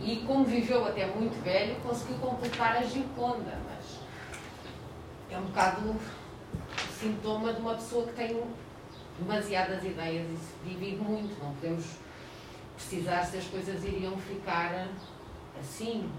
E 0.00 0.16
como 0.26 0.44
viveu 0.44 0.84
até 0.86 1.06
muito 1.06 1.40
velho, 1.44 1.76
conseguiu 1.76 2.16
completar 2.16 2.78
a 2.78 2.82
Gioconda, 2.82 3.58
mas 3.66 4.00
é 5.30 5.38
um 5.38 5.44
bocado 5.44 5.90
o 5.90 6.00
sintoma 7.00 7.52
de 7.52 7.60
uma 7.60 7.74
pessoa 7.74 8.06
que 8.06 8.14
tem 8.14 8.42
demasiadas 9.18 9.84
ideias 9.84 10.26
e 10.30 10.36
se 10.36 10.68
divide 10.68 10.96
muito. 10.96 11.42
Não 11.42 11.52
podemos 11.54 11.84
precisar 12.74 13.24
se 13.24 13.36
as 13.36 13.44
coisas 13.44 13.84
iriam 13.84 14.16
ficar 14.16 14.88
assim. 15.60 16.10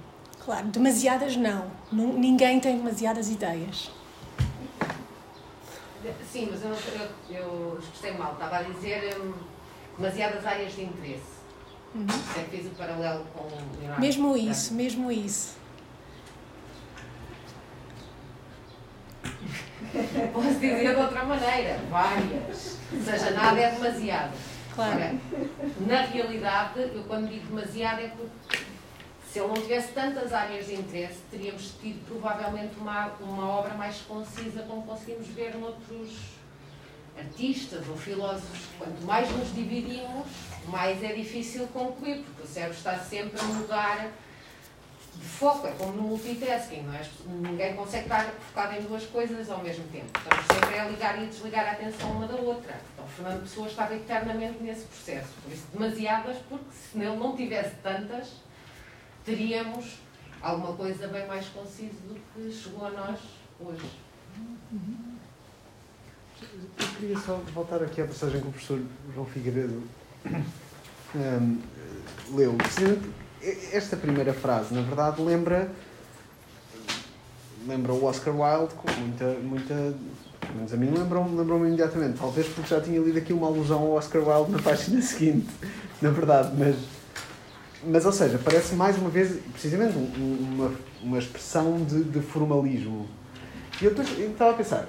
Claro, 0.43 0.67
demasiadas 0.67 1.35
não. 1.35 1.71
Ninguém 1.91 2.59
tem 2.59 2.77
demasiadas 2.77 3.29
ideias. 3.29 3.91
Sim, 6.31 6.49
mas 6.51 6.63
eu, 6.63 6.69
não, 6.69 6.77
eu, 6.77 7.35
eu 7.39 7.79
expressei 7.79 8.17
mal. 8.17 8.33
Estava 8.33 8.57
a 8.57 8.63
dizer 8.63 9.17
hum, 9.19 9.33
demasiadas 9.97 10.45
áreas 10.45 10.73
de 10.73 10.83
interesse. 10.83 11.35
Uhum. 11.93 12.05
É 12.37 12.43
que 12.43 12.57
fiz 12.57 12.65
o 12.67 12.69
paralelo 12.71 13.25
com 13.33 13.43
o 13.43 13.79
Leonardo. 13.79 14.01
Mesmo 14.01 14.35
isso, 14.35 14.73
mesmo 14.73 15.11
isso. 15.11 15.55
Posso 20.33 20.53
dizer 20.55 20.93
de 20.93 21.01
outra 21.01 21.23
maneira, 21.23 21.79
várias. 21.89 22.77
Ou 22.91 23.01
seja, 23.01 23.31
nada 23.31 23.59
é 23.59 23.71
demasiado. 23.71 24.33
Claro. 24.73 24.93
Ora, 24.93 25.15
na 25.87 26.01
realidade, 26.01 26.79
eu 26.79 27.03
quando 27.07 27.29
digo 27.29 27.47
demasiado 27.47 28.01
é 28.01 28.09
porque 28.09 28.57
se 29.31 29.39
ele 29.39 29.47
não 29.47 29.55
tivesse 29.55 29.93
tantas 29.93 30.33
áreas 30.33 30.65
de 30.65 30.75
interesse, 30.75 31.19
teríamos 31.31 31.71
tido 31.81 32.05
provavelmente 32.05 32.75
uma, 32.77 33.07
uma 33.21 33.47
obra 33.47 33.73
mais 33.75 34.01
concisa, 34.01 34.63
como 34.63 34.83
conseguimos 34.83 35.27
ver 35.27 35.55
noutros 35.55 36.34
artistas 37.17 37.87
ou 37.87 37.95
filósofos. 37.95 38.59
Quanto 38.77 39.01
mais 39.03 39.29
nos 39.31 39.53
dividimos, 39.53 40.27
mais 40.67 41.01
é 41.03 41.13
difícil 41.13 41.67
concluir, 41.67 42.23
porque 42.23 42.43
o 42.43 42.47
cérebro 42.47 42.77
está 42.77 42.97
sempre 42.99 43.39
a 43.39 43.43
mudar 43.43 44.11
de 45.15 45.25
foco, 45.25 45.67
é 45.67 45.71
como 45.71 45.93
no 45.93 46.03
multitasking, 46.03 46.81
não 46.81 46.93
é? 46.93 47.07
Ninguém 47.25 47.75
consegue 47.75 48.03
estar 48.03 48.25
focado 48.25 48.75
em 48.75 48.81
duas 48.81 49.05
coisas 49.05 49.49
ao 49.49 49.63
mesmo 49.63 49.85
tempo. 49.87 50.11
Estamos 50.17 50.45
sempre 50.45 50.79
a 50.79 50.85
ligar 50.89 51.21
e 51.23 51.27
desligar 51.27 51.67
a 51.67 51.71
atenção 51.71 52.11
uma 52.11 52.27
da 52.27 52.35
outra. 52.35 52.75
Então, 52.93 53.07
Fernando 53.07 53.41
Pessoa 53.43 53.67
estava 53.67 53.95
eternamente 53.95 54.61
nesse 54.61 54.85
processo. 54.85 55.29
Por 55.41 55.53
isso, 55.53 55.67
demasiadas, 55.71 56.37
porque 56.49 56.65
se 56.71 56.97
nele 56.97 57.15
não 57.15 57.35
tivesse 57.35 57.75
tantas, 57.81 58.33
teríamos 59.23 59.99
alguma 60.41 60.73
coisa 60.75 61.07
bem 61.07 61.25
mais 61.27 61.47
concisa 61.47 61.95
do 62.07 62.19
que 62.33 62.51
chegou 62.51 62.85
a 62.85 62.91
nós 62.91 63.19
hoje. 63.59 63.89
Eu 66.79 66.87
queria 66.99 67.17
só 67.19 67.39
voltar 67.53 67.81
aqui 67.83 68.01
à 68.01 68.05
passagem 68.05 68.41
que 68.41 68.47
o 68.47 68.51
professor 68.51 68.79
João 69.13 69.25
Figueiredo 69.25 69.83
hum, 71.15 71.57
leu. 72.33 72.55
Esta 73.71 73.95
primeira 73.95 74.33
frase, 74.33 74.73
na 74.73 74.81
verdade, 74.81 75.21
lembra 75.21 75.69
lembra 77.67 77.93
o 77.93 78.05
Oscar 78.05 78.33
Wilde 78.35 78.73
com 78.75 78.91
muita, 78.99 79.25
muita 79.41 79.73
pelo 80.39 80.55
menos 80.55 80.73
a 80.73 80.77
mim 80.77 80.91
lembrou-me 80.91 81.35
lembrou 81.37 81.65
imediatamente, 81.65 82.19
talvez 82.19 82.47
porque 82.47 82.69
já 82.69 82.79
tinha 82.79 82.99
lido 82.99 83.17
aqui 83.17 83.33
uma 83.33 83.47
alusão 83.47 83.79
ao 83.79 83.91
Oscar 83.93 84.21
Wilde 84.21 84.51
na 84.51 84.59
página 84.59 85.01
seguinte, 85.01 85.47
na 86.01 86.11
verdade, 86.11 86.55
mas 86.57 86.75
mas 87.87 88.05
ou 88.05 88.11
seja, 88.11 88.39
parece 88.43 88.73
mais 88.73 88.97
uma 88.97 89.09
vez 89.09 89.39
precisamente 89.51 89.95
um- 89.97 90.37
uma, 90.53 90.71
uma 91.03 91.19
expressão 91.19 91.83
de, 91.85 92.03
de 92.03 92.19
formalismo. 92.19 93.07
E 93.81 93.85
eu 93.85 93.91
estava 93.91 94.51
a 94.51 94.53
pensar, 94.53 94.87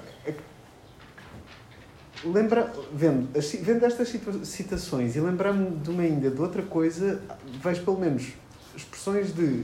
lembra, 2.25 2.71
vendo, 2.93 3.27
as 3.37 3.45
ci- 3.45 3.57
vendo 3.57 3.85
estas 3.85 4.13
citações 4.43 5.15
e 5.15 5.19
lembrando-me 5.19 5.77
de 5.77 5.89
uma 5.89 6.03
ainda 6.03 6.29
de 6.29 6.41
outra 6.41 6.61
coisa, 6.63 7.21
vejo 7.63 7.83
pelo 7.83 7.99
menos 7.99 8.33
expressões 8.75 9.33
de 9.33 9.63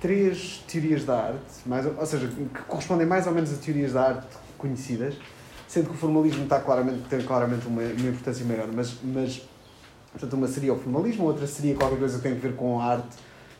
três 0.00 0.64
teorias 0.66 1.04
da 1.04 1.24
arte, 1.26 1.40
mais, 1.66 1.84
ou 1.86 2.06
seja, 2.06 2.26
que 2.28 2.62
correspondem 2.66 3.06
mais 3.06 3.26
ou 3.26 3.32
menos 3.34 3.52
a 3.52 3.56
teorias 3.56 3.92
da 3.92 4.02
arte 4.08 4.26
conhecidas, 4.56 5.14
sendo 5.68 5.86
que 5.90 5.94
o 5.94 5.98
formalismo 5.98 6.44
está 6.44 6.58
claramente, 6.58 7.02
tem 7.08 7.20
claramente 7.22 7.66
uma, 7.66 7.82
uma 7.82 8.08
importância 8.08 8.44
maior, 8.44 8.68
mas, 8.72 8.94
mas 9.02 9.42
portanto, 10.10 10.32
uma 10.34 10.48
seria 10.48 10.72
o 10.72 10.78
formalismo, 10.78 11.24
outra 11.24 11.46
seria 11.46 11.74
qualquer 11.74 11.98
coisa 11.98 12.16
que 12.16 12.22
tem 12.22 12.32
a 12.32 12.36
ver 12.36 12.54
com 12.56 12.80
a 12.80 12.84
arte, 12.84 13.08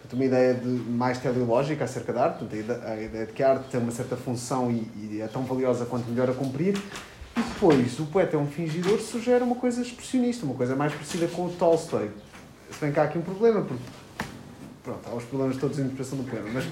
portanto, 0.01 0.15
uma 0.15 0.25
ideia 0.25 0.55
de, 0.55 0.67
mais 0.67 1.19
teleológica 1.19 1.85
acerca 1.85 2.13
da 2.13 2.25
arte, 2.25 2.39
portanto, 2.39 2.83
a 2.87 2.97
ideia 3.01 3.27
de 3.27 3.33
que 3.33 3.43
a 3.43 3.51
arte 3.53 3.69
tem 3.71 3.79
uma 3.81 3.93
certa 3.93 4.17
função 4.17 4.71
e, 4.71 4.91
e 4.97 5.21
é 5.21 5.29
tão 5.29 5.43
valiosa 5.43 5.85
quanto 5.85 6.09
melhor 6.11 6.31
a 6.31 6.35
cumprir, 6.35 6.75
e 7.37 7.41
depois, 7.41 7.99
o 8.01 8.07
poeta 8.07 8.37
é 8.37 8.39
um 8.39 8.47
fingidor, 8.47 8.99
sugere 9.01 9.45
uma 9.45 9.57
coisa 9.57 9.83
expressionista, 9.83 10.45
uma 10.45 10.55
coisa 10.55 10.75
mais 10.75 10.93
parecida 10.93 11.27
com 11.29 11.47
o 11.47 11.51
Tolstói. 11.51 12.11
Se 12.71 12.81
bem 12.81 12.93
que 12.93 13.01
há 13.01 13.05
aqui 13.05 13.19
um 13.19 13.23
problema, 13.23 13.63
porque 13.63 13.83
pronto, 14.83 15.09
há 15.09 15.15
os 15.15 15.25
problemas 15.25 15.57
todos 15.57 15.77
de 15.77 15.83
interpretação 15.83 16.19
do 16.19 16.25
poema, 16.25 16.49
mas 16.53 16.65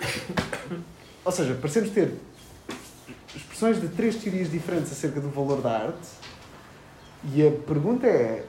ou 1.24 1.32
seja, 1.32 1.54
parecemos 1.54 1.90
ter 1.90 2.14
expressões 3.34 3.80
de 3.80 3.88
três 3.88 4.16
teorias 4.16 4.50
diferentes 4.50 4.92
acerca 4.92 5.20
do 5.20 5.28
valor 5.28 5.60
da 5.60 5.70
arte 5.70 6.08
e 7.32 7.46
a 7.46 7.50
pergunta 7.50 8.06
é 8.06 8.44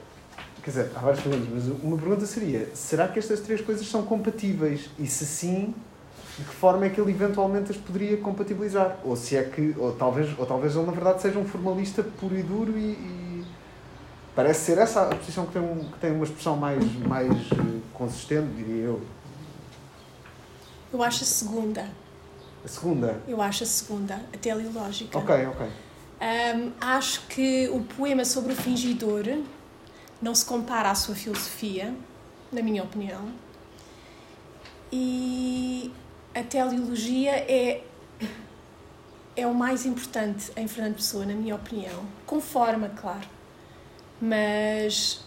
quer 0.62 0.70
dizer, 0.70 0.90
há 0.94 1.00
várias 1.00 1.20
perguntas, 1.20 1.48
mas 1.52 1.82
uma 1.82 1.96
pergunta 1.96 2.26
seria 2.26 2.68
será 2.74 3.08
que 3.08 3.18
estas 3.18 3.40
três 3.40 3.60
coisas 3.60 3.86
são 3.86 4.02
compatíveis? 4.02 4.90
E 4.98 5.06
se 5.06 5.24
sim, 5.26 5.74
de 6.40 6.46
que 6.48 6.54
forma 6.54 6.86
é 6.86 6.88
que 6.88 6.98
ele 7.00 7.10
eventualmente 7.10 7.70
as 7.70 7.76
poderia 7.76 8.16
compatibilizar? 8.16 8.96
Ou 9.04 9.14
se 9.14 9.36
é 9.36 9.42
que, 9.44 9.74
ou 9.78 9.92
talvez, 9.92 10.36
ou 10.38 10.46
talvez 10.46 10.74
ele 10.74 10.86
na 10.86 10.92
verdade 10.92 11.20
seja 11.20 11.38
um 11.38 11.44
formalista 11.44 12.02
puro 12.02 12.36
e 12.38 12.42
duro 12.42 12.78
e, 12.78 12.92
e 12.92 13.44
parece 14.34 14.60
ser 14.64 14.78
essa 14.78 15.02
a 15.02 15.14
posição 15.14 15.44
que 15.46 15.52
tem, 15.52 15.62
um- 15.62 15.84
que 15.90 15.98
tem 15.98 16.12
uma 16.12 16.24
expressão 16.24 16.56
mais, 16.56 16.82
mais 17.06 17.30
eh, 17.30 17.80
consistente, 17.92 18.48
diria 18.56 18.84
eu. 18.84 19.00
Eu 20.92 21.02
acho 21.02 21.22
a 21.22 21.26
segunda. 21.26 21.86
A 22.64 22.68
segunda? 22.68 23.20
Eu 23.28 23.40
acho 23.42 23.62
a 23.62 23.66
segunda, 23.66 24.14
a 24.32 24.36
teleológica. 24.38 25.18
Ok, 25.18 25.46
ok. 25.46 25.66
Hum, 25.66 26.72
acho 26.80 27.26
que 27.28 27.68
o 27.68 27.80
poema 27.80 28.24
sobre 28.24 28.52
o 28.52 28.56
fingidor 28.56 29.24
não 30.20 30.34
se 30.34 30.44
compara 30.44 30.90
à 30.90 30.94
sua 30.94 31.14
filosofia, 31.14 31.94
na 32.52 32.62
minha 32.62 32.82
opinião. 32.82 33.28
E 34.92 35.92
a 36.34 36.42
teleologia 36.42 37.32
é, 37.32 37.82
é 39.36 39.46
o 39.46 39.54
mais 39.54 39.84
importante 39.84 40.50
em 40.56 40.68
Fernando 40.68 40.96
Pessoa, 40.96 41.26
na 41.26 41.34
minha 41.34 41.54
opinião. 41.54 42.04
Com 42.26 42.40
forma, 42.40 42.88
claro. 42.90 43.28
Mas 44.20 45.24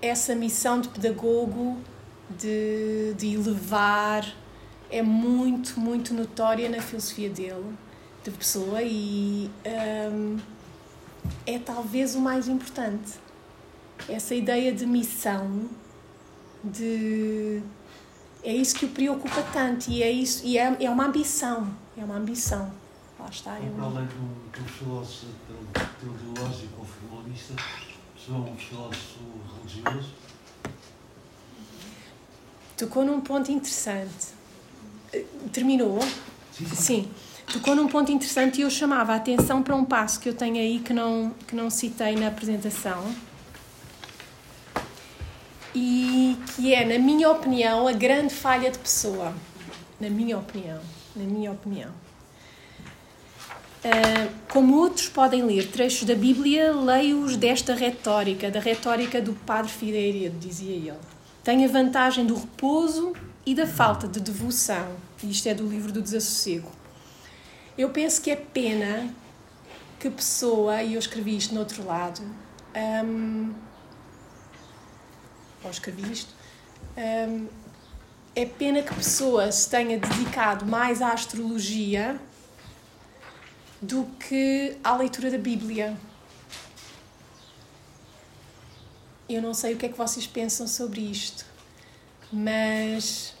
essa 0.00 0.34
missão 0.34 0.80
de 0.80 0.88
pedagogo, 0.88 1.78
de, 2.30 3.14
de 3.14 3.34
elevar, 3.34 4.26
é 4.90 5.02
muito, 5.02 5.78
muito 5.78 6.12
notória 6.14 6.68
na 6.68 6.80
filosofia 6.80 7.30
dele 7.30 7.76
de 8.22 8.30
pessoa 8.30 8.82
e 8.82 9.50
hum, 10.12 10.36
é 11.46 11.58
talvez 11.58 12.14
o 12.14 12.20
mais 12.20 12.48
importante. 12.48 13.18
Essa 14.08 14.34
ideia 14.34 14.72
de 14.72 14.86
missão, 14.86 15.68
de 16.62 17.62
é 18.42 18.54
isso 18.54 18.74
que 18.76 18.86
o 18.86 18.88
preocupa 18.88 19.42
tanto 19.52 19.90
e 19.90 20.02
é 20.02 20.10
isso 20.10 20.44
e 20.46 20.56
é, 20.58 20.76
é 20.80 20.90
uma 20.90 21.06
ambição, 21.06 21.68
é 21.96 22.04
uma 22.04 22.16
ambição. 22.16 22.70
Lá 23.18 23.28
está. 23.28 23.56
É 23.56 23.60
uma... 23.60 23.84
além 23.86 24.06
do, 24.06 24.50
do 24.62 24.68
filósofo 24.68 25.26
teo- 25.74 25.86
teológico 26.00 26.74
ou 26.78 26.84
formalista, 26.86 27.54
sou 28.16 28.36
um 28.36 28.56
filósofo 28.56 29.18
religioso. 29.58 30.10
Tocou 32.76 33.04
num 33.04 33.20
ponto 33.20 33.52
interessante. 33.52 34.28
Terminou? 35.52 36.00
Sim, 36.52 36.66
sim. 36.66 36.74
Sim. 36.76 37.10
Tocou 37.52 37.74
num 37.74 37.88
ponto 37.88 38.10
interessante 38.12 38.58
e 38.58 38.62
eu 38.62 38.70
chamava 38.70 39.12
a 39.12 39.16
atenção 39.16 39.62
para 39.62 39.74
um 39.74 39.84
passo 39.84 40.20
que 40.20 40.28
eu 40.28 40.34
tenho 40.34 40.56
aí 40.56 40.78
que 40.78 40.92
não, 40.94 41.34
que 41.46 41.54
não 41.54 41.68
citei 41.68 42.14
na 42.16 42.28
apresentação. 42.28 43.04
E 45.74 46.36
que 46.54 46.74
é, 46.74 46.84
na 46.84 46.98
minha 46.98 47.30
opinião, 47.30 47.86
a 47.86 47.92
grande 47.92 48.34
falha 48.34 48.70
de 48.70 48.78
pessoa. 48.78 49.32
Na 50.00 50.10
minha 50.10 50.38
opinião. 50.38 50.80
Na 51.14 51.24
minha 51.24 51.52
opinião. 51.52 51.90
Ah, 53.84 54.28
como 54.48 54.76
outros 54.76 55.08
podem 55.08 55.42
ler 55.42 55.70
trechos 55.70 56.06
da 56.06 56.14
Bíblia, 56.14 56.72
leio-os 56.72 57.36
desta 57.36 57.74
retórica, 57.74 58.50
da 58.50 58.60
retórica 58.60 59.22
do 59.22 59.32
Padre 59.32 59.70
Figueiredo, 59.70 60.38
dizia 60.38 60.74
ele. 60.74 60.98
Tem 61.42 61.64
a 61.64 61.68
vantagem 61.68 62.26
do 62.26 62.34
repouso 62.34 63.14
e 63.46 63.54
da 63.54 63.66
falta 63.66 64.06
de 64.06 64.20
devoção. 64.20 64.96
Isto 65.22 65.48
é 65.48 65.54
do 65.54 65.66
livro 65.66 65.92
do 65.92 66.02
Desassossego. 66.02 66.70
Eu 67.78 67.88
penso 67.88 68.20
que 68.20 68.30
é 68.30 68.36
pena 68.36 69.08
que 69.98 70.10
pessoa, 70.10 70.82
e 70.82 70.94
eu 70.94 70.98
escrevi 70.98 71.36
isto 71.36 71.54
no 71.54 71.60
outro 71.60 71.84
lado, 71.86 72.20
hum, 73.04 73.52
ou 75.62 75.70
escrevi 75.70 76.10
isto, 76.10 76.32
hum, 76.96 77.48
é 78.34 78.46
pena 78.46 78.82
que 78.82 78.90
a 78.90 78.96
pessoa 78.96 79.50
se 79.50 79.68
tenha 79.68 79.98
dedicado 79.98 80.64
mais 80.64 81.02
à 81.02 81.12
astrologia 81.12 82.20
do 83.80 84.04
que 84.18 84.76
à 84.84 84.96
leitura 84.96 85.30
da 85.30 85.38
Bíblia. 85.38 85.96
Eu 89.28 89.40
não 89.40 89.54
sei 89.54 89.74
o 89.74 89.76
que 89.76 89.86
é 89.86 89.88
que 89.88 89.96
vocês 89.96 90.26
pensam 90.26 90.66
sobre 90.66 91.00
isto, 91.00 91.44
mas 92.32 93.34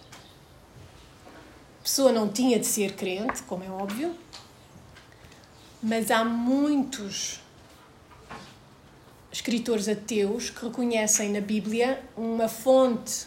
a 1.80 1.82
pessoa 1.82 2.12
não 2.12 2.28
tinha 2.28 2.58
de 2.58 2.66
ser 2.66 2.94
crente, 2.94 3.42
como 3.42 3.64
é 3.64 3.70
óbvio, 3.70 4.16
mas 5.82 6.10
há 6.10 6.24
muitos 6.24 7.40
escritores 9.40 9.88
ateus 9.88 10.50
que 10.50 10.66
reconhecem 10.66 11.30
na 11.30 11.40
Bíblia 11.40 12.02
uma 12.14 12.46
fonte 12.46 13.26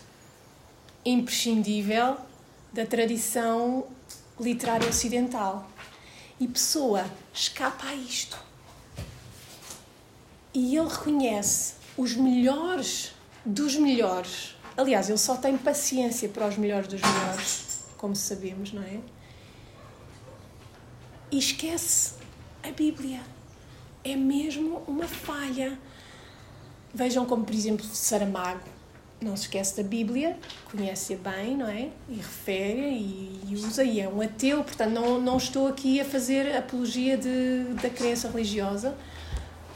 imprescindível 1.03 2.17
da 2.71 2.85
tradição 2.85 3.87
literária 4.39 4.87
ocidental. 4.87 5.67
E 6.39 6.47
Pessoa 6.47 7.05
escapa 7.33 7.87
a 7.87 7.95
isto. 7.95 8.37
E 10.53 10.77
ele 10.77 10.87
reconhece 10.87 11.73
os 11.97 12.15
melhores 12.15 13.13
dos 13.43 13.75
melhores. 13.75 14.55
Aliás, 14.77 15.09
ele 15.09 15.17
só 15.17 15.35
tem 15.35 15.57
paciência 15.57 16.29
para 16.29 16.47
os 16.47 16.57
melhores 16.57 16.87
dos 16.87 17.01
melhores, 17.01 17.79
como 17.97 18.15
sabemos, 18.15 18.71
não 18.71 18.83
é? 18.83 18.99
E 21.31 21.39
esquece 21.39 22.13
a 22.61 22.69
Bíblia. 22.69 23.21
É 24.03 24.15
mesmo 24.15 24.83
uma 24.87 25.07
falha. 25.07 25.79
Vejam 26.93 27.25
como, 27.25 27.43
por 27.43 27.53
exemplo, 27.53 27.85
Saramago 27.85 28.61
não 29.23 29.35
se 29.37 29.43
esquece 29.43 29.81
da 29.81 29.87
Bíblia, 29.87 30.37
conhece-a 30.69 31.17
bem, 31.17 31.55
não 31.55 31.67
é? 31.67 31.89
E 32.09 32.15
refere 32.15 32.81
e, 32.81 33.53
usa, 33.53 33.83
e 33.83 33.99
é 33.99 34.07
um 34.07 34.21
ateu, 34.21 34.63
portanto, 34.63 34.91
não, 34.91 35.19
não 35.19 35.37
estou 35.37 35.67
aqui 35.67 36.01
a 36.01 36.05
fazer 36.05 36.55
apologia 36.55 37.17
de, 37.17 37.63
da 37.81 37.89
crença 37.89 38.29
religiosa, 38.29 38.95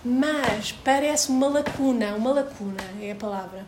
mas 0.04 0.72
parece 0.72 1.30
uma 1.30 1.48
lacuna, 1.48 2.14
uma 2.16 2.32
lacuna 2.32 2.84
é 3.02 3.12
a 3.12 3.16
palavra, 3.16 3.66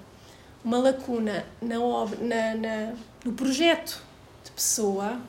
uma 0.64 0.78
lacuna 0.78 1.46
na, 1.62 1.76
na, 2.22 2.56
na 2.56 2.94
no 3.24 3.34
projeto 3.34 4.02
de 4.44 4.52
pessoa 4.52 5.20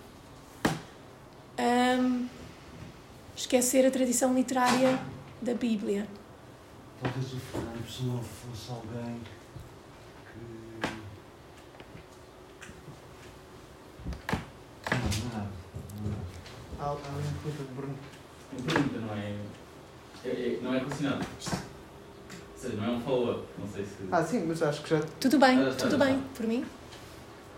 um, 1.58 2.26
esquecer 3.36 3.86
a 3.86 3.90
tradição 3.90 4.34
literária 4.34 4.98
da 5.40 5.54
Bíblia. 5.54 6.06
Talvez 7.02 7.32
o 7.32 7.40
Fernando 7.40 7.84
Pessoa 7.84 8.22
fosse 8.22 8.70
alguém 8.70 9.20
Há 16.78 16.92
uma 16.92 16.96
pergunta 16.96 17.62
de 17.62 17.74
Bruno. 17.74 17.94
Uma 18.52 18.62
pergunta, 18.62 18.98
não 19.00 19.14
é? 19.14 19.34
é, 20.24 20.28
é 20.28 20.58
não 20.62 20.74
é 20.74 20.78
relacionado. 20.78 21.26
Ou 21.26 22.58
seja, 22.58 22.76
não 22.76 22.84
é 22.84 22.88
um 22.90 23.00
follow-up. 23.00 23.44
Não 23.58 23.68
sei 23.68 23.84
se. 23.84 23.96
Ah, 24.10 24.24
sim, 24.24 24.44
mas 24.46 24.62
acho 24.62 24.82
que 24.82 24.90
já. 24.90 25.00
Tudo 25.20 25.38
bem, 25.38 25.58
Ah, 25.58 25.68
está, 25.68 25.84
tudo 25.84 25.94
está. 25.94 26.04
bem, 26.06 26.22
por 26.34 26.46
mim. 26.46 26.64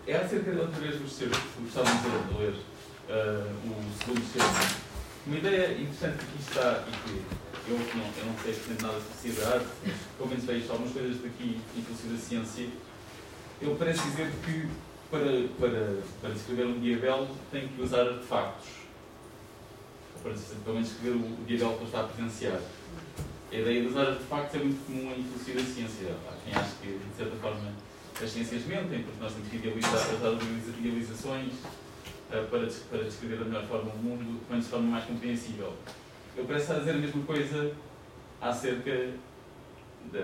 É 0.07 0.17
acerca 0.17 0.51
de 0.51 0.59
outra 0.59 0.81
vez 0.81 1.01
os 1.01 1.13
seus, 1.13 1.33
gostávamos 1.61 2.03
de 2.03 2.39
ler 2.39 2.53
uh, 2.53 3.47
o 3.69 3.99
segundo 3.99 4.25
seu. 4.33 4.82
Uma 5.25 5.39
ideia 5.39 5.81
interessante 5.81 6.19
que 6.19 6.25
aqui 6.25 6.39
está 6.41 6.85
e 6.89 6.91
que 6.91 7.71
eu 7.71 7.79
não, 7.79 8.05
eu 8.19 8.27
não 8.27 8.37
sei 8.43 8.51
absolutamente 8.51 8.83
nada 8.83 8.99
de 8.99 9.05
sociedade, 9.07 9.65
pelo 10.17 10.29
menos 10.29 10.45
vejo 10.45 10.73
algumas 10.73 10.93
coisas 10.93 11.23
daqui 11.23 11.61
e 11.77 11.83
filosofia 11.83 12.11
da 12.11 12.19
ciência, 12.19 12.69
ele 13.61 13.77
parece 13.79 14.03
dizer 14.03 14.33
que 14.45 14.69
para, 15.09 15.49
para, 15.61 16.03
para 16.21 16.31
descrever 16.31 16.67
um 16.67 16.81
diabelo 16.81 17.29
tem 17.53 17.69
que 17.69 17.81
usar 17.81 18.01
artefactos. 18.01 18.69
Ou 20.17 20.23
para 20.23 20.33
pelo 20.33 20.75
menos 20.75 20.89
descrever 20.89 21.17
o, 21.17 21.21
o 21.21 21.45
diabelo 21.47 21.79
que 21.79 21.85
está 21.85 22.01
a 22.01 22.05
presenciar. 22.05 22.61
A 23.53 23.55
ideia 23.55 23.81
de 23.81 23.87
usar 23.87 24.09
artefactos 24.09 24.61
é 24.61 24.65
muito 24.65 24.87
comum 24.87 25.13
em 25.13 25.23
filosofia 25.23 25.55
da 25.55 25.63
ciência. 25.63 26.17
Há 26.27 26.35
quem 26.45 26.53
acha 26.53 26.73
que, 26.83 26.89
de 26.99 27.17
certa 27.17 27.37
forma, 27.37 27.73
as 28.21 28.29
ciências 28.29 28.65
mentem, 28.65 29.05
porque 29.05 29.23
nós 29.23 29.33
temos 29.33 29.49
que 29.49 29.57
idealizar, 29.57 30.15
usar 30.17 30.33
idealizações 30.81 31.53
para, 32.43 32.65
des- 32.67 32.85
para 32.91 33.05
descrever 33.05 33.39
da 33.39 33.45
melhor 33.45 33.65
forma 33.67 33.91
o 33.93 33.97
mundo, 33.99 34.41
menos 34.49 34.65
de 34.65 34.71
forma 34.71 34.89
mais 34.91 35.05
compreensível. 35.05 35.73
Eu 36.37 36.45
parece 36.45 36.65
estar 36.65 36.77
a 36.77 36.79
dizer 36.81 36.91
a 36.93 36.99
mesma 36.99 37.23
coisa 37.25 37.73
acerca 38.41 39.11
da, 40.13 40.21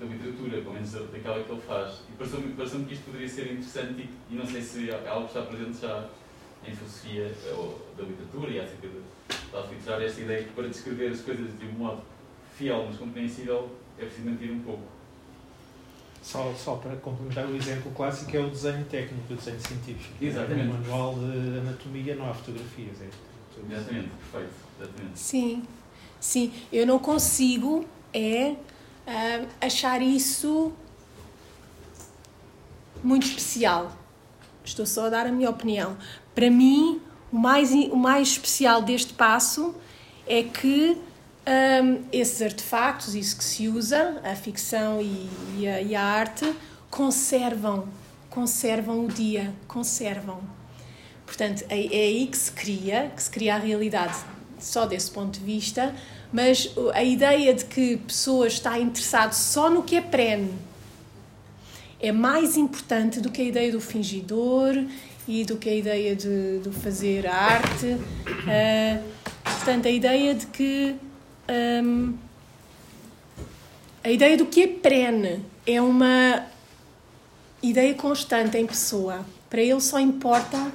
da 0.00 0.06
literatura, 0.06 0.58
pelo 0.62 0.72
menos 0.74 0.92
da- 0.92 1.00
daquela 1.00 1.42
que 1.42 1.50
ele 1.52 1.60
faz. 1.62 2.00
E 2.08 2.12
pareceu-me 2.16 2.52
pareceu 2.54 2.84
que 2.84 2.94
isto 2.94 3.04
poderia 3.06 3.28
ser 3.28 3.46
interessante 3.52 4.00
e, 4.30 4.34
e 4.34 4.36
não 4.36 4.46
sei 4.46 4.62
se 4.62 4.90
é 4.90 5.08
algo 5.08 5.26
está 5.26 5.42
presente 5.42 5.80
já 5.80 6.06
em 6.66 6.74
filosofia 6.74 7.24
eh, 7.46 7.54
ou 7.56 7.86
da 7.96 8.04
literatura 8.04 8.50
e 8.50 8.60
acerca 8.60 8.88
da 9.52 9.60
literária, 9.66 10.04
esta 10.06 10.20
ideia 10.20 10.44
que 10.44 10.50
para 10.50 10.68
descrever 10.68 11.10
as 11.10 11.20
coisas 11.22 11.58
de 11.58 11.66
um 11.66 11.72
modo 11.72 12.02
fiel, 12.56 12.84
mas 12.88 12.96
compreensível, 12.98 13.70
é 13.98 14.04
preciso 14.04 14.28
mentir 14.28 14.50
um 14.52 14.60
pouco. 14.60 14.82
Só, 16.22 16.52
só 16.54 16.76
para 16.76 16.96
complementar 16.96 17.46
o 17.46 17.56
exemplo 17.56 17.90
clássico 17.92 18.36
é 18.36 18.40
o 18.40 18.50
desenho 18.50 18.84
técnico, 18.84 19.32
o 19.32 19.36
desenho 19.36 19.60
científico. 19.60 20.14
Exatamente. 20.20 20.66
No 20.66 20.74
manual 20.74 21.14
de 21.14 21.58
anatomia 21.58 22.14
não 22.14 22.30
há 22.30 22.34
fotografias. 22.34 23.00
É 23.00 23.08
Exatamente, 23.68 24.10
perfeito. 24.30 24.54
Exatamente. 24.78 25.18
Sim, 25.18 25.62
sim. 26.20 26.52
Eu 26.72 26.86
não 26.86 26.98
consigo 26.98 27.86
é 28.12 28.56
ah, 29.06 29.44
achar 29.60 30.02
isso 30.02 30.72
muito 33.02 33.26
especial. 33.26 33.92
Estou 34.64 34.86
só 34.86 35.06
a 35.06 35.08
dar 35.08 35.26
a 35.26 35.32
minha 35.32 35.48
opinião. 35.48 35.96
Para 36.34 36.50
mim, 36.50 37.00
o 37.32 37.38
mais, 37.38 37.72
o 37.72 37.96
mais 37.96 38.28
especial 38.28 38.82
deste 38.82 39.12
passo 39.14 39.74
é 40.26 40.42
que 40.42 40.96
hum, 41.50 42.02
esses 42.12 42.40
artefactos, 42.40 43.14
isso 43.14 43.36
que 43.36 43.44
se 43.44 43.68
usa, 43.68 44.20
a 44.24 44.34
ficção 44.34 45.00
e, 45.00 45.28
e 45.58 45.68
a, 45.68 45.80
e 45.82 45.94
a 45.94 46.02
arte, 46.02 46.52
conservam, 46.88 47.88
conservam 48.28 49.04
o 49.04 49.08
dia, 49.08 49.52
conservam. 49.66 50.40
Portanto, 51.26 51.64
é, 51.68 51.78
é 51.78 52.06
aí 52.06 52.26
que 52.26 52.36
se 52.36 52.52
cria, 52.52 53.12
que 53.14 53.22
se 53.22 53.30
cria 53.30 53.54
a 53.54 53.58
realidade 53.58 54.16
só 54.58 54.86
desse 54.86 55.10
ponto 55.10 55.38
de 55.38 55.44
vista, 55.44 55.94
mas 56.32 56.72
a 56.94 57.02
ideia 57.02 57.54
de 57.54 57.64
que 57.64 57.96
pessoas 57.96 58.54
está 58.54 58.78
interessado 58.78 59.32
só 59.32 59.68
no 59.70 59.82
que 59.82 59.96
é 59.96 60.00
prene 60.00 60.52
é 62.00 62.12
mais 62.12 62.56
importante 62.56 63.20
do 63.20 63.30
que 63.30 63.42
a 63.42 63.44
ideia 63.44 63.70
do 63.70 63.80
fingidor 63.80 64.74
e 65.28 65.44
do 65.44 65.56
que 65.56 65.68
a 65.68 65.74
ideia 65.74 66.16
de, 66.16 66.60
de 66.60 66.70
fazer 66.70 67.26
arte. 67.26 67.96
Ah, 68.48 69.00
portanto, 69.44 69.86
a 69.86 69.90
ideia 69.90 70.34
de 70.34 70.46
que 70.46 70.96
hum, 71.50 72.16
a 74.02 74.10
ideia 74.10 74.36
do 74.36 74.46
que 74.46 74.62
é 74.62 74.66
prene 74.66 75.44
é 75.66 75.80
uma 75.80 76.46
ideia 77.62 77.94
constante 77.94 78.56
em 78.56 78.66
pessoa. 78.66 79.24
Para 79.48 79.60
ele 79.60 79.80
só 79.80 79.98
importa 79.98 80.72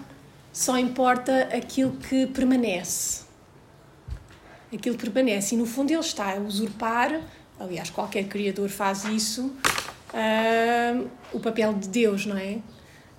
só 0.56 0.78
importa 0.78 1.50
aquilo 1.54 1.92
que 1.98 2.28
permanece. 2.28 3.26
Aquilo 4.74 4.96
que 4.96 5.04
permanece. 5.04 5.54
E 5.54 5.58
no 5.58 5.66
fundo 5.66 5.92
ele 5.92 6.00
está 6.00 6.32
a 6.32 6.40
usurpar, 6.40 7.20
aliás, 7.60 7.90
qualquer 7.90 8.24
criador 8.30 8.70
faz 8.70 9.04
isso, 9.04 9.54
ah, 10.14 11.04
o 11.34 11.42
papel 11.42 11.74
de 11.74 11.90
Deus, 11.90 12.26
não 12.26 12.38
é? 12.38 12.60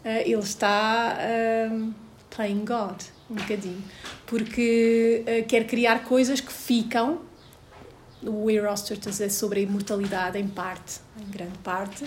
Ah, 0.03 0.21
ele 0.23 0.41
está 0.41 1.15
ah, 1.21 1.91
playing 2.31 2.65
God, 2.65 3.03
um 3.31 3.35
bocadinho. 3.35 3.85
Porque 4.25 5.23
ah, 5.27 5.45
quer 5.47 5.67
criar 5.67 6.05
coisas 6.05 6.41
que 6.41 6.51
ficam. 6.51 7.21
O 8.27 8.51
Erostratus 8.51 9.21
é 9.21 9.29
sobre 9.29 9.61
a 9.61 9.63
imortalidade, 9.63 10.39
em 10.39 10.49
parte, 10.49 11.01
em 11.21 11.31
grande 11.31 11.59
parte. 11.59 12.05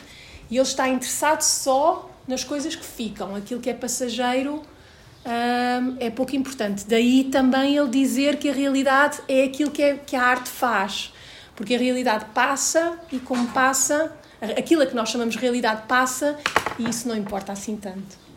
E 0.49 0.57
ele 0.57 0.63
está 0.63 0.88
interessado 0.88 1.41
só 1.41 2.09
nas 2.28 2.43
coisas 2.43 2.76
que 2.76 2.86
ficam. 2.86 3.36
Aquilo 3.36 3.61
que 3.61 3.70
é 3.70 3.74
passageiro 3.74 4.55
hum, 5.26 5.97
é 5.99 6.09
pouco 6.09 6.36
importante. 6.36 6.86
Daí 6.88 7.26
também 7.26 7.78
ele 7.78 7.89
dizer 7.89 8.38
que 8.38 8.49
a 8.49 8.53
realidade 8.53 9.20
é 9.28 9.43
aquilo 9.43 9.72
que, 9.72 9.82
é, 9.82 9.97
que 9.97 10.15
a 10.15 10.24
arte 10.24 10.49
faz. 10.49 11.13
Porque 11.55 11.76
a 11.76 11.78
realidade 11.78 12.26
passa 12.34 12.97
e, 13.11 13.20
como 13.20 13.47
passa, 13.49 14.11
aquilo 14.57 14.82
a 14.82 14.86
que 14.86 14.95
nós 14.95 15.09
chamamos 15.09 15.36
de 15.36 15.41
realidade 15.41 15.84
passa 15.88 16.38
e 16.78 16.89
isso 16.89 17.07
não 17.07 17.15
importa 17.15 17.51
assim 17.51 17.76
tanto. 17.76 18.28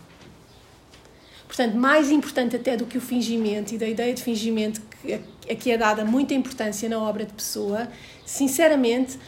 Portanto, 1.53 1.77
mais 1.77 2.11
importante 2.11 2.57
até 2.57 2.79
do 2.79 2.87
que 2.87 2.97
o 2.97 3.01
fingimento 3.01 3.75
e 3.75 3.79
da 3.79 3.87
ideia 3.87 4.15
de 4.15 4.23
fingimento 4.23 4.81
que 4.81 5.13
a 5.13 5.55
que 5.55 5.71
é 5.71 5.77
dada 5.77 6.03
muita 6.03 6.33
importância 6.33 6.89
na 6.89 6.99
obra 6.99 7.27
de 7.27 7.35
pessoa, 7.35 7.89
sinceramente, 8.25 9.19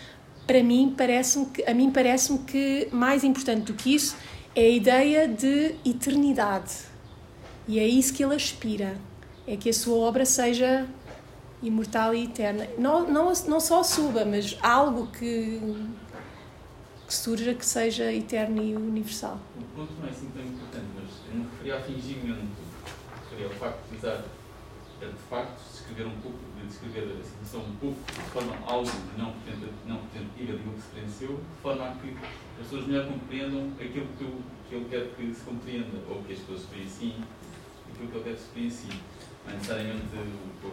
para 0.47 0.63
mim 0.63 0.95
parece 0.97 1.45
que 1.45 1.63
a 1.65 1.75
mim 1.75 1.91
parece-me 1.91 2.39
que 2.39 2.89
mais 2.91 3.25
importante 3.25 3.65
do 3.65 3.75
que 3.75 3.95
isso 3.95 4.17
é 4.57 4.63
a 4.63 4.69
ideia 4.71 5.29
de 5.29 5.75
eternidade. 5.85 6.73
E 7.69 7.79
é 7.79 7.87
isso 7.87 8.15
que 8.15 8.25
ele 8.25 8.35
aspira, 8.35 8.97
é 9.47 9.55
que 9.55 9.69
a 9.69 9.75
sua 9.75 9.99
obra 9.99 10.25
seja 10.25 10.89
imortal 11.63 12.15
e 12.15 12.25
eterna. 12.25 12.67
Não, 12.79 13.07
não, 13.07 13.35
não 13.47 13.61
só 13.61 13.83
suba, 13.83 14.25
mas 14.25 14.57
algo 14.63 15.09
que, 15.09 15.61
que 17.07 17.15
surja 17.15 17.53
que 17.53 17.67
seja 17.67 18.11
eterno 18.11 18.63
e 18.63 18.75
universal. 18.75 19.39
O 19.59 19.77
ponto 19.77 19.93
é 20.07 20.09
assim 20.09 20.31
tão 20.35 20.43
importante, 20.43 20.87
me 21.35 21.45
referia 21.51 21.77
a 21.77 21.81
fingimento. 21.81 22.47
Referia 23.25 23.47
ao 23.47 23.53
facto 23.55 23.89
de 23.91 23.97
usar 23.97 24.25
artefactos, 25.03 25.65
descrever 25.73 26.07
um 26.07 26.21
pouco, 26.21 26.39
de 26.61 26.67
descrever 26.67 27.17
a 27.21 27.25
situação 27.25 27.61
um 27.61 27.77
pouco, 27.77 27.99
de 28.07 28.31
forma 28.31 28.57
algo 28.67 28.91
não, 29.19 29.33
tenta, 29.45 29.69
não 29.87 29.99
tentativa 30.13 30.53
de 30.57 30.63
que 30.63 30.71
se 30.71 30.79
experienciou, 30.87 31.37
de 31.39 31.63
forma 31.63 31.85
a 31.89 31.95
que 31.97 32.17
as 32.61 32.67
pessoas 32.67 32.87
melhor 32.87 33.07
compreendam 33.09 33.73
aquilo 33.79 34.07
que, 34.17 34.25
eu, 34.25 34.41
que 34.69 34.75
ele 34.77 34.87
quer 34.89 35.09
que 35.15 35.35
se 35.35 35.41
compreenda, 35.43 35.99
ou 36.09 36.23
que 36.23 36.33
as 36.33 36.39
pessoas 36.41 36.61
experienciem, 36.61 37.17
aquilo 37.93 38.09
que 38.09 38.17
ele 38.17 38.25
quer 38.25 38.33
que 38.35 38.39
se 38.41 38.45
experiencie. 38.47 39.01
Não 39.45 39.53
é 39.53 39.57
necessariamente 39.57 40.17
o, 40.17 40.67
o, 40.67 40.73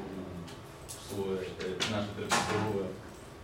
a 0.79 0.85
pessoa, 0.85 1.35
a 1.35 1.75
personagem 1.75 2.13
de 2.13 2.21
outra 2.21 2.37
pessoa, 2.37 2.87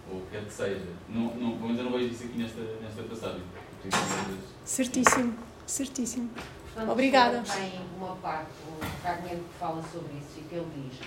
ou 0.10 0.18
o 0.20 0.22
que 0.22 0.32
quer 0.32 0.46
que 0.46 0.54
seja. 0.54 0.86
Não, 1.10 1.36
não, 1.36 1.70
eu 1.78 1.84
não 1.84 1.92
vejo 1.92 2.14
isso 2.14 2.24
aqui 2.24 2.38
nesta, 2.38 2.62
nesta 2.82 3.04
passagem. 3.04 3.42
Mas- 3.84 4.40
Certíssimo, 4.64 5.34
certíssimo. 5.66 6.30
Portanto, 6.78 6.92
Obrigada. 6.92 7.42
Tem 7.42 7.82
uma 7.98 8.16
parte, 8.18 8.52
um 8.70 8.86
fragmento 9.02 9.44
que 9.44 9.60
fala 9.60 9.82
sobre 9.92 10.14
isso 10.14 10.38
e 10.38 10.42
que 10.44 10.56
ele 10.56 10.68
diz 10.76 11.00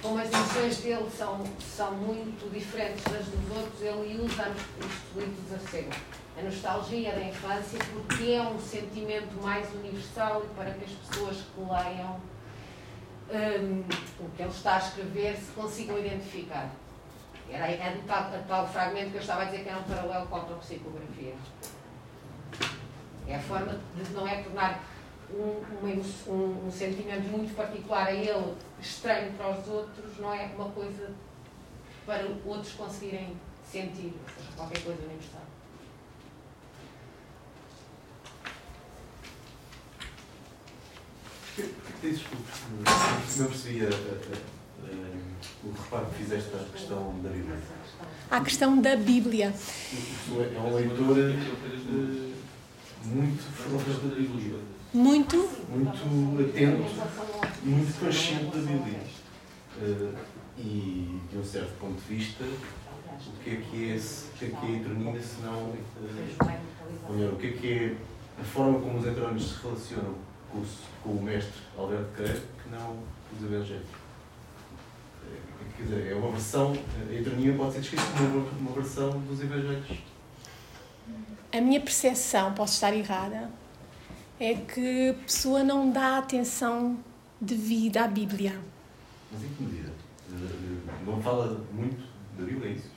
como 0.00 0.18
as 0.18 0.32
emoções 0.32 0.78
dele 0.78 1.10
são, 1.10 1.44
são 1.60 1.92
muito 1.92 2.50
diferentes 2.50 3.04
das 3.04 3.26
dos 3.26 3.56
outros, 3.56 3.82
ele 3.82 4.22
usa 4.24 4.50
os 4.50 5.22
livros 5.22 5.52
a 5.52 5.70
sério. 5.70 5.90
A 6.38 6.42
nostalgia 6.42 7.12
da 7.12 7.20
infância, 7.22 7.78
porque 7.92 8.32
é 8.32 8.42
um 8.42 8.58
sentimento 8.58 9.34
mais 9.42 9.68
universal 9.74 10.42
e 10.44 10.54
para 10.54 10.70
que 10.70 10.84
as 10.84 10.90
pessoas 10.90 11.36
que 11.36 11.60
leiam 11.60 12.20
um, 13.30 13.84
o 14.24 14.30
que 14.30 14.42
ele 14.42 14.50
está 14.50 14.76
a 14.76 14.78
escrever 14.78 15.36
se 15.36 15.52
consigam 15.52 15.98
identificar. 15.98 16.70
Era 17.50 17.70
é 17.70 17.90
do 17.92 18.06
tal, 18.06 18.30
tal 18.48 18.66
fragmento 18.66 19.10
que 19.10 19.16
eu 19.16 19.20
estava 19.20 19.42
a 19.42 19.44
dizer 19.44 19.64
que 19.64 19.68
era 19.68 19.78
um 19.78 19.82
paralelo 19.82 20.26
com 20.26 20.36
a 20.36 20.38
autopsicografia. 20.40 21.34
É 23.26 23.36
a 23.36 23.40
forma 23.40 23.78
de 23.96 24.12
não 24.12 24.26
é 24.26 24.42
tornar 24.42 24.93
um, 25.34 26.32
um, 26.32 26.66
um, 26.66 26.70
sentimento 26.70 27.28
muito 27.28 27.54
particular 27.56 28.06
a 28.06 28.12
ele, 28.12 28.54
estranho 28.80 29.32
para 29.32 29.58
os 29.58 29.68
outros, 29.68 30.18
não 30.18 30.32
é 30.32 30.46
uma 30.54 30.70
coisa 30.70 31.10
para 32.06 32.26
outros 32.44 32.72
conseguirem 32.74 33.36
sentir, 33.70 34.12
ou 34.22 34.28
seja, 34.28 34.56
qualquer 34.56 34.82
coisa 34.82 35.02
universal. 35.02 35.42
Desculpe, 42.02 42.44
não 43.38 43.46
percebi 43.46 43.86
a, 43.86 43.88
a, 43.88 43.90
a, 43.90 45.66
o 45.66 45.72
reparo 45.72 46.06
que 46.06 46.24
fizeste 46.24 46.50
à 46.54 46.64
questão 46.72 47.14
da 47.22 47.28
Bíblia. 47.30 47.58
À 48.30 48.40
questão 48.40 48.80
da 48.80 48.96
Bíblia. 48.96 49.54
É 50.54 50.58
um 50.58 50.74
leitor 50.74 51.16
uh, 51.16 52.34
muito 53.04 53.42
fervoroso 53.52 54.08
da 54.08 54.16
Bíblia. 54.16 54.73
Muito? 54.94 55.36
Muito 55.68 56.40
atento 56.40 56.84
muito 57.64 57.98
consciente 57.98 58.44
da 58.44 58.58
Bíblia. 58.58 59.00
Uh, 59.82 60.14
e, 60.56 61.20
de 61.30 61.36
um 61.36 61.44
certo 61.44 61.76
ponto 61.80 62.00
de 62.00 62.14
vista, 62.14 62.44
o 62.44 63.42
que 63.42 63.50
é 63.50 63.56
que 63.56 63.90
é, 63.90 63.96
o 63.96 64.38
que 64.38 64.44
é, 64.44 64.48
que 64.48 64.66
é 64.66 64.68
a 64.68 64.76
eternia 64.76 65.20
se 65.20 65.42
não. 65.42 65.70
Uh, 65.70 66.58
ou 67.08 67.14
melhor, 67.16 67.32
o 67.32 67.36
que 67.36 67.46
é 67.48 67.50
que 67.52 67.72
é 67.72 67.96
a 68.40 68.44
forma 68.44 68.80
como 68.80 68.98
os 68.98 69.06
heterónimos 69.06 69.48
se 69.48 69.62
relacionam 69.62 70.14
com 70.52 70.58
o, 70.58 70.66
com 71.02 71.10
o 71.10 71.22
mestre 71.22 71.60
Alberto 71.76 72.14
Queiro 72.16 72.40
que 72.62 72.70
não 72.70 72.98
os 73.36 73.44
evangelhos. 73.44 73.86
Quer 75.76 75.82
dizer, 75.82 76.12
é 76.12 76.14
uma 76.14 76.30
versão, 76.30 76.72
a 76.72 77.12
eternia 77.12 77.52
pode 77.54 77.72
ser 77.72 77.80
descrita 77.80 78.04
como 78.16 78.38
uma, 78.38 78.50
uma 78.60 78.72
versão 78.72 79.10
dos 79.22 79.40
evangelhos. 79.42 79.98
A 81.52 81.60
minha 81.60 81.80
percepção, 81.80 82.52
posso 82.54 82.74
estar 82.74 82.94
errada, 82.94 83.50
é 84.38 84.54
que 84.54 85.10
a 85.10 85.14
pessoa 85.14 85.62
não 85.62 85.90
dá 85.90 86.18
atenção 86.18 86.98
devida 87.40 88.04
à 88.04 88.08
Bíblia. 88.08 88.58
Mas 89.32 89.42
em 89.42 89.48
que 89.48 89.62
medida? 89.62 89.92
Não 91.06 91.20
fala 91.20 91.64
muito 91.72 92.02
da 92.38 92.44
Bíblia, 92.44 92.70
é 92.70 92.72
isso? 92.74 92.94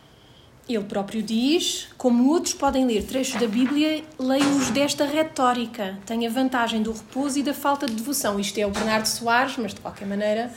Ele 0.67 0.83
próprio 0.83 1.23
diz: 1.23 1.87
como 1.97 2.29
outros 2.29 2.53
podem 2.53 2.85
ler 2.85 3.03
trechos 3.03 3.39
da 3.39 3.47
Bíblia, 3.47 4.03
leiam-os 4.19 4.69
desta 4.71 5.05
retórica. 5.05 5.97
Tem 6.05 6.27
a 6.27 6.29
vantagem 6.29 6.81
do 6.81 6.91
repouso 6.91 7.39
e 7.39 7.43
da 7.43 7.53
falta 7.53 7.87
de 7.87 7.93
devoção. 7.93 8.39
Isto 8.39 8.57
é 8.57 8.65
o 8.65 8.71
Bernardo 8.71 9.05
Soares, 9.05 9.55
mas 9.57 9.73
de 9.73 9.79
qualquer 9.79 10.05
maneira. 10.05 10.51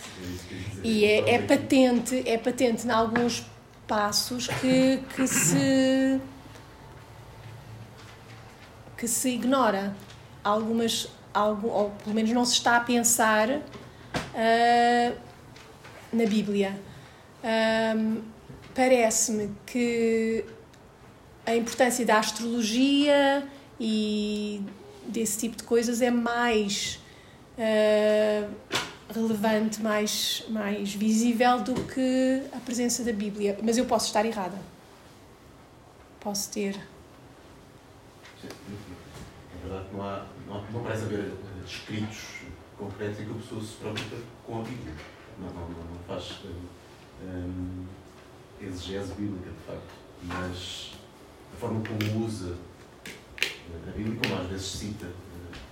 E 0.82 1.04
é, 1.04 1.34
é 1.34 1.38
patente, 1.42 2.22
é 2.26 2.36
patente 2.36 2.86
em 2.86 2.90
alguns 2.90 3.44
passos 3.86 4.48
que, 4.48 5.00
que 5.14 5.28
se. 5.28 6.20
que 8.96 9.06
se 9.06 9.30
ignora 9.30 9.94
algumas, 10.42 11.08
algo, 11.32 11.68
ou 11.68 11.90
pelo 11.90 12.14
menos 12.14 12.30
não 12.32 12.44
se 12.44 12.54
está 12.54 12.76
a 12.76 12.80
pensar 12.80 13.48
uh, 13.50 15.16
na 16.12 16.26
Bíblia. 16.26 16.78
Um, 17.44 18.22
Parece-me 18.74 19.50
que 19.66 20.44
a 21.44 21.54
importância 21.54 22.06
da 22.06 22.18
astrologia 22.18 23.46
e 23.78 24.62
desse 25.06 25.38
tipo 25.38 25.56
de 25.56 25.64
coisas 25.64 26.00
é 26.00 26.10
mais 26.10 27.00
uh, 27.58 28.54
relevante, 29.12 29.82
mais, 29.82 30.44
mais 30.48 30.94
visível 30.94 31.60
do 31.60 31.74
que 31.74 32.42
a 32.52 32.58
presença 32.60 33.02
da 33.02 33.12
Bíblia. 33.12 33.58
Mas 33.62 33.76
eu 33.76 33.84
posso 33.84 34.06
estar 34.06 34.24
errada. 34.24 34.56
Posso 36.20 36.50
ter. 36.50 36.78
É 38.44 38.48
verdade 39.62 39.88
que 39.88 39.96
não 39.96 40.02
há 40.04 40.26
não, 40.50 40.62
não 40.72 40.82
parece 40.82 41.04
haver 41.04 41.20
eh, 41.20 41.64
escritos 41.64 42.40
concretos 42.76 43.20
em 43.20 43.24
que 43.24 43.30
a 43.30 43.34
pessoa 43.34 43.62
se 43.62 43.76
preocupa 43.76 44.16
com 44.44 44.60
a 44.60 44.62
Bíblia. 44.64 44.94
Não, 45.38 45.48
não, 45.48 45.68
não 45.68 46.00
faz 46.08 46.40
um, 46.44 46.66
eh, 47.22 48.60
eh, 48.60 48.66
exegese 48.66 49.12
bíblica, 49.14 49.50
de 49.50 49.66
facto. 49.66 50.00
Mas 50.24 50.94
a 51.54 51.56
forma 51.56 51.82
como 51.86 52.26
usa 52.26 52.56
a 53.88 53.90
Bíblia, 53.92 54.20
como 54.20 54.42
às 54.42 54.48
vezes 54.48 54.66
cita 54.66 55.06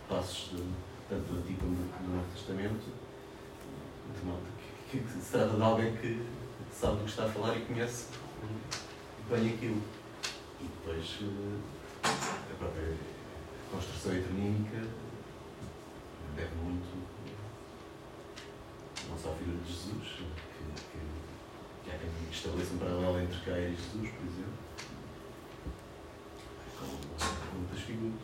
passos 0.09 0.51
de, 0.53 0.62
tanto 1.09 1.33
do 1.33 1.41
Antigo 1.41 1.61
como 1.61 1.74
do 1.74 2.16
Novo 2.16 2.29
Testamento, 2.35 2.85
denota 4.20 4.47
que, 4.91 5.01
que, 5.01 5.12
se 5.12 5.33
trata 5.33 5.55
de 5.55 5.62
alguém 5.62 5.95
que 5.97 6.24
sabe 6.72 6.97
do 6.97 7.05
que 7.05 7.11
está 7.11 7.24
a 7.24 7.29
falar 7.29 7.57
e 7.57 7.61
conhece 7.62 8.07
bem 9.29 9.55
aquilo. 9.55 9.83
E 10.61 10.64
depois 10.64 11.18
a 12.03 12.55
própria 12.59 12.97
construção 13.71 14.12
heteronímica 14.12 14.87
deve 16.37 16.55
muito 16.62 17.09
não 19.09 19.19
só 19.19 19.31
à 19.31 19.35
figura 19.35 19.59
de 19.59 19.73
Jesus, 19.73 20.09
que, 20.16 20.25
que, 20.25 21.85
que 21.85 21.91
há 21.91 21.99
quem 21.99 22.11
estabeleça 22.31 22.75
um 22.75 22.79
paralelo 22.79 23.21
entre 23.21 23.39
Caio 23.41 23.73
e 23.73 23.77
Jesus, 23.77 24.11
por 24.11 24.27
exemplo, 24.27 24.59
com, 26.79 27.59
muitas 27.59 27.81
figuras. 27.81 28.21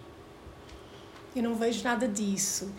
Eu 1.35 1.43
não 1.43 1.57
vejo 1.57 1.83
nada 1.83 2.07
disso. 2.07 2.71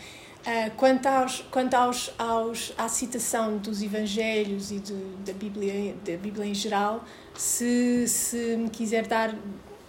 Uh, 0.45 0.69
quanto 0.77 1.07
aos, 1.07 1.41
quanto 1.49 1.73
aos, 1.73 2.11
aos, 2.19 2.71
à 2.77 2.87
citação 2.87 3.57
dos 3.57 3.81
Evangelhos 3.81 4.71
e 4.71 4.79
de, 4.79 4.93
da, 5.25 5.33
Bíblia, 5.33 5.95
da 6.05 6.15
Bíblia 6.17 6.45
em 6.45 6.53
geral, 6.53 7.03
se, 7.33 8.07
se 8.07 8.55
me 8.55 8.69
quiser 8.69 9.07
dar 9.07 9.35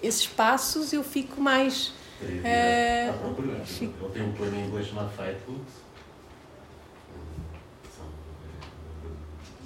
esses 0.03 0.27
passos, 0.27 0.95
eu 0.95 1.05
fico 1.05 1.41
mais 1.41 1.93
é, 2.23 3.09
Ele 3.09 3.93
tem 4.13 4.23
um 4.23 4.33
poema 4.33 4.57
em 4.57 4.67
inglês 4.67 4.87
chamado 4.87 5.11
Fight 5.11 5.39
Book, 5.47 5.65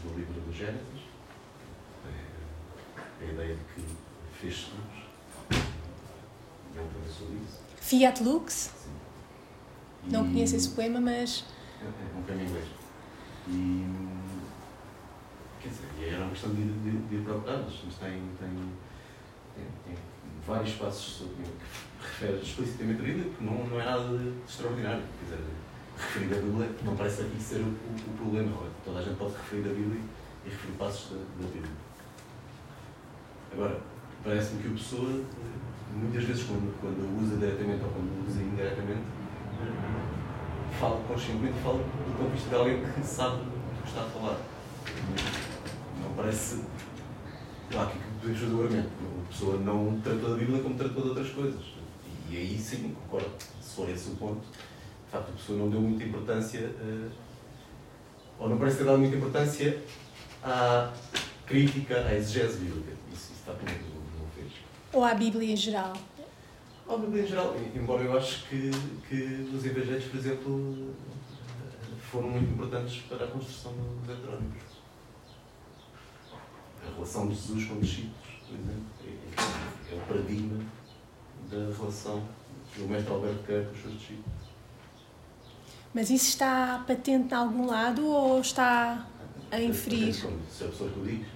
do 0.02 0.18
livro 0.18 0.40
do 0.40 0.52
Gênesis. 0.52 1.00
É 3.20 3.24
a 3.24 3.32
ideia 3.32 3.54
de 3.54 3.62
que 3.74 3.86
fez 4.40 4.70
luz. 4.72 5.60
Ele 6.74 7.40
isso. 7.44 7.60
Fiat 7.76 8.22
Lux? 8.22 8.52
Sim. 8.74 8.90
Não 10.10 10.24
conheço 10.24 10.56
esse 10.56 10.70
poema, 10.70 11.00
mas. 11.00 11.44
É, 11.80 11.84
é 11.84 12.18
um 12.18 12.22
poema 12.22 12.42
em 12.42 12.46
inglês. 12.46 12.68
E. 13.48 13.86
Quer 15.60 15.68
dizer, 15.68 16.14
era 16.14 16.22
uma 16.22 16.30
questão 16.30 16.54
de, 16.54 16.62
de, 16.62 16.90
de 17.08 17.16
ir 17.16 17.22
procurar, 17.22 17.58
mas 17.58 17.74
tem, 17.74 18.22
tem, 18.38 18.72
tem, 19.54 19.66
tem 19.84 19.94
vários 20.46 20.74
passos 20.76 21.16
sobre 21.18 21.44
refere 22.00 22.40
explicitamente 22.42 23.00
a 23.00 23.04
Bíblia, 23.04 23.24
porque 23.26 23.44
não, 23.44 23.64
não 23.66 23.80
é 23.80 23.84
nada 23.84 24.18
de 24.18 24.32
extraordinário. 24.48 25.02
Quer 25.02 25.36
dizer, 25.36 25.44
referir 25.96 26.34
a 26.34 26.42
Bíblia 26.42 26.70
não 26.84 26.96
parece 26.96 27.22
aqui 27.22 27.40
ser 27.40 27.60
o, 27.60 27.68
o, 27.68 28.10
o 28.10 28.16
problema. 28.16 28.52
Toda 28.84 29.00
a 29.00 29.02
gente 29.02 29.16
pode 29.16 29.34
referir 29.34 29.70
a 29.70 29.74
Bíblia 29.74 30.00
e 30.46 30.48
referir 30.48 30.72
passos 30.78 31.10
da, 31.10 31.16
da 31.16 31.52
Bíblia. 31.52 31.72
Agora, 33.52 33.80
parece-me 34.24 34.62
que 34.62 34.68
a 34.68 34.72
pessoa, 34.72 35.24
muitas 35.94 36.24
vezes, 36.24 36.44
quando, 36.44 36.80
quando 36.80 37.22
usa 37.22 37.36
diretamente 37.36 37.84
ou 37.84 37.90
quando 37.90 38.28
usa 38.28 38.42
indiretamente, 38.42 39.02
fala 40.78 41.00
conscientemente 41.06 41.58
e 41.58 41.62
fala 41.62 41.78
do 41.78 42.16
ponto 42.16 42.28
de 42.28 42.34
vista 42.34 42.48
de 42.48 42.54
alguém 42.54 42.82
que 42.82 43.06
sabe 43.06 43.36
do 43.36 43.82
que 43.82 43.88
está 43.88 44.02
a 44.02 44.04
falar. 44.04 44.38
Não 46.02 46.14
parece. 46.16 46.64
Claro 47.70 47.90
que 47.90 47.98
podemos 48.20 48.40
fazer 48.40 48.54
o 48.54 48.62
argumento. 48.62 48.90
A 49.24 49.32
pessoa 49.32 49.58
não 49.58 50.00
tratou 50.00 50.30
da 50.30 50.36
Bíblia 50.36 50.62
como 50.62 50.74
tratou 50.76 51.02
de 51.02 51.08
outras 51.10 51.30
coisas 51.30 51.79
e 52.30 52.36
aí 52.36 52.58
sim, 52.58 52.94
concordo, 52.94 53.28
se 53.60 53.74
for 53.74 53.88
esse 53.88 54.10
o 54.10 54.14
ponto, 54.14 54.40
de 54.40 55.10
facto 55.10 55.30
a 55.30 55.32
pessoa 55.32 55.58
não 55.58 55.68
deu 55.68 55.80
muita 55.80 56.04
importância, 56.04 56.60
uh, 56.60 57.10
ou 58.38 58.48
não 58.48 58.56
parece 58.56 58.78
ter 58.78 58.84
dado 58.84 58.98
muita 58.98 59.16
importância 59.16 59.82
à 60.44 60.92
crítica, 61.44 62.06
à 62.06 62.14
exegese 62.14 62.58
bíblica. 62.58 62.92
Isso, 63.12 63.32
isso 63.32 63.40
está 63.40 63.52
menos 63.54 63.84
não 64.16 64.28
fez. 64.34 64.52
Ou 64.92 65.04
à 65.04 65.12
Bíblia 65.14 65.52
em 65.52 65.56
geral? 65.56 65.92
Ou 66.86 66.94
à 66.94 66.98
Bíblia 66.98 67.24
em 67.24 67.26
geral, 67.26 67.56
embora 67.74 68.04
eu 68.04 68.16
acho 68.16 68.48
que, 68.48 68.70
que 69.08 69.50
os 69.52 69.66
evangelhos, 69.66 70.04
por 70.04 70.16
exemplo, 70.16 70.94
foram 72.12 72.30
muito 72.30 72.52
importantes 72.52 73.02
para 73.08 73.24
a 73.24 73.28
construção 73.28 73.72
dos 73.72 74.16
heterónimos. 74.16 74.62
A 76.86 76.94
relação 76.94 77.26
de 77.26 77.34
Jesus 77.34 77.64
com 77.64 77.74
os 77.74 77.80
discípulos, 77.80 78.14
por 78.46 78.54
exemplo, 78.54 78.84
é, 79.04 79.92
é 79.92 79.96
o 79.96 80.00
paradigma 80.06 80.64
da 81.50 81.76
relação 81.76 82.22
do 82.76 82.88
mestre 82.88 83.12
Alberto 83.12 83.42
Queiro 83.44 83.66
com 83.66 83.72
os 83.72 83.82
seus 83.82 83.94
discípulos. 83.94 84.40
Mas 85.92 86.08
isso 86.10 86.28
está 86.28 86.84
patente 86.86 87.34
em 87.34 87.36
algum 87.36 87.66
lado 87.66 88.06
ou 88.06 88.40
está. 88.40 89.06
a 89.50 89.60
inferir. 89.60 90.14
Se 90.14 90.64
a 90.64 90.68
pessoa 90.68 90.90
que 90.90 91.00
o 91.00 91.04
diz. 91.04 91.26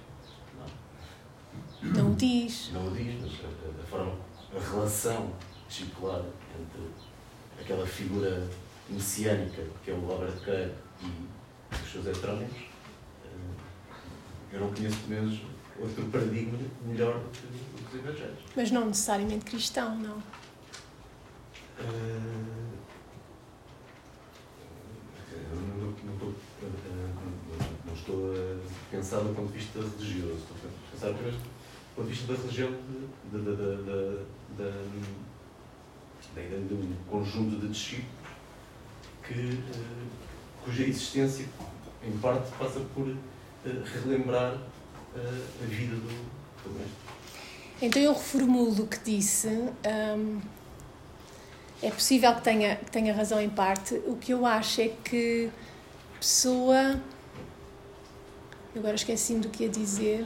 Não 1.81 2.11
o 2.11 2.15
diz. 2.15 2.71
Não 2.73 2.87
o 2.87 2.91
diz, 2.91 3.21
mas 3.21 3.33
a, 3.43 3.81
a 3.81 3.85
forma, 3.85 4.13
a 4.55 4.71
relação 4.71 5.31
discipular 5.67 6.21
entre 6.21 6.89
aquela 7.61 7.85
figura 7.85 8.47
messiânica 8.89 9.63
que 9.83 9.91
é 9.91 9.93
o 9.93 9.99
Robert 9.99 10.37
Kerr 10.43 10.71
e 11.03 11.75
os 11.83 11.91
seus 11.91 12.07
heterónimos, 12.07 12.55
eh, 13.25 14.53
eu 14.53 14.61
não 14.61 14.73
conheço 14.73 14.97
pelo 15.07 15.21
menos 15.21 15.41
outro 15.79 16.05
paradigma 16.05 16.57
melhor 16.85 17.19
do 17.19 17.29
que 17.31 17.74
Mas 18.55 18.71
não 18.71 18.87
necessariamente 18.87 19.45
cristão, 19.45 19.95
não. 19.97 20.17
Uh, 21.79 22.55
não, 25.53 25.61
não, 25.61 26.35
não, 27.85 27.93
estou 27.93 28.33
a 28.33 28.91
pensar 28.91 29.19
do 29.19 29.35
ponto 29.35 29.51
de 29.51 29.57
vista 29.57 29.79
religioso, 29.79 30.35
estou 30.35 30.57
a 30.57 30.91
pensar 30.91 31.09
apenas 31.09 31.35
do 31.35 31.41
ponto 31.95 32.07
de 32.07 32.13
vista 32.13 32.33
da 32.33 32.39
religião 32.39 32.71
de, 33.31 33.39
de, 33.39 33.55
de, 36.35 36.67
de, 36.67 36.73
um 36.73 36.95
conjunto 37.09 37.59
de 37.59 37.67
discípulos 37.69 38.09
que, 39.27 39.59
cuja 40.63 40.83
existência, 40.83 41.45
em 42.03 42.17
parte, 42.17 42.51
passa 42.57 42.79
por 42.93 43.15
relembrar 43.65 44.57
a 45.15 45.65
vida 45.65 45.95
do, 45.95 46.63
do 46.63 46.69
mestre. 46.77 47.14
Então 47.81 48.01
eu 48.01 48.13
reformulo 48.13 48.83
o 48.83 48.87
que 48.87 48.99
disse. 48.99 49.47
Um, 49.47 50.39
é 51.83 51.91
possível 51.91 52.33
que 52.35 52.41
tenha, 52.41 52.77
que 52.77 52.89
tenha 52.89 53.13
razão 53.13 53.41
em 53.41 53.49
parte. 53.49 53.95
O 54.07 54.15
que 54.15 54.33
eu 54.33 54.45
acho 54.45 54.81
é 54.81 54.89
que 55.03 55.51
pessoa. 56.19 57.01
Agora 58.75 58.95
esqueci-me 58.95 59.41
do 59.41 59.49
que 59.49 59.63
ia 59.63 59.69
dizer. 59.69 60.25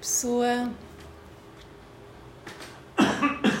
Pessoa. 0.00 0.70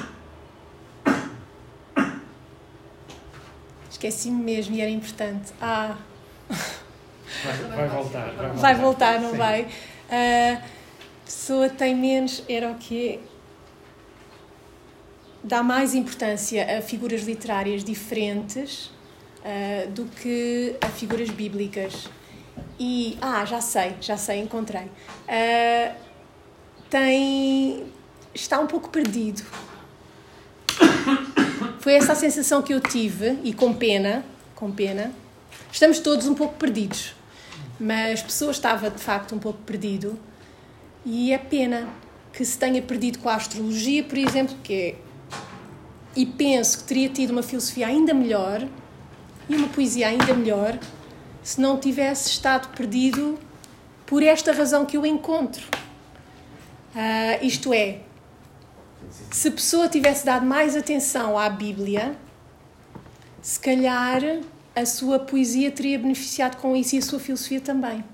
Esqueci-me 3.90 4.42
mesmo 4.42 4.76
e 4.76 4.80
era 4.80 4.90
importante. 4.90 5.52
Ah! 5.60 5.96
Vai, 7.44 7.56
vai 7.56 7.88
voltar. 7.88 8.30
Vai 8.30 8.48
voltar, 8.48 8.60
vai 8.60 8.74
voltar 8.74 9.20
não 9.20 9.32
Sim. 9.32 9.36
vai? 9.36 9.62
Uh, 9.62 10.62
pessoa 11.28 11.68
tem 11.68 11.94
menos. 11.94 12.42
Era 12.48 12.70
o 12.70 12.76
quê? 12.76 13.20
Dá 15.44 15.62
mais 15.62 15.94
importância 15.94 16.78
a 16.78 16.82
figuras 16.82 17.22
literárias 17.22 17.84
diferentes 17.84 18.86
uh, 18.86 19.90
do 19.90 20.06
que 20.06 20.76
a 20.80 20.88
figuras 20.88 21.28
bíblicas. 21.28 22.08
E. 22.80 23.18
Ah, 23.20 23.44
já 23.44 23.60
sei, 23.60 23.94
já 24.00 24.16
sei, 24.16 24.40
encontrei. 24.40 24.86
Uh, 25.28 25.94
tem. 26.88 27.86
Está 28.34 28.58
um 28.58 28.66
pouco 28.66 28.88
perdido 28.88 29.42
foi 31.80 31.94
essa 31.94 32.12
a 32.12 32.14
sensação 32.14 32.60
que 32.60 32.74
eu 32.74 32.80
tive 32.80 33.38
e 33.42 33.52
com 33.52 33.72
pena, 33.72 34.24
com 34.54 34.70
pena. 34.70 35.10
Estamos 35.72 36.00
todos 36.00 36.26
um 36.26 36.34
pouco 36.34 36.54
perdidos, 36.56 37.14
mas 37.78 38.20
a 38.20 38.24
pessoa 38.24 38.50
estava 38.50 38.90
de 38.90 38.98
facto 38.98 39.34
um 39.34 39.38
pouco 39.38 39.58
perdido 39.62 40.18
e 41.10 41.32
é 41.32 41.38
pena 41.38 41.88
que 42.34 42.44
se 42.44 42.58
tenha 42.58 42.82
perdido 42.82 43.18
com 43.20 43.30
a 43.30 43.34
astrologia, 43.34 44.04
por 44.04 44.18
exemplo, 44.18 44.54
que 44.62 44.74
é, 44.74 44.94
e 46.14 46.26
penso 46.26 46.78
que 46.78 46.84
teria 46.84 47.08
tido 47.08 47.30
uma 47.30 47.42
filosofia 47.42 47.86
ainda 47.86 48.12
melhor 48.12 48.68
e 49.48 49.56
uma 49.56 49.68
poesia 49.68 50.08
ainda 50.08 50.34
melhor 50.34 50.78
se 51.42 51.60
não 51.62 51.78
tivesse 51.78 52.28
estado 52.28 52.76
perdido 52.76 53.38
por 54.04 54.22
esta 54.22 54.52
razão 54.52 54.84
que 54.84 54.98
eu 54.98 55.06
encontro. 55.06 55.64
Uh, 56.94 57.42
isto 57.42 57.72
é, 57.72 58.00
se 59.30 59.48
a 59.48 59.52
pessoa 59.52 59.88
tivesse 59.88 60.26
dado 60.26 60.44
mais 60.44 60.76
atenção 60.76 61.38
à 61.38 61.48
Bíblia, 61.48 62.14
se 63.40 63.58
calhar 63.58 64.20
a 64.76 64.84
sua 64.84 65.18
poesia 65.18 65.70
teria 65.70 65.98
beneficiado 65.98 66.56
com 66.56 66.76
isso 66.76 66.96
e 66.96 66.98
a 66.98 67.02
sua 67.02 67.18
filosofia 67.18 67.62
também. 67.62 68.04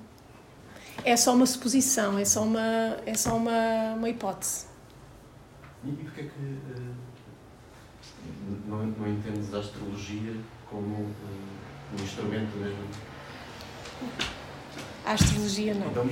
É 1.02 1.16
só 1.16 1.34
uma 1.34 1.46
suposição, 1.46 2.18
é 2.18 2.24
só 2.24 2.42
uma, 2.42 2.98
é 3.04 3.14
só 3.14 3.36
uma, 3.36 3.94
uma 3.96 4.08
hipótese. 4.08 4.66
E 5.84 5.92
porquê 5.92 6.20
é 6.22 6.24
que 6.24 6.40
uh, 6.40 6.94
não, 8.66 8.86
não 8.86 9.08
entendes 9.08 9.52
a 9.52 9.58
astrologia 9.58 10.34
como 10.70 10.86
um, 10.86 11.14
um 11.92 12.02
instrumento 12.02 12.56
mesmo? 12.56 12.84
A 15.04 15.12
astrologia 15.12 15.74
não. 15.74 15.88
Então, 15.88 16.10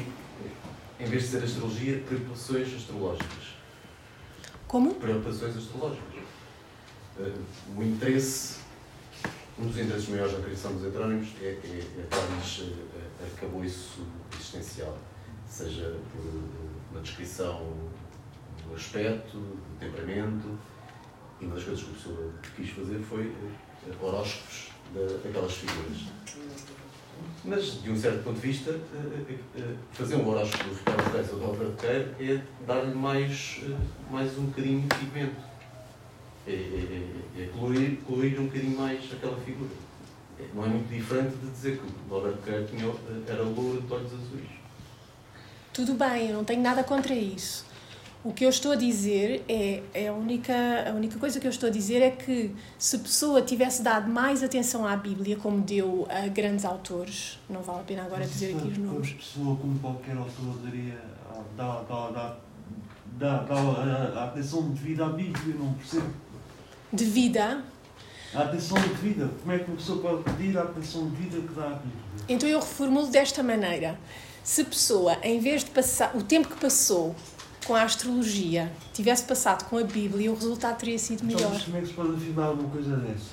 em 1.01 1.07
vez 1.07 1.23
de 1.23 1.29
ser 1.29 1.43
astrologia, 1.43 2.03
preocupações 2.07 2.75
astrológicas. 2.75 3.57
Como? 4.69 4.95
Preocupações 4.95 5.57
astrológicas. 5.57 6.23
Uh, 7.19 7.45
o 7.77 7.83
interesse, 7.83 8.61
um 9.59 9.67
dos 9.67 9.79
interesses 9.79 10.09
maiores 10.09 10.33
da 10.35 10.43
criação 10.43 10.75
dos 10.75 10.85
heterónimos 10.85 11.29
é, 11.41 11.47
é, 11.47 11.85
é 11.99 12.15
uh, 12.15 12.43
arcabouço 13.25 14.03
existencial, 14.35 14.97
seja 15.49 15.97
por, 16.13 16.95
na 16.95 17.01
descrição 17.01 17.73
do 18.69 18.75
aspecto, 18.75 19.37
do 19.37 19.79
temperamento, 19.79 20.59
e 21.41 21.45
uma 21.45 21.55
das 21.55 21.65
coisas 21.65 21.85
que 21.85 21.91
a 21.91 21.95
pessoa 21.95 22.33
quis 22.57 22.71
fazer 22.71 23.01
foi 23.01 23.27
uh, 23.27 24.05
horóscopos 24.05 24.71
daquelas 25.23 25.53
figuras. 25.53 26.13
Mas, 27.45 27.83
de 27.83 27.91
um 27.91 27.97
certo 27.97 28.23
ponto 28.23 28.41
de 28.41 28.47
vista, 28.47 28.71
eh, 28.71 29.25
eh, 29.29 29.35
eh, 29.59 29.75
fazer 29.93 30.17
um 30.17 30.29
horóscopo 30.29 30.65
do 30.65 30.75
Ricardo 30.75 31.13
Reis 31.13 31.33
ou 31.33 31.39
do 31.39 31.45
Alberto 31.47 31.73
Queiro 31.77 32.15
é 32.21 32.41
dar-lhe 32.65 32.95
mais, 32.95 33.61
mais 34.11 34.39
um 34.39 34.47
bocadinho 34.47 34.83
de 34.83 34.95
pigmento. 34.95 35.43
É, 36.47 36.53
é, 36.53 36.55
é, 36.55 37.43
é 37.43 37.47
colorir, 37.49 37.99
colorir 38.07 38.41
um 38.41 38.47
bocadinho 38.47 38.79
mais 38.79 39.13
aquela 39.13 39.37
figura. 39.41 39.71
Não 40.55 40.65
é 40.65 40.69
muito 40.69 40.89
diferente 40.89 41.37
de 41.37 41.51
dizer 41.51 41.79
que 41.79 41.87
o 42.11 42.15
Alberto 42.15 42.43
Queiro 42.43 42.67
tinha, 42.67 42.93
era 43.27 43.43
louro 43.43 43.81
de 43.81 43.93
olhos 43.93 44.13
azuis. 44.13 44.51
Tudo 45.73 45.95
bem, 45.95 46.29
eu 46.29 46.37
não 46.37 46.45
tenho 46.45 46.63
nada 46.63 46.85
contra 46.85 47.15
isso. 47.15 47.65
O 48.25 48.33
que 48.33 48.45
eu 48.45 48.51
estou 48.51 48.73
a 48.73 48.77
dizer 48.77 49.43
é, 49.49 49.83
é 49.93 50.09
a, 50.09 50.13
única, 50.13 50.55
a 50.89 50.93
única 50.93 51.19
coisa 51.19 51.41
que 51.41 51.47
eu 51.47 51.51
estou 51.51 51.69
a 51.69 51.73
dizer 51.73 52.01
é 52.01 52.11
que 52.11 52.55
se 52.79 52.95
a 52.95 52.99
pessoa 53.01 53.43
tivesse 53.43 53.83
dado 53.83 54.09
mais 54.09 54.45
atenção 54.45 54.87
à 54.87 54.97
Bíblia, 54.97 55.37
como 55.37 55.61
deu 55.61 56.07
a 56.09 56.29
grandes 56.29 56.65
autores, 56.65 57.41
não 57.51 57.63
vale 57.63 57.81
a 57.81 57.83
pena 57.83 58.03
agora 58.05 58.25
dizer 58.25 58.57
aqui 58.57 58.69
os 58.69 58.79
nomes. 58.79 59.11
A 59.11 59.15
pessoa, 59.15 59.57
como 59.57 59.77
qualquer 59.81 60.17
autor, 60.17 60.57
daria, 60.65 61.03
dá, 61.57 61.83
dá, 61.83 62.11
dá, 62.11 62.37
dá, 63.19 63.43
dá 63.43 63.55
a, 63.57 64.21
a 64.21 64.25
atenção 64.27 64.71
devida 64.71 65.07
à 65.07 65.09
Bíblia, 65.09 65.57
não 65.57 65.73
percebo. 65.75 66.13
Devida? 66.93 67.65
A 68.35 68.43
atenção 68.43 68.79
devida. 68.81 69.31
Como 69.41 69.53
é 69.53 69.59
que 69.59 69.71
uma 69.71 69.77
pessoa 69.77 70.01
pode 70.01 70.23
pedir 70.25 70.57
a 70.57 70.63
atenção 70.63 71.09
devida 71.09 71.47
que 71.47 71.55
dá 71.55 71.67
à 71.67 71.71
Bíblia? 71.71 72.03
Então 72.29 72.49
eu 72.49 72.61
reformulo 72.61 73.09
desta 73.09 73.43
maneira. 73.43 73.99
Se 74.43 74.63
a 74.63 74.65
pessoa, 74.65 75.19
em 75.23 75.39
vez 75.39 75.65
de 75.65 75.71
passar 75.71 76.17
o 76.17 76.23
tempo 76.23 76.49
que 76.49 76.57
passou 76.57 77.15
com 77.67 77.75
a 77.75 77.83
astrologia 77.83 78.73
tivesse 78.93 79.25
passado 79.25 79.69
com 79.69 79.79
a 79.79 79.85
Bíblia, 79.85 80.33
o 80.33 80.35
resultado 80.35 80.79
teria 80.79 80.99
sido 80.99 81.25
melhor. 81.25 81.53
Então, 81.55 81.61
como 81.61 81.77
é 81.77 81.81
que 81.81 81.87
se 81.87 81.93
pode 81.93 82.17
afirmar 82.17 82.51
uma 82.53 82.69
coisa 82.69 82.97
dessas? 82.97 83.33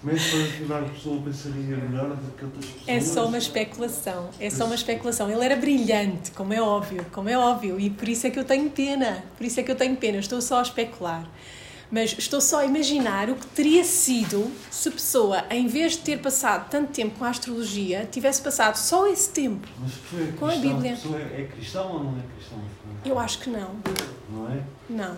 Como 0.00 0.12
é 0.12 0.14
que 0.14 0.22
se 0.22 0.30
pode 0.30 0.42
afirmar 0.44 0.84
que 0.84 0.90
a 0.90 0.92
pessoa 0.92 1.22
pensaria 1.22 1.76
melhor 1.76 2.08
do 2.10 2.36
que 2.36 2.44
outras 2.44 2.64
pessoas? 2.64 2.88
É 2.88 3.00
só 3.00 3.26
uma 3.26 3.38
especulação. 3.38 4.30
É 4.38 4.50
só 4.50 4.66
uma 4.66 4.74
especulação. 4.74 5.30
Ele 5.30 5.44
era 5.44 5.56
brilhante, 5.56 6.30
como 6.30 6.52
é 6.52 6.60
óbvio, 6.60 7.04
como 7.10 7.28
é 7.28 7.36
óbvio. 7.36 7.80
E 7.80 7.90
por 7.90 8.08
isso 8.08 8.26
é 8.26 8.30
que 8.30 8.38
eu 8.38 8.44
tenho 8.44 8.70
pena. 8.70 9.24
Por 9.36 9.44
isso 9.44 9.58
é 9.58 9.62
que 9.62 9.70
eu 9.70 9.76
tenho 9.76 9.96
pena. 9.96 10.18
Estou 10.18 10.40
só 10.40 10.58
a 10.58 10.62
especular. 10.62 11.28
Mas 11.90 12.16
estou 12.18 12.40
só 12.40 12.60
a 12.60 12.64
imaginar 12.64 13.30
o 13.30 13.36
que 13.36 13.46
teria 13.46 13.84
sido 13.84 14.50
se 14.70 14.88
a 14.88 14.92
pessoa, 14.92 15.44
em 15.50 15.68
vez 15.68 15.92
de 15.92 15.98
ter 15.98 16.20
passado 16.20 16.68
tanto 16.68 16.92
tempo 16.92 17.18
com 17.18 17.24
a 17.24 17.28
astrologia, 17.28 18.08
tivesse 18.10 18.42
passado 18.42 18.76
só 18.76 19.06
esse 19.06 19.30
tempo 19.30 19.68
é 20.14 20.32
com 20.32 20.46
a 20.46 20.56
Bíblia. 20.56 20.94
A 20.94 20.96
pessoa 20.96 21.20
é 21.20 21.48
cristão 21.52 21.92
ou 21.92 22.04
não 22.04 22.18
é 22.18 22.22
cristão? 22.34 22.60
Eu 23.04 23.18
acho 23.18 23.38
que 23.38 23.50
não. 23.50 23.76
Não 24.30 24.50
é? 24.50 24.64
Não. 24.90 25.16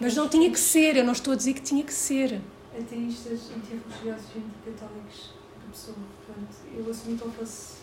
Mas 0.00 0.16
não 0.16 0.28
tinha 0.28 0.50
que 0.50 0.58
ser, 0.58 0.96
eu 0.96 1.04
não 1.04 1.12
estou 1.12 1.32
a 1.32 1.36
dizer 1.36 1.52
que 1.52 1.60
tinha 1.60 1.84
que 1.84 1.92
ser. 1.92 2.40
Ateístas, 2.76 3.50
antirreligiosos 3.54 4.26
e 4.34 4.38
anticatólicos 4.38 5.30
da 5.62 5.70
pessoa. 5.70 5.96
Portanto, 6.26 6.56
eu 6.74 6.90
assumi 6.90 7.18
que 7.18 7.24
ele 7.24 7.32
fosse 7.38 7.76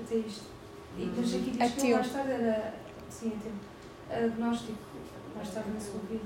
ateísta. 0.00 0.51
E 0.98 1.06
depois 1.06 1.34
aqui 1.34 1.50
diz 1.50 1.72
que 1.72 1.94
mais 1.94 2.12
tarde 2.12 2.32
era. 2.32 2.74
Sim, 3.08 3.32
ateu. 3.36 4.24
Agnóstico, 4.24 4.78
mais 5.34 5.48
tarde 5.50 5.70
na 5.70 5.80
sua 5.80 6.00
vida. 6.08 6.24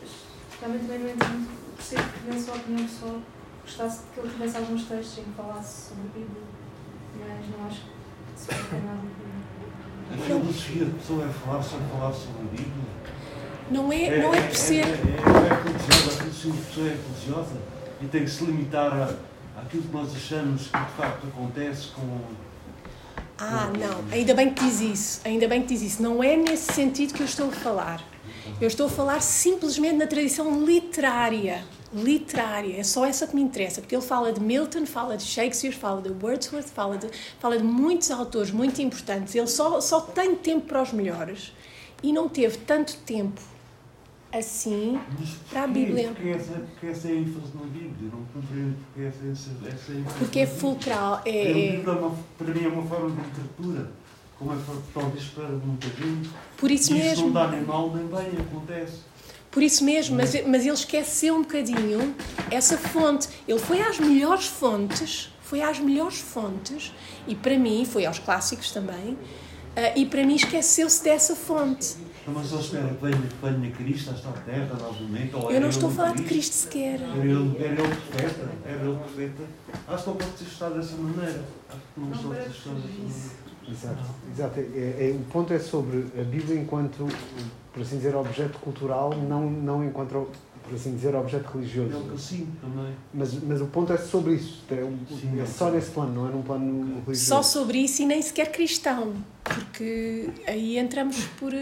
Mas 0.00 0.10
realmente 0.60 0.86
também 0.86 0.98
não 1.00 1.10
entendo, 1.10 1.76
percebo 1.76 2.02
que 2.02 2.30
na 2.30 2.40
sua 2.40 2.54
opinião 2.56 2.86
pessoal 2.86 3.20
gostasse 3.62 4.02
que 4.12 4.20
ele 4.20 4.30
tivesse 4.30 4.56
alguns 4.56 4.84
textos 4.84 5.18
em 5.18 5.24
que 5.24 5.32
falasse 5.32 5.88
sobre 5.88 6.02
a 6.04 6.18
Bíblia, 6.18 6.42
mas 7.18 7.58
não 7.58 7.66
acho 7.66 7.80
que 7.80 8.40
se 8.40 8.46
pode 8.46 8.68
ter 8.68 8.84
nada 8.84 9.00
a 10.12 10.16
filosofia 10.16 10.84
de 10.84 10.90
pessoa 10.92 11.24
é 11.24 11.28
falar 11.28 11.62
só 11.62 11.78
falar 11.78 12.12
sobre 12.12 12.42
a 12.42 12.50
Bíblia? 12.50 12.84
Não 13.70 13.92
é, 13.92 14.22
não 14.22 14.34
é 14.34 14.42
por 14.42 14.56
ser. 14.56 14.84
É, 14.84 14.88
é, 14.88 14.90
é 14.90 15.62
religiosa, 15.64 16.22
a 16.22 16.26
filosofia 16.26 16.84
é 16.84 16.98
religiosa 17.08 17.56
e 18.02 18.06
tem 18.06 18.24
que 18.24 18.30
se 18.30 18.44
limitar 18.44 18.92
a, 18.92 19.60
àquilo 19.60 19.82
que 19.82 19.92
nós 19.92 20.14
achamos 20.14 20.68
que 20.68 20.78
de 20.78 20.92
facto 20.96 21.26
acontece 21.26 21.88
com. 21.88 22.20
Ah, 23.38 23.70
não, 23.76 24.04
ainda 24.12 24.32
bem 24.32 24.54
que 24.54 24.64
diz 24.64 24.80
isso, 24.80 25.20
ainda 25.24 25.48
bem 25.48 25.62
que 25.62 25.68
diz 25.68 25.82
isso. 25.82 26.02
Não 26.02 26.22
é 26.22 26.36
nesse 26.36 26.72
sentido 26.72 27.14
que 27.14 27.20
eu 27.20 27.26
estou 27.26 27.48
a 27.48 27.52
falar. 27.52 28.04
Eu 28.60 28.68
estou 28.68 28.86
a 28.86 28.90
falar 28.90 29.20
simplesmente 29.20 29.96
na 29.96 30.06
tradição 30.06 30.64
literária. 30.64 31.64
Literária, 31.92 32.78
é 32.78 32.82
só 32.82 33.04
essa 33.04 33.26
que 33.26 33.34
me 33.36 33.42
interessa, 33.42 33.80
porque 33.80 33.94
ele 33.94 34.02
fala 34.02 34.32
de 34.32 34.40
Milton, 34.40 34.84
fala 34.84 35.16
de 35.16 35.22
Shakespeare, 35.22 35.72
fala 35.72 36.02
de 36.02 36.10
Wordsworth, 36.10 36.66
fala 36.66 36.98
de, 36.98 37.08
fala 37.38 37.56
de 37.56 37.62
muitos 37.62 38.10
autores 38.10 38.50
muito 38.50 38.82
importantes. 38.82 39.34
Ele 39.34 39.46
só, 39.46 39.80
só 39.80 40.00
tem 40.00 40.34
tempo 40.34 40.66
para 40.66 40.82
os 40.82 40.92
melhores 40.92 41.52
e 42.02 42.12
não 42.12 42.28
teve 42.28 42.58
tanto 42.58 42.96
tempo 42.98 43.40
assim 44.38 44.98
para 45.48 45.64
a 45.64 45.66
Bíblia. 45.66 46.08
Porque 46.08 46.28
essa, 46.28 46.52
porque 46.52 46.86
essa 46.88 47.08
é 47.08 47.12
ênfase 47.12 47.52
na 47.54 47.66
Bíblia, 47.66 48.10
não 48.12 48.24
compreendo 48.34 48.76
porque 48.86 49.06
essa, 49.06 49.26
essa, 49.30 49.50
essa 49.66 49.92
ênfase. 49.92 50.18
Porque 50.18 50.40
é 50.40 50.46
fulcral. 50.46 51.22
É, 51.24 51.30
é, 51.30 51.76
é... 51.76 51.90
Uma, 51.90 52.16
para 52.36 52.54
mim 52.54 52.64
é 52.64 52.68
uma 52.68 52.82
forma 52.82 53.10
de 53.10 53.16
literatura, 53.16 53.90
como 54.38 54.52
é 54.52 54.56
talvez 54.92 55.24
para 55.26 55.48
muita 55.48 55.86
gente. 55.86 56.30
Por 56.56 56.70
isso 56.70 56.92
e 56.92 56.98
mesmo. 56.98 57.26
não 57.26 57.32
dá 57.32 57.48
nem 57.48 57.62
mal 57.62 57.94
nem 57.94 58.06
bem, 58.06 58.40
acontece. 58.40 58.98
Por 59.50 59.62
isso 59.62 59.84
mesmo, 59.84 60.16
mas, 60.16 60.34
mas 60.46 60.62
ele 60.62 60.74
esqueceu 60.74 61.36
um 61.36 61.42
bocadinho 61.42 62.12
essa 62.50 62.76
fonte. 62.76 63.28
Ele 63.46 63.60
foi 63.60 63.80
às 63.80 64.00
melhores 64.00 64.46
fontes, 64.46 65.32
foi 65.42 65.62
às 65.62 65.78
melhores 65.78 66.18
fontes, 66.18 66.92
e 67.28 67.36
para 67.36 67.56
mim, 67.56 67.84
foi 67.84 68.04
aos 68.04 68.18
clássicos 68.18 68.72
também, 68.72 69.12
uh, 69.12 69.18
e 69.94 70.06
para 70.06 70.24
mim 70.24 70.34
esqueceu-se 70.34 71.04
dessa 71.04 71.36
fonte. 71.36 71.94
Mas 72.26 72.52
ele 72.52 72.60
espera 72.60 72.88
que 72.88 73.04
venha, 73.04 73.16
que 73.16 73.36
venha 73.42 73.70
Cristo 73.72 74.10
a 74.10 74.14
esta 74.14 74.32
terra 74.32 74.76
novamente? 74.80 75.36
Ou 75.36 75.50
Eu 75.50 75.60
não 75.60 75.68
estou 75.68 75.90
a 75.90 75.92
falar 75.92 76.14
de 76.14 76.22
Cristo 76.22 76.52
sequer. 76.52 77.00
Era 77.00 77.18
ele, 77.18 77.56
era 77.58 77.82
ele 77.82 77.96
profeta? 77.96 78.48
Era 78.64 78.82
ele 78.82 78.98
profeta? 78.98 79.42
Acho 79.88 80.02
que 80.02 80.08
não 80.10 80.16
pode 80.16 80.38
ser 80.38 80.44
estudado 80.44 80.74
dessa 80.76 80.96
maneira. 80.96 81.44
Acho 81.68 81.78
que 81.94 82.00
não, 82.00 82.08
não 82.08 82.18
pode 82.18 82.42
ser 82.42 82.50
estudado 82.50 82.80
dessa 82.80 82.98
maneira. 82.98 83.44
Exato, 83.70 84.02
exato. 84.30 84.60
É, 84.60 85.10
é, 85.10 85.16
o 85.18 85.24
ponto 85.30 85.52
é 85.52 85.58
sobre 85.58 86.06
a 86.18 86.24
Bíblia 86.24 86.60
enquanto, 86.60 87.06
por 87.72 87.82
assim 87.82 87.96
dizer, 87.96 88.14
objeto 88.14 88.58
cultural, 88.58 89.14
não, 89.16 89.50
não 89.50 89.84
enquanto, 89.84 90.28
por 90.62 90.74
assim 90.74 90.94
dizer, 90.94 91.14
objeto 91.14 91.50
religioso. 91.56 92.12
É 92.14 92.18
sim, 92.18 92.48
também. 92.60 92.94
Mas, 93.12 93.34
mas 93.42 93.60
o 93.60 93.66
ponto 93.66 93.92
é 93.92 93.96
sobre 93.96 94.34
isso. 94.34 94.62
É, 94.70 94.84
um, 94.84 94.98
sim, 95.08 95.40
é 95.40 95.46
só 95.46 95.70
nesse 95.70 95.90
plano, 95.90 96.14
não 96.14 96.28
é 96.28 96.32
num 96.32 96.42
plano 96.42 97.02
religioso. 97.06 97.24
Só 97.26 97.42
sobre 97.42 97.78
isso 97.78 98.02
e 98.02 98.06
nem 98.06 98.20
sequer 98.20 98.52
cristão. 98.52 99.14
Porque 99.42 100.28
aí 100.46 100.78
entramos 100.78 101.16
por. 101.38 101.52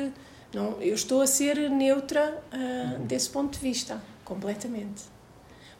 Não, 0.55 0.81
eu 0.83 0.95
estou 0.95 1.23
a 1.23 1.27
ser 1.27 1.71
neutra 1.71 2.43
uh, 2.53 2.99
desse 3.05 3.31
ponto 3.31 3.55
de 3.55 3.59
vista, 3.59 4.03
completamente. 4.25 5.03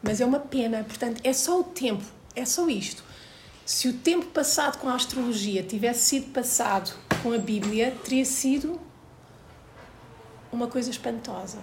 Mas 0.01 0.19
é 0.19 0.25
uma 0.25 0.39
pena, 0.39 0.83
portanto, 0.83 1.21
é 1.23 1.31
só 1.31 1.59
o 1.59 1.63
tempo, 1.63 2.03
é 2.35 2.43
só 2.43 2.67
isto. 2.67 3.03
Se 3.65 3.87
o 3.87 3.93
tempo 3.93 4.25
passado 4.27 4.79
com 4.79 4.89
a 4.89 4.95
astrologia 4.95 5.63
tivesse 5.63 6.01
sido 6.01 6.33
passado 6.33 6.93
com 7.21 7.31
a 7.31 7.37
Bíblia, 7.37 7.95
teria 8.03 8.25
sido 8.25 8.79
uma 10.51 10.67
coisa 10.67 10.89
espantosa. 10.89 11.59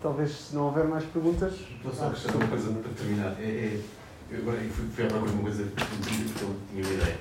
Talvez, 0.00 0.30
se 0.30 0.54
não 0.54 0.66
houver 0.66 0.84
mais 0.84 1.04
perguntas. 1.04 1.54
Vou 1.82 1.92
só 1.92 2.06
acrescentar 2.06 2.36
uma 2.36 2.48
coisa 2.48 2.72
para 2.72 2.92
terminar. 2.92 3.36
É, 3.40 3.44
é, 3.44 3.82
eu 4.30 4.38
agora 4.42 4.58
fui, 4.70 4.88
fui 4.94 5.04
à 5.04 5.08
procura 5.08 5.30
de 5.32 5.36
uma 5.36 5.42
coisa 5.42 5.64
porque 5.64 6.44
eu 6.44 6.56
tinha 6.70 6.84
uma 6.84 6.92
ideia. 6.92 7.18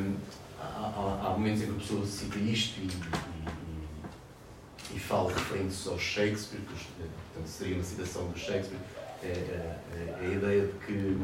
Um, 0.00 0.16
há, 0.62 1.26
há, 1.26 1.30
momentos 1.30 1.62
em 1.62 1.66
que 1.66 1.72
a 1.72 1.74
pessoa 1.74 2.06
cita 2.06 2.38
isto 2.38 2.80
e, 2.80 2.88
e, 4.92 4.96
e 4.96 4.98
fala 4.98 5.32
referentes 5.32 5.86
ao 5.86 5.98
Shakespeare, 5.98 6.60
que 6.60 6.74
portanto, 6.74 7.46
seria 7.46 7.74
uma 7.74 7.84
citação 7.84 8.28
do 8.28 8.38
Shakespeare 8.38 8.78
é, 9.22 9.26
é, 9.26 9.78
é, 9.94 10.18
a 10.20 10.24
ideia 10.24 10.66
de 10.66 10.72
que 10.84 11.16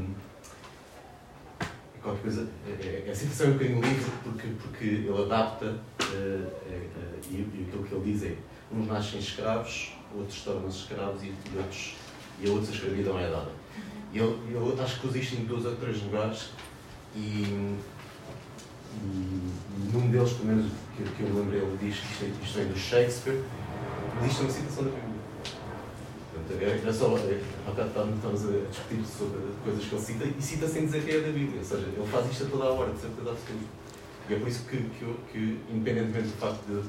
qualquer 2.03 2.23
coisa. 2.23 2.49
É, 2.67 3.05
é, 3.07 3.11
a 3.11 3.15
situação 3.15 3.47
é 3.47 3.51
um 3.51 3.53
bocadinho 3.55 3.81
livre 3.81 4.13
porque, 4.23 4.49
porque 4.63 4.85
ele 4.85 5.23
adapta 5.23 5.67
uh, 5.67 6.07
uh, 6.07 7.21
e, 7.31 7.35
e 7.35 7.67
aquilo 7.69 7.85
que 7.85 7.95
ele 7.95 8.13
diz 8.13 8.23
é 8.25 8.37
uns 8.73 8.87
nascem 8.87 9.21
escravos, 9.21 9.93
outros 10.15 10.43
tornam-se 10.43 10.79
escravos 10.79 11.23
e, 11.23 11.27
e, 11.27 11.57
outros, 11.57 11.97
e 12.41 12.49
a 12.49 12.53
outros 12.53 12.71
a 12.71 12.75
escravidão 12.75 13.19
é 13.19 13.31
dada. 13.31 13.51
E 14.13 14.19
ele 14.19 14.81
acho 14.81 15.01
que 15.01 15.07
usa 15.07 15.19
isto 15.19 15.37
em 15.37 15.45
dois 15.45 15.65
ou 15.67 15.77
três 15.77 16.03
lugares 16.03 16.51
e, 17.15 17.77
e 18.95 19.93
num 19.93 20.11
deles, 20.11 20.33
pelo 20.33 20.47
menos 20.47 20.73
que, 20.97 21.03
que 21.03 21.23
eu 21.23 21.29
me 21.29 21.41
lembrei, 21.41 21.61
ele 21.61 21.79
diz 21.81 21.99
que 21.99 22.13
isto, 22.13 22.25
é, 22.25 22.45
isto 22.45 22.59
vem 22.59 22.67
do 22.69 22.79
Shakespeare, 22.79 23.35
é 23.35 24.21
uma 24.21 24.51
citação 24.51 24.85
da 24.85 24.91
Bíblia. 24.91 25.09
É 26.51 26.93
só, 26.93 27.07
há 27.07 27.71
bocado 27.71 27.89
estávamos 27.89 28.45
a 28.45 28.69
discutir 28.71 29.05
sobre 29.05 29.39
coisas 29.63 29.85
que 29.85 29.95
ele 29.95 30.03
cita 30.03 30.25
e 30.25 30.43
cita 30.43 30.67
sem 30.67 30.87
dizer 30.87 31.05
que 31.05 31.11
é 31.11 31.21
da 31.21 31.33
Bíblia, 31.33 31.59
ou 31.59 31.65
seja, 31.65 31.87
ele 31.87 32.07
faz 32.11 32.31
isto 32.31 32.45
a 32.45 32.47
toda 32.49 32.65
a 32.65 32.73
hora, 32.73 32.93
de 32.93 33.01
certeza 33.01 33.31
absoluta. 33.31 33.67
E 34.29 34.35
é 34.35 34.39
por 34.39 34.49
isso 34.49 34.65
que, 34.65 34.77
que, 34.77 35.17
que 35.33 35.61
independentemente 35.71 36.29
do 36.29 36.37
facto 36.39 36.61
de, 36.67 36.83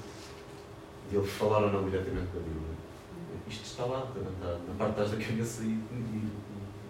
de 1.09 1.17
ele 1.17 1.27
falar 1.27 1.63
ou 1.63 1.71
não 1.71 1.89
diretamente 1.89 2.27
da 2.27 2.39
Bíblia, 2.39 2.79
isto 3.47 3.65
está 3.65 3.85
lá, 3.85 4.07
está 4.15 4.47
na 4.47 4.73
parte 4.77 4.89
de 4.89 4.95
trás 4.95 5.11
da 5.11 5.17
cabeça 5.17 5.63
e, 5.63 5.67
e, 5.67 5.71
e 5.71 6.31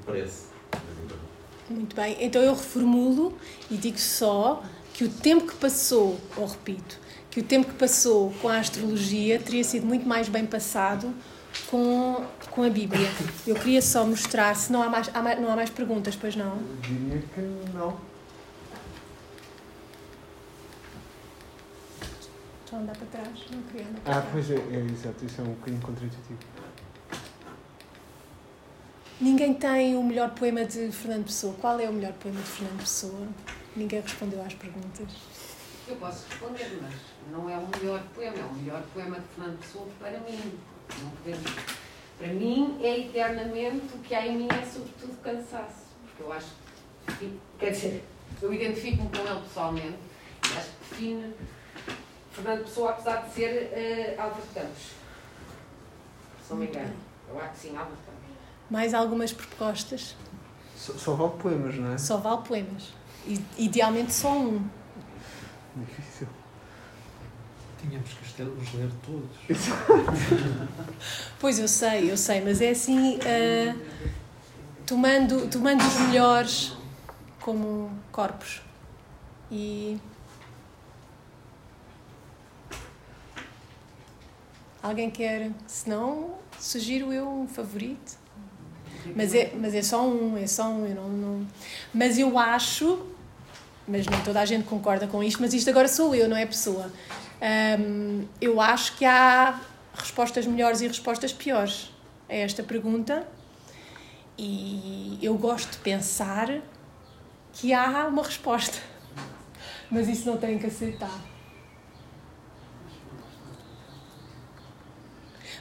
parece. 0.06 0.48
Muito 1.70 1.96
bem, 1.96 2.18
então 2.20 2.42
eu 2.42 2.54
reformulo 2.54 3.38
e 3.70 3.78
digo 3.78 4.00
só 4.00 4.64
que 5.00 5.06
o 5.06 5.10
tempo 5.10 5.48
que 5.48 5.56
passou, 5.56 6.20
ou 6.36 6.46
repito, 6.46 7.00
que 7.32 7.40
o 7.40 7.44
tempo 7.44 7.70
que 7.70 7.76
passou 7.76 8.34
com 8.42 8.50
a 8.50 8.60
astrologia 8.60 9.40
teria 9.40 9.64
sido 9.64 9.86
muito 9.86 10.06
mais 10.06 10.28
bem 10.28 10.46
passado 10.46 11.14
com, 11.72 12.26
com 12.52 12.64
a 12.64 12.70
Bíblia. 12.70 13.10
Eu 13.48 13.56
queria 13.56 13.82
só 13.82 14.06
mostrar, 14.06 14.54
se 14.58 14.74
não 14.74 14.84
há 14.84 14.90
mais, 14.90 15.10
há 15.14 15.22
mais, 15.22 15.40
não 15.40 15.50
há 15.50 15.56
mais 15.56 15.70
perguntas, 15.70 16.18
pois 16.18 16.36
não? 16.36 16.58
Diria 16.82 17.24
que 17.34 17.40
não. 17.74 17.98
A 22.74 22.76
andar 22.76 22.98
para 22.98 23.08
trás, 23.08 23.40
não 23.52 23.62
queria 23.72 23.88
andar 23.88 24.02
para 24.02 24.18
ah, 24.18 24.22
trás. 24.22 24.26
Ah, 24.26 24.30
pois 24.34 24.52
é, 24.52 24.56
é, 24.56 24.86
exato, 24.92 25.26
isso 25.26 25.40
é 25.40 25.44
um 25.46 25.54
bocadinho 25.54 25.82
contraintuitivo. 25.82 26.40
Ninguém 29.22 29.54
tem 29.54 29.96
o 29.96 30.04
melhor 30.04 30.32
poema 30.32 30.66
de 30.66 30.92
Fernando 30.92 31.24
Pessoa. 31.24 31.56
Qual 31.62 31.80
é 31.80 31.90
o 31.90 31.94
melhor 31.94 32.12
poema 32.12 32.42
de 32.42 32.48
Fernando 32.48 32.80
Pessoa? 32.80 33.28
Ninguém 33.80 34.02
respondeu 34.02 34.44
às 34.44 34.54
perguntas. 34.56 35.08
Eu 35.88 35.96
posso 35.96 36.28
responder, 36.28 36.80
mas 36.82 36.94
não 37.32 37.50
é 37.50 37.58
o 37.58 37.66
melhor 37.66 38.04
poema, 38.14 38.38
é 38.38 38.44
o 38.44 38.54
melhor 38.54 38.84
poema 38.94 39.18
de 39.18 39.28
Fernando 39.28 39.60
Pessoa 39.62 39.88
para 39.98 40.20
mim. 40.20 40.60
Não 41.02 41.10
podemos. 41.12 41.52
Para 42.18 42.28
mim, 42.28 42.78
é 42.84 43.00
eternamente 43.00 43.96
o 43.96 44.00
que 44.00 44.14
há 44.14 44.28
em 44.28 44.38
mim 44.40 44.48
é, 44.52 44.66
sobretudo, 44.66 45.16
cansaço. 45.24 45.86
Porque 46.04 46.24
eu 46.24 46.34
acho 46.34 46.48
que, 47.18 47.40
quer 47.58 47.72
dizer, 47.72 48.04
eu 48.42 48.54
identifico-me 48.54 49.10
com 49.10 49.26
ele 49.26 49.40
pessoalmente 49.48 49.98
e 50.44 50.58
acho 50.58 50.70
que 50.72 50.90
define 50.90 51.34
Fernando 52.34 52.64
Pessoa, 52.66 52.90
apesar 52.90 53.22
de 53.22 53.34
ser 53.34 54.18
uh, 54.18 54.22
Álvaro 54.22 54.44
Campos. 54.54 54.92
Se 56.46 56.50
não 56.50 56.58
me 56.58 56.68
engano. 56.68 56.94
Eu 57.30 57.40
acho 57.40 57.54
que 57.54 57.60
sim, 57.60 57.70
Álvaro 57.70 57.96
Campos. 58.06 58.36
Mais 58.70 58.94
algumas 58.94 59.32
propostas? 59.32 60.18
Só, 60.76 60.92
só 60.94 61.14
vale 61.14 61.42
poemas, 61.42 61.76
não 61.76 61.94
é? 61.94 61.98
Só 61.98 62.18
vale 62.18 62.42
poemas. 62.46 62.99
Idealmente 63.58 64.14
só 64.14 64.38
um. 64.38 64.68
Difícil. 65.76 66.28
Tínhamos 67.82 68.10
que 68.10 68.44
os 68.44 68.74
ler 68.74 68.92
todos. 69.06 69.30
pois 71.40 71.60
eu 71.60 71.68
sei, 71.68 72.12
eu 72.12 72.18
sei, 72.18 72.42
mas 72.42 72.60
é 72.60 72.72
assim, 72.72 73.18
uh, 73.18 73.80
tomando, 74.86 75.50
tomando 75.50 75.82
os 75.82 76.00
melhores 76.02 76.74
como 77.40 77.92
corpos. 78.12 78.62
E. 79.50 79.98
Alguém 84.84 85.10
quer? 85.10 85.52
Se 85.68 85.90
não, 85.90 86.38
sugiro 86.60 87.14
eu 87.14 87.28
um 87.30 87.48
favorito. 87.48 88.19
Mas 89.16 89.34
é, 89.34 89.52
mas 89.56 89.74
é 89.74 89.82
só 89.82 90.06
um, 90.06 90.38
é 90.38 90.48
só 90.48 90.70
um. 90.70 90.86
Eu 90.86 90.96
não, 90.96 91.10
não... 91.10 91.48
Mas 91.94 92.18
eu 92.18 92.38
acho, 92.38 93.06
mas 93.88 94.06
nem 94.06 94.22
toda 94.22 94.40
a 94.40 94.46
gente 94.46 94.66
concorda 94.66 95.08
com 95.08 95.24
isto, 95.24 95.42
mas 95.42 95.54
isto 95.54 95.70
agora 95.70 95.88
sou 95.88 96.14
eu, 96.16 96.28
não 96.30 96.38
é 96.38 96.46
pessoa. 96.46 96.92
Um, 97.42 98.26
eu 98.42 98.60
acho 98.60 98.98
que 98.98 99.06
há 99.06 99.60
respostas 99.94 100.46
melhores 100.46 100.82
e 100.82 100.88
respostas 100.88 101.34
piores 101.34 101.92
a 102.30 102.36
esta 102.36 102.64
pergunta 102.64 103.26
e 104.38 105.20
eu 105.22 105.38
gosto 105.38 105.72
de 105.72 105.78
pensar 105.80 106.62
que 107.54 107.74
há 107.74 108.08
uma 108.08 108.24
resposta, 108.24 108.78
mas 109.92 110.08
isso 110.08 110.30
não 110.30 110.38
tem 110.38 110.58
que 110.58 110.68
aceitar. 110.68 111.20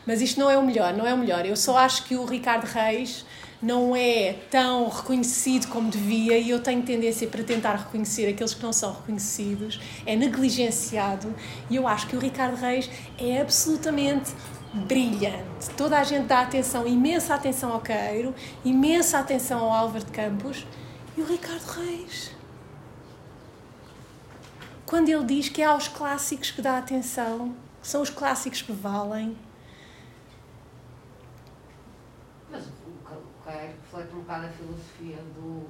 Mas 0.08 0.22
isto 0.22 0.40
não 0.40 0.50
é 0.50 0.56
o 0.56 0.64
melhor, 0.64 0.94
não 0.94 1.06
é 1.06 1.12
o 1.12 1.18
melhor. 1.18 1.44
Eu 1.44 1.54
só 1.54 1.76
acho 1.76 2.04
que 2.04 2.16
o 2.16 2.24
Ricardo 2.24 2.64
Reis 2.64 3.26
não 3.60 3.94
é 3.94 4.36
tão 4.50 4.88
reconhecido 4.88 5.66
como 5.66 5.90
devia 5.90 6.38
e 6.38 6.48
eu 6.48 6.62
tenho 6.62 6.82
tendência 6.82 7.28
para 7.28 7.44
tentar 7.44 7.74
reconhecer 7.74 8.26
aqueles 8.26 8.54
que 8.54 8.62
não 8.62 8.72
são 8.72 8.90
reconhecidos, 8.90 9.78
é 10.06 10.16
negligenciado 10.16 11.34
e 11.68 11.76
eu 11.76 11.86
acho 11.86 12.06
que 12.06 12.16
o 12.16 12.18
Ricardo 12.18 12.56
Reis 12.56 12.88
é 13.18 13.42
absolutamente 13.42 14.32
brilhante. 14.72 15.68
Toda 15.76 15.98
a 15.98 16.04
gente 16.04 16.24
dá 16.24 16.40
atenção, 16.40 16.86
imensa 16.86 17.34
atenção 17.34 17.70
ao 17.70 17.80
Queiro, 17.82 18.34
imensa 18.64 19.18
atenção 19.18 19.58
ao 19.58 19.70
Álvaro 19.70 20.06
de 20.06 20.10
Campos 20.10 20.66
e 21.18 21.20
o 21.20 21.26
Ricardo 21.26 21.66
Reis. 21.66 22.30
Quando 24.86 25.10
ele 25.10 25.24
diz 25.24 25.50
que 25.50 25.60
é 25.60 25.66
aos 25.66 25.86
clássicos 25.86 26.50
que 26.50 26.62
dá 26.62 26.78
atenção, 26.78 27.54
são 27.82 28.00
os 28.00 28.08
clássicos 28.08 28.62
que 28.62 28.72
valem, 28.72 29.36
reflete 33.50 34.14
um 34.14 34.20
bocado 34.20 34.46
a 34.46 34.48
filosofia 34.48 35.16
do. 35.34 35.66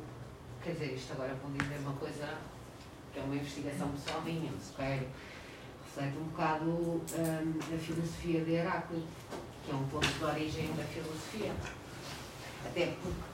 Quer 0.62 0.72
dizer, 0.72 0.94
isto 0.94 1.12
agora 1.12 1.34
vou 1.34 1.50
dizer 1.52 1.78
uma 1.78 1.92
coisa 1.92 2.38
que 3.12 3.20
é 3.20 3.22
uma 3.22 3.36
investigação 3.36 3.88
pessoal 3.92 4.22
minha, 4.22 4.50
mas 4.52 4.72
quero. 4.76 5.06
Reflete 5.84 6.18
um 6.18 6.24
bocado 6.24 6.70
um, 6.70 7.74
a 7.74 7.78
filosofia 7.78 8.44
de 8.44 8.52
Heráclito, 8.52 9.06
que 9.64 9.70
é 9.70 9.74
um 9.74 9.86
ponto 9.88 10.06
de 10.06 10.24
origem 10.24 10.72
da 10.74 10.84
filosofia. 10.84 11.52
Até 12.66 12.86
porque 13.02 13.28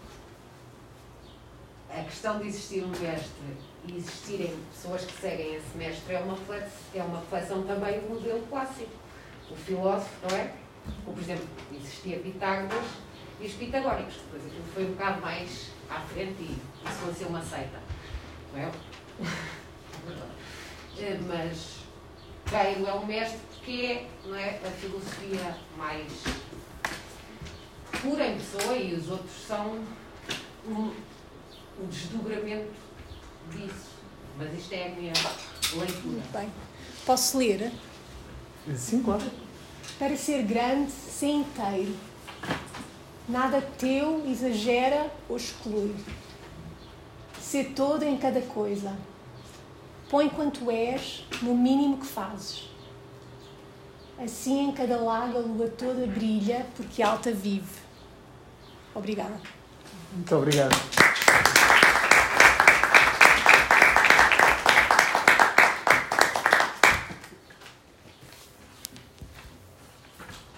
a 1.91 2.05
questão 2.05 2.39
de 2.39 2.49
existir 2.49 2.85
um 2.85 2.89
mestre 2.89 3.57
e 3.87 3.97
existirem 3.97 4.57
pessoas 4.73 5.05
que 5.05 5.21
seguem 5.21 5.57
esse 5.57 5.77
mestre 5.77 6.15
é 6.15 6.21
uma, 6.21 6.37
é 6.95 7.03
uma 7.03 7.21
reflexão 7.21 7.63
também 7.65 8.01
do 8.01 8.15
modelo 8.15 8.47
clássico. 8.49 8.91
O 9.51 9.57
filósofo, 9.57 10.11
não 10.29 10.37
é? 10.37 10.55
Ou, 11.07 11.13
por 11.13 11.23
exemplo, 11.23 11.47
existia 11.73 12.19
Pitágoras 12.19 13.04
e 13.41 13.47
os 13.47 13.53
pitagóricos. 13.53 14.15
Depois 14.15 14.47
aquilo 14.47 14.65
foi 14.73 14.85
um 14.85 14.93
bocado 14.93 15.21
mais 15.21 15.71
à 15.91 16.01
frente 16.01 16.41
e 16.41 16.59
isso 16.87 16.99
foi 17.03 17.15
ser 17.15 17.25
uma 17.27 17.43
seita. 17.43 17.81
Não 18.53 18.61
é? 18.61 18.71
Eh, 20.97 21.19
mas 21.27 21.79
Keiro 22.49 22.87
é 22.87 22.95
um 22.95 23.05
mestre 23.05 23.41
porque 23.51 23.73
é, 23.73 24.09
não 24.25 24.37
é 24.37 24.61
a 24.65 24.71
filosofia 24.71 25.57
mais 25.77 26.13
pura 28.01 28.29
em 28.29 28.39
pessoa 28.39 28.77
e 28.77 28.95
os 28.95 29.11
outros 29.11 29.33
são 29.47 29.83
um, 30.69 30.93
um 31.81 31.87
desdobramento 31.89 32.71
disso. 33.51 33.95
Mas 34.39 34.53
isto 34.57 34.73
é 34.73 34.87
a 34.87 34.91
minha 34.91 35.13
leitura. 35.75 36.07
Muito 36.07 36.33
bem. 36.33 36.49
Posso 37.05 37.39
ler? 37.39 37.73
Sim, 38.77 39.03
claro. 39.03 39.29
Para 39.99 40.17
ser 40.17 40.43
grande, 40.43 40.93
ser 40.93 41.27
inteiro 41.27 41.95
Nada 43.29 43.63
teu 43.79 44.23
exagera 44.27 45.11
ou 45.29 45.37
exclui. 45.37 45.95
Ser 47.41 47.73
todo 47.75 48.03
em 48.03 48.19
cada 48.19 48.41
coisa. 48.43 48.97
Põe 50.11 50.29
quanto 50.29 50.71
és 50.71 51.25
no 51.41 51.55
mínimo 51.55 51.99
que 51.99 52.07
fazes. 52.07 52.69
Assim 54.19 54.69
em 54.69 54.73
cada 54.73 54.97
lago 54.97 55.39
a 55.39 55.41
lua 55.41 55.69
toda 55.69 56.07
brilha, 56.07 56.67
porque 56.77 57.03
alta 57.03 57.33
vive. 57.33 57.83
Obrigada. 58.95 59.41
Muito 60.13 60.37
obrigado. 60.37 60.75